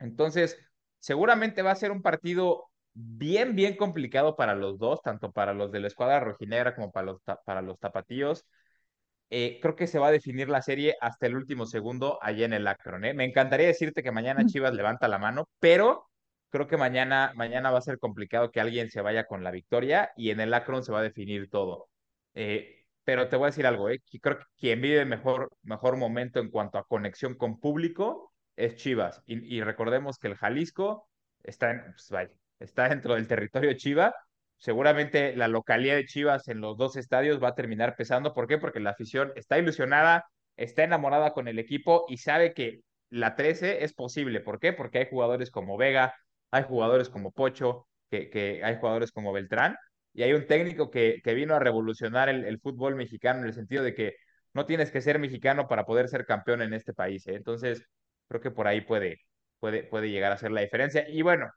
Entonces, 0.00 0.58
seguramente 0.98 1.62
va 1.62 1.70
a 1.70 1.76
ser 1.76 1.92
un 1.92 2.02
partido 2.02 2.64
bien, 2.94 3.54
bien 3.54 3.76
complicado 3.76 4.34
para 4.34 4.56
los 4.56 4.76
dos, 4.76 5.00
tanto 5.02 5.30
para 5.30 5.54
los 5.54 5.70
de 5.70 5.78
la 5.78 5.86
escuadra 5.86 6.18
rojinegra 6.18 6.74
como 6.74 6.90
para 6.90 7.06
los, 7.06 7.20
para 7.44 7.62
los 7.62 7.78
tapatíos. 7.78 8.44
Eh, 9.30 9.60
creo 9.62 9.76
que 9.76 9.86
se 9.86 10.00
va 10.00 10.08
a 10.08 10.10
definir 10.10 10.48
la 10.48 10.62
serie 10.62 10.96
hasta 11.00 11.26
el 11.26 11.36
último 11.36 11.64
segundo 11.66 12.18
allá 12.22 12.44
en 12.46 12.54
el 12.54 12.66
Akron. 12.66 13.04
¿eh? 13.04 13.14
Me 13.14 13.24
encantaría 13.24 13.68
decirte 13.68 14.02
que 14.02 14.10
mañana 14.10 14.46
Chivas 14.46 14.74
levanta 14.74 15.06
la 15.06 15.18
mano, 15.18 15.48
pero 15.60 16.07
creo 16.50 16.66
que 16.66 16.76
mañana, 16.76 17.32
mañana 17.34 17.70
va 17.70 17.78
a 17.78 17.82
ser 17.82 17.98
complicado 17.98 18.50
que 18.50 18.60
alguien 18.60 18.90
se 18.90 19.00
vaya 19.00 19.26
con 19.26 19.44
la 19.44 19.50
victoria 19.50 20.10
y 20.16 20.30
en 20.30 20.40
el 20.40 20.54
Akron 20.54 20.82
se 20.84 20.92
va 20.92 21.00
a 21.00 21.02
definir 21.02 21.48
todo. 21.50 21.88
Eh, 22.34 22.84
pero 23.04 23.28
te 23.28 23.36
voy 23.36 23.46
a 23.46 23.50
decir 23.50 23.66
algo, 23.66 23.88
¿eh? 23.90 24.00
creo 24.20 24.38
que 24.38 24.44
quien 24.58 24.80
vive 24.80 25.04
mejor, 25.04 25.50
mejor 25.62 25.96
momento 25.96 26.40
en 26.40 26.50
cuanto 26.50 26.78
a 26.78 26.84
conexión 26.86 27.34
con 27.34 27.58
público 27.58 28.32
es 28.56 28.76
Chivas. 28.76 29.22
Y, 29.26 29.60
recordemos 29.62 30.18
que 30.18 30.28
el 30.28 30.36
Jalisco 30.36 31.08
está, 31.42 31.70
en, 31.70 31.82
pues, 31.82 32.30
está 32.58 32.88
dentro 32.88 33.14
del 33.14 33.26
territorio 33.28 33.70
de 33.70 33.76
Chivas 33.76 34.14
seguramente 34.58 35.36
la 35.36 35.48
localidad 35.48 35.96
de 35.96 36.04
Chivas 36.04 36.48
en 36.48 36.60
los 36.60 36.76
dos 36.76 36.96
estadios 36.96 37.42
va 37.42 37.48
a 37.48 37.54
terminar 37.54 37.96
pesando. 37.96 38.34
¿Por 38.34 38.46
qué? 38.46 38.58
Porque 38.58 38.80
la 38.80 38.90
afición 38.90 39.32
está 39.36 39.58
ilusionada, 39.58 40.26
está 40.56 40.84
enamorada 40.84 41.32
con 41.32 41.48
el 41.48 41.58
equipo 41.58 42.04
y 42.08 42.18
sabe 42.18 42.52
que 42.52 42.80
la 43.10 43.36
13 43.36 43.84
es 43.84 43.94
posible. 43.94 44.40
¿Por 44.40 44.58
qué? 44.58 44.72
Porque 44.72 44.98
hay 44.98 45.08
jugadores 45.08 45.50
como 45.50 45.76
Vega, 45.76 46.14
hay 46.50 46.64
jugadores 46.64 47.08
como 47.10 47.32
Pocho, 47.32 47.86
que, 48.10 48.30
que 48.30 48.62
hay 48.64 48.76
jugadores 48.78 49.12
como 49.12 49.32
Beltrán 49.32 49.76
y 50.12 50.22
hay 50.22 50.32
un 50.32 50.46
técnico 50.46 50.90
que, 50.90 51.20
que 51.22 51.34
vino 51.34 51.54
a 51.54 51.58
revolucionar 51.58 52.28
el, 52.28 52.44
el, 52.44 52.58
fútbol 52.60 52.96
mexicano 52.96 53.40
en 53.40 53.46
el 53.46 53.54
sentido 53.54 53.82
de 53.84 53.94
que 53.94 54.14
no 54.54 54.66
tienes 54.66 54.90
que 54.90 55.00
ser 55.00 55.18
mexicano 55.18 55.68
para 55.68 55.84
poder 55.84 56.08
ser 56.08 56.24
campeón 56.26 56.62
en 56.62 56.72
este 56.74 56.94
país. 56.94 57.26
¿eh? 57.28 57.34
Entonces, 57.36 57.84
creo 58.28 58.40
que 58.40 58.50
por 58.50 58.66
ahí 58.66 58.80
puede, 58.80 59.18
puede, 59.60 59.84
puede 59.84 60.10
llegar 60.10 60.32
a 60.32 60.38
ser 60.38 60.50
la 60.50 60.62
diferencia. 60.62 61.08
Y 61.08 61.22
bueno, 61.22 61.50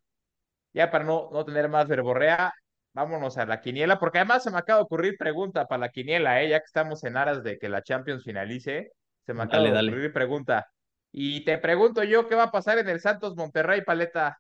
ya 0.74 0.92
para 0.92 1.04
no, 1.06 1.30
no 1.32 1.46
tener 1.46 1.70
más 1.70 1.88
verborrea, 1.88 2.54
vámonos 2.94 3.38
a 3.38 3.46
la 3.46 3.62
quiniela, 3.62 4.00
porque 4.00 4.20
además 4.20 4.44
se 4.44 4.52
me 4.52 4.58
acaba 4.58 4.80
de 4.80 4.84
ocurrir 4.86 5.16
pregunta 5.18 5.66
para 5.68 5.80
la 5.82 5.90
quiniela, 5.90 6.42
¿eh? 6.44 6.50
ya 6.50 6.60
que 6.60 6.66
estamos 6.66 7.04
en 7.04 7.18
aras 7.18 7.44
de 7.44 7.58
que 7.58 7.70
la 7.70 7.82
Champions 7.84 8.24
finalice, 8.24 8.92
se 9.26 9.34
me 9.34 9.44
acaba 9.44 9.64
Dale, 9.64 9.70
de 9.70 9.76
dale. 9.76 9.92
ocurrir 9.92 10.14
pregunta. 10.14 10.68
Y 11.12 11.44
te 11.46 11.58
pregunto 11.58 12.04
yo, 12.04 12.28
¿qué 12.28 12.36
va 12.36 12.44
a 12.44 12.52
pasar 12.52 12.78
en 12.78 12.90
el 12.90 13.00
Santos 13.02 13.36
Monterrey, 13.36 13.82
Paleta? 13.84 14.40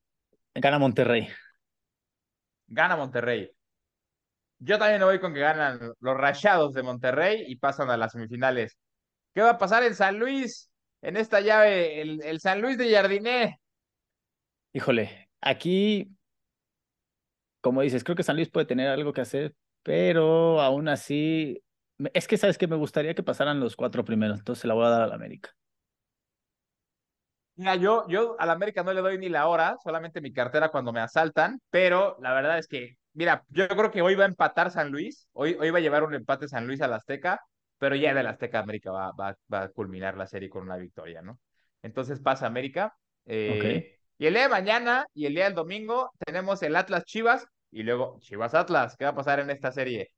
Gana 0.55 0.79
Monterrey. 0.79 1.29
Gana 2.67 2.95
Monterrey. 2.95 3.51
Yo 4.59 4.77
también 4.77 4.99
me 4.99 5.05
voy 5.05 5.19
con 5.19 5.33
que 5.33 5.39
ganan 5.39 5.93
los 5.99 6.17
Rayados 6.17 6.73
de 6.73 6.83
Monterrey 6.83 7.45
y 7.47 7.55
pasan 7.55 7.89
a 7.89 7.97
las 7.97 8.11
semifinales. 8.11 8.77
¿Qué 9.33 9.41
va 9.41 9.51
a 9.51 9.57
pasar 9.57 9.83
en 9.83 9.95
San 9.95 10.19
Luis? 10.19 10.69
En 11.01 11.17
esta 11.17 11.41
llave, 11.41 12.01
el, 12.01 12.21
el 12.23 12.39
San 12.39 12.61
Luis 12.61 12.77
de 12.77 12.91
Jardiné. 12.93 13.59
Híjole, 14.73 15.29
aquí, 15.41 16.15
como 17.59 17.81
dices, 17.81 18.03
creo 18.03 18.15
que 18.15 18.23
San 18.23 18.35
Luis 18.35 18.49
puede 18.49 18.67
tener 18.67 18.87
algo 18.87 19.13
que 19.13 19.21
hacer, 19.21 19.55
pero 19.83 20.61
aún 20.61 20.87
así, 20.87 21.63
es 22.13 22.27
que 22.27 22.37
sabes 22.37 22.57
que 22.57 22.67
me 22.67 22.75
gustaría 22.75 23.15
que 23.15 23.23
pasaran 23.23 23.59
los 23.59 23.75
cuatro 23.75 24.05
primeros, 24.05 24.39
entonces 24.39 24.65
la 24.65 24.73
voy 24.75 24.85
a 24.85 24.89
dar 24.89 25.01
a 25.01 25.07
la 25.07 25.15
América. 25.15 25.55
Mira, 27.62 27.76
yo, 27.76 28.08
yo 28.08 28.36
a 28.39 28.47
la 28.47 28.54
América 28.54 28.82
no 28.82 28.91
le 28.91 29.02
doy 29.02 29.19
ni 29.19 29.30
la 29.30 29.47
hora, 29.47 29.78
solamente 29.84 30.19
mi 30.19 30.34
cartera 30.34 30.69
cuando 30.69 30.91
me 30.91 31.00
asaltan, 31.00 31.62
pero 31.69 32.17
la 32.19 32.34
verdad 32.34 32.58
es 32.58 32.67
que, 32.67 32.95
mira, 33.13 33.43
yo 33.50 33.67
creo 33.67 33.91
que 33.91 34.02
hoy 34.02 34.15
va 34.15 34.24
a 34.24 34.28
empatar 34.28 34.71
San 34.71 34.89
Luis, 34.89 35.28
hoy, 35.34 35.56
hoy 35.60 35.69
va 35.69 35.78
a 35.78 35.82
llevar 35.82 36.04
un 36.04 36.15
empate 36.15 36.47
San 36.47 36.65
Luis 36.65 36.82
al 36.82 36.91
Azteca, 36.91 37.39
pero 37.78 37.93
ya 37.95 38.15
del 38.15 38.26
Azteca 38.26 38.58
América 38.58 38.91
va, 38.91 39.12
va, 39.12 39.36
va 39.54 39.62
a 39.62 39.69
culminar 39.69 40.17
la 40.17 40.26
serie 40.26 40.50
con 40.50 40.63
una 40.63 40.76
victoria, 40.76 41.21
¿no? 41.21 41.38
Entonces 41.84 42.19
pasa 42.19 42.47
América. 42.47 42.95
Eh, 43.28 44.00
y 44.17 44.26
el 44.26 44.34
día 44.34 44.41
de 44.43 44.50
mañana 44.50 45.06
y 45.13 45.28
el 45.28 45.36
día 45.36 45.43
del 45.43 45.54
domingo 45.54 46.10
tenemos 46.26 46.63
el 46.63 46.76
Atlas 46.76 47.04
Chivas 47.06 47.45
y 47.69 47.84
luego 47.84 48.17
Chivas 48.21 48.56
Atlas. 48.56 48.95
¿Qué 48.97 49.06
va 49.06 49.12
a 49.12 49.15
pasar 49.15 49.39
en 49.39 49.52
esta 49.52 49.71
serie? 49.71 50.10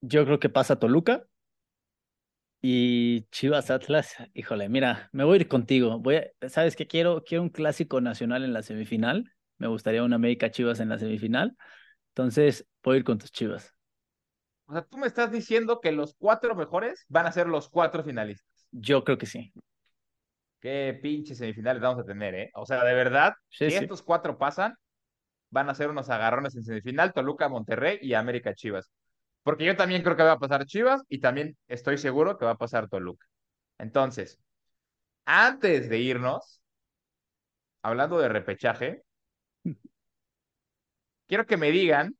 Yo 0.00 0.24
creo 0.24 0.40
que 0.40 0.48
pasa 0.48 0.80
Toluca 0.80 1.22
y 2.62 3.24
Chivas 3.30 3.70
Atlas. 3.70 4.16
Híjole, 4.34 4.68
mira, 4.70 5.10
me 5.12 5.24
voy 5.24 5.34
a 5.38 5.40
ir 5.42 5.48
contigo. 5.48 5.98
Voy 5.98 6.16
a, 6.16 6.48
¿sabes 6.48 6.76
qué 6.76 6.86
quiero? 6.86 7.24
Quiero 7.24 7.42
un 7.42 7.50
clásico 7.50 8.00
nacional 8.00 8.44
en 8.44 8.52
la 8.54 8.62
semifinal. 8.62 9.32
Me 9.58 9.66
gustaría 9.68 10.04
una 10.04 10.16
América 10.16 10.50
Chivas 10.50 10.80
en 10.80 10.88
la 10.88 10.98
semifinal. 10.98 11.56
Entonces, 12.10 12.66
voy 12.82 12.96
a 12.96 12.98
ir 12.98 13.04
con 13.04 13.18
tus 13.18 13.32
Chivas. 13.32 13.74
O 14.66 14.72
sea, 14.72 14.82
tú 14.82 14.96
me 14.96 15.06
estás 15.06 15.30
diciendo 15.30 15.80
que 15.80 15.92
los 15.92 16.14
cuatro 16.14 16.54
mejores 16.54 17.04
van 17.08 17.26
a 17.26 17.32
ser 17.32 17.48
los 17.48 17.68
cuatro 17.68 18.02
finalistas. 18.04 18.66
Yo 18.70 19.04
creo 19.04 19.18
que 19.18 19.26
sí. 19.26 19.52
Qué 20.60 20.98
pinches 21.02 21.38
semifinales 21.38 21.82
vamos 21.82 22.00
a 22.00 22.04
tener, 22.06 22.34
¿eh? 22.34 22.50
O 22.54 22.64
sea, 22.64 22.84
de 22.84 22.94
verdad, 22.94 23.34
Sí, 23.50 23.70
si 23.70 23.78
sí. 23.78 23.84
estos 23.84 24.02
cuatro 24.02 24.38
pasan, 24.38 24.74
van 25.50 25.70
a 25.70 25.74
ser 25.74 25.90
unos 25.90 26.10
agarrones 26.10 26.56
en 26.56 26.64
semifinal, 26.64 27.12
Toluca, 27.12 27.48
Monterrey 27.48 27.98
y 28.02 28.14
América 28.14 28.54
Chivas. 28.54 28.90
Porque 29.42 29.64
yo 29.64 29.76
también 29.76 30.02
creo 30.02 30.16
que 30.16 30.22
va 30.22 30.32
a 30.32 30.38
pasar 30.38 30.66
Chivas 30.66 31.02
y 31.08 31.20
también 31.20 31.56
estoy 31.68 31.98
seguro 31.98 32.38
que 32.38 32.44
va 32.44 32.52
a 32.52 32.58
pasar 32.58 32.88
Toluca. 32.88 33.26
Entonces, 33.78 34.38
antes 35.24 35.88
de 35.88 35.98
irnos, 35.98 36.62
hablando 37.82 38.18
de 38.18 38.28
repechaje, 38.28 39.02
quiero 41.26 41.46
que 41.46 41.56
me 41.56 41.70
digan, 41.70 42.16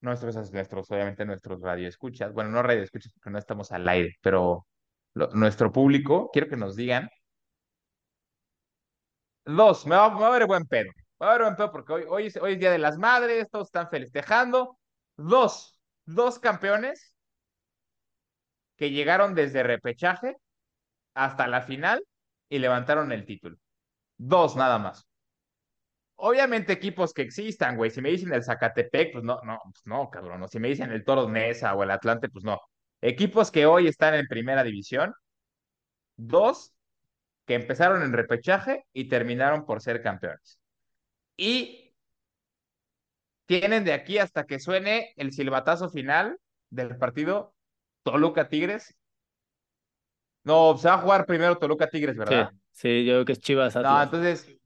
nuestros, 0.00 0.52
nuestros 0.52 0.90
obviamente 0.90 1.24
nuestros 1.24 1.60
radioescuchas, 1.60 2.32
bueno, 2.32 2.50
no 2.50 2.62
radioescuchas 2.62 3.12
porque 3.12 3.30
no 3.30 3.38
estamos 3.38 3.72
al 3.72 3.88
aire, 3.88 4.16
pero 4.20 4.66
lo, 5.14 5.28
nuestro 5.32 5.72
público, 5.72 6.30
quiero 6.32 6.48
que 6.48 6.56
nos 6.56 6.76
digan 6.76 7.08
Dos, 9.56 9.86
me 9.86 9.96
va, 9.96 10.10
me 10.10 10.20
va 10.20 10.26
a 10.28 10.30
ver 10.30 10.46
buen 10.46 10.66
pedo. 10.66 10.90
Me 11.18 11.26
va 11.26 11.30
a 11.30 11.32
ver 11.38 11.42
buen 11.42 11.56
pedo 11.56 11.72
porque 11.72 11.92
hoy, 11.94 12.04
hoy, 12.08 12.26
es, 12.26 12.36
hoy 12.36 12.52
es 12.52 12.58
Día 12.60 12.70
de 12.70 12.78
las 12.78 12.98
Madres, 12.98 13.48
todos 13.50 13.68
están 13.68 13.88
festejando. 13.88 14.77
Dos, 15.18 15.78
dos 16.06 16.38
campeones 16.38 17.14
que 18.76 18.90
llegaron 18.90 19.34
desde 19.34 19.62
repechaje 19.62 20.36
hasta 21.14 21.48
la 21.48 21.62
final 21.62 22.04
y 22.48 22.58
levantaron 22.60 23.12
el 23.12 23.26
título. 23.26 23.58
Dos 24.18 24.56
nada 24.56 24.78
más. 24.78 25.06
obviamente 26.16 26.72
equipos 26.72 27.12
que 27.14 27.22
existan, 27.22 27.76
güey. 27.76 27.90
Si 27.90 28.00
me 28.02 28.10
dicen 28.10 28.32
el 28.32 28.44
Zacatepec, 28.44 29.12
pues 29.12 29.24
no, 29.24 29.40
no, 29.44 29.58
pues 29.64 29.82
no, 29.86 30.10
cabrón. 30.10 30.46
Si 30.48 30.58
me 30.58 30.68
dicen 30.68 30.90
el 30.92 31.04
Toros 31.04 31.30
Nesa 31.30 31.74
o 31.74 31.82
el 31.82 31.90
Atlante, 31.90 32.28
pues 32.28 32.44
no. 32.44 32.60
Equipos 33.00 33.50
que 33.50 33.66
hoy 33.66 33.86
están 33.88 34.14
en 34.14 34.26
primera 34.26 34.64
división, 34.64 35.14
dos 36.16 36.72
que 37.46 37.54
empezaron 37.54 38.02
en 38.02 38.12
repechaje 38.12 38.84
y 38.92 39.08
terminaron 39.08 39.64
por 39.66 39.80
ser 39.82 40.02
campeones. 40.02 40.60
Y 41.36 41.87
tienen 43.48 43.82
de 43.82 43.94
aquí 43.94 44.18
hasta 44.18 44.44
que 44.44 44.60
suene 44.60 45.14
el 45.16 45.32
silbatazo 45.32 45.88
final 45.88 46.38
del 46.68 46.98
partido 46.98 47.54
Toluca 48.02 48.46
Tigres. 48.46 48.94
No, 50.44 50.76
se 50.76 50.88
va 50.88 50.94
a 50.94 50.98
jugar 50.98 51.24
primero 51.24 51.56
Toluca 51.56 51.88
Tigres, 51.88 52.14
¿verdad? 52.14 52.50
Sí, 52.52 52.58
sí, 52.72 53.04
yo 53.06 53.14
creo 53.14 53.24
que 53.24 53.32
es 53.32 53.40
Chivas 53.40 53.74
Atlas. 53.74 53.90
No, 53.90 54.02
entonces, 54.02 54.56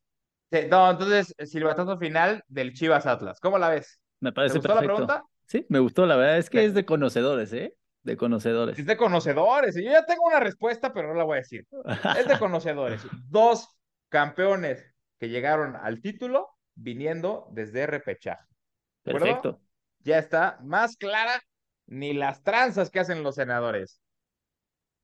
no, 0.68 0.90
entonces 0.90 1.32
silbatazo 1.44 1.96
final 1.96 2.42
del 2.48 2.72
Chivas 2.74 3.06
Atlas. 3.06 3.38
¿Cómo 3.38 3.56
la 3.56 3.68
ves? 3.68 4.00
Me 4.18 4.32
parece 4.32 4.54
¿Te 4.54 4.58
gustó 4.58 4.74
perfecto. 4.74 4.92
la 4.92 5.06
pregunta? 5.06 5.24
Sí, 5.46 5.64
me 5.68 5.78
gustó, 5.78 6.04
la 6.04 6.16
verdad 6.16 6.38
es 6.38 6.50
que 6.50 6.64
es 6.64 6.74
de 6.74 6.84
conocedores, 6.84 7.52
¿eh? 7.52 7.76
De 8.02 8.16
conocedores. 8.16 8.76
Es 8.80 8.86
de 8.86 8.96
conocedores. 8.96 9.76
Y 9.76 9.84
yo 9.84 9.92
ya 9.92 10.04
tengo 10.04 10.26
una 10.26 10.40
respuesta, 10.40 10.92
pero 10.92 11.06
no 11.06 11.14
la 11.14 11.22
voy 11.22 11.36
a 11.36 11.40
decir. 11.42 11.68
Es 12.18 12.26
de 12.26 12.36
conocedores. 12.40 13.00
Dos 13.28 13.68
campeones 14.08 14.84
que 15.20 15.28
llegaron 15.28 15.76
al 15.76 16.00
título 16.00 16.48
viniendo 16.74 17.46
desde 17.52 17.86
repechaje. 17.86 18.51
Perfecto. 19.03 19.61
Ya 20.00 20.18
está 20.18 20.59
más 20.62 20.96
clara 20.96 21.42
ni 21.86 22.12
las 22.12 22.42
tranzas 22.42 22.90
que 22.90 23.00
hacen 23.00 23.22
los 23.22 23.34
senadores. 23.34 24.00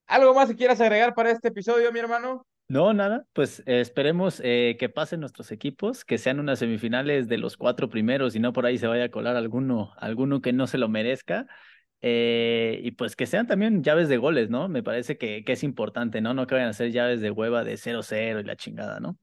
¿Algo 0.06 0.34
más 0.34 0.48
que 0.48 0.56
quieras 0.56 0.80
agregar 0.80 1.14
para 1.14 1.30
este 1.30 1.48
episodio, 1.48 1.92
mi 1.92 1.98
hermano? 1.98 2.46
No, 2.70 2.92
nada, 2.92 3.24
pues 3.32 3.60
eh, 3.60 3.80
esperemos 3.80 4.40
eh, 4.44 4.76
que 4.78 4.88
pasen 4.90 5.20
nuestros 5.20 5.52
equipos, 5.52 6.04
que 6.04 6.18
sean 6.18 6.38
unas 6.38 6.58
semifinales 6.58 7.26
de 7.26 7.38
los 7.38 7.56
cuatro 7.56 7.88
primeros 7.88 8.36
y 8.36 8.40
no 8.40 8.52
por 8.52 8.66
ahí 8.66 8.76
se 8.76 8.86
vaya 8.86 9.04
a 9.04 9.10
colar 9.10 9.36
alguno, 9.36 9.92
alguno 9.96 10.42
que 10.42 10.52
no 10.52 10.66
se 10.66 10.76
lo 10.78 10.88
merezca. 10.88 11.46
Eh, 12.00 12.80
y 12.84 12.92
pues 12.92 13.16
que 13.16 13.26
sean 13.26 13.46
también 13.46 13.82
llaves 13.82 14.08
de 14.08 14.18
goles, 14.18 14.50
¿no? 14.50 14.68
Me 14.68 14.82
parece 14.82 15.18
que, 15.18 15.44
que 15.44 15.52
es 15.52 15.62
importante, 15.64 16.20
¿no? 16.20 16.34
No 16.34 16.46
que 16.46 16.54
vayan 16.54 16.70
a 16.70 16.72
ser 16.74 16.92
llaves 16.92 17.20
de 17.20 17.30
hueva 17.30 17.64
de 17.64 17.76
0-0 17.76 18.40
y 18.40 18.44
la 18.44 18.56
chingada, 18.56 19.00
¿no? 19.00 19.16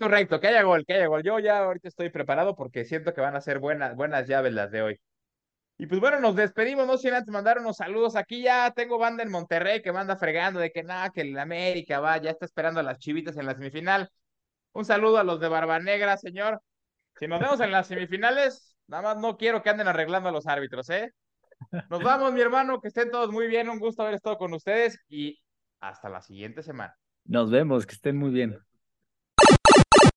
Correcto, 0.00 0.40
que 0.40 0.48
haya 0.48 0.62
gol, 0.62 0.86
que 0.86 0.94
haya 0.94 1.08
gol. 1.08 1.22
Yo 1.22 1.38
ya 1.40 1.58
ahorita 1.58 1.86
estoy 1.88 2.08
preparado 2.08 2.56
porque 2.56 2.86
siento 2.86 3.12
que 3.12 3.20
van 3.20 3.36
a 3.36 3.42
ser 3.42 3.58
buenas, 3.58 3.94
buenas 3.94 4.26
llaves 4.26 4.54
las 4.54 4.70
de 4.70 4.80
hoy. 4.80 5.00
Y 5.76 5.86
pues 5.86 6.00
bueno, 6.00 6.20
nos 6.20 6.34
despedimos, 6.36 6.86
no 6.86 6.96
sin 6.96 7.12
antes 7.12 7.30
mandar 7.30 7.58
unos 7.58 7.76
saludos. 7.76 8.16
Aquí 8.16 8.42
ya 8.42 8.70
tengo 8.70 8.96
banda 8.96 9.22
en 9.22 9.30
Monterrey 9.30 9.82
que 9.82 9.92
manda 9.92 10.16
fregando 10.16 10.58
de 10.58 10.70
que 10.72 10.82
nada, 10.82 11.10
que 11.10 11.20
el 11.20 11.38
América 11.38 12.00
va, 12.00 12.16
ya 12.16 12.30
está 12.30 12.46
esperando 12.46 12.80
a 12.80 12.82
las 12.82 12.98
chivitas 12.98 13.36
en 13.36 13.44
la 13.44 13.54
semifinal. 13.54 14.08
Un 14.72 14.86
saludo 14.86 15.18
a 15.18 15.24
los 15.24 15.38
de 15.38 15.48
Barba 15.48 15.78
Negra, 15.80 16.16
señor. 16.16 16.62
Si 17.18 17.26
nos 17.26 17.38
vemos 17.38 17.60
en 17.60 17.70
las 17.70 17.86
semifinales, 17.86 18.74
nada 18.86 19.02
más 19.02 19.18
no 19.18 19.36
quiero 19.36 19.62
que 19.62 19.68
anden 19.68 19.88
arreglando 19.88 20.30
a 20.30 20.32
los 20.32 20.46
árbitros, 20.46 20.88
¿eh? 20.88 21.12
Nos 21.90 22.02
vamos, 22.02 22.32
mi 22.32 22.40
hermano, 22.40 22.80
que 22.80 22.88
estén 22.88 23.10
todos 23.10 23.30
muy 23.30 23.48
bien. 23.48 23.68
Un 23.68 23.78
gusto 23.78 24.00
haber 24.00 24.14
estado 24.14 24.38
con 24.38 24.54
ustedes 24.54 24.98
y 25.10 25.38
hasta 25.78 26.08
la 26.08 26.22
siguiente 26.22 26.62
semana. 26.62 26.96
Nos 27.26 27.50
vemos, 27.50 27.84
que 27.84 27.96
estén 27.96 28.16
muy 28.16 28.30
bien. 28.30 28.58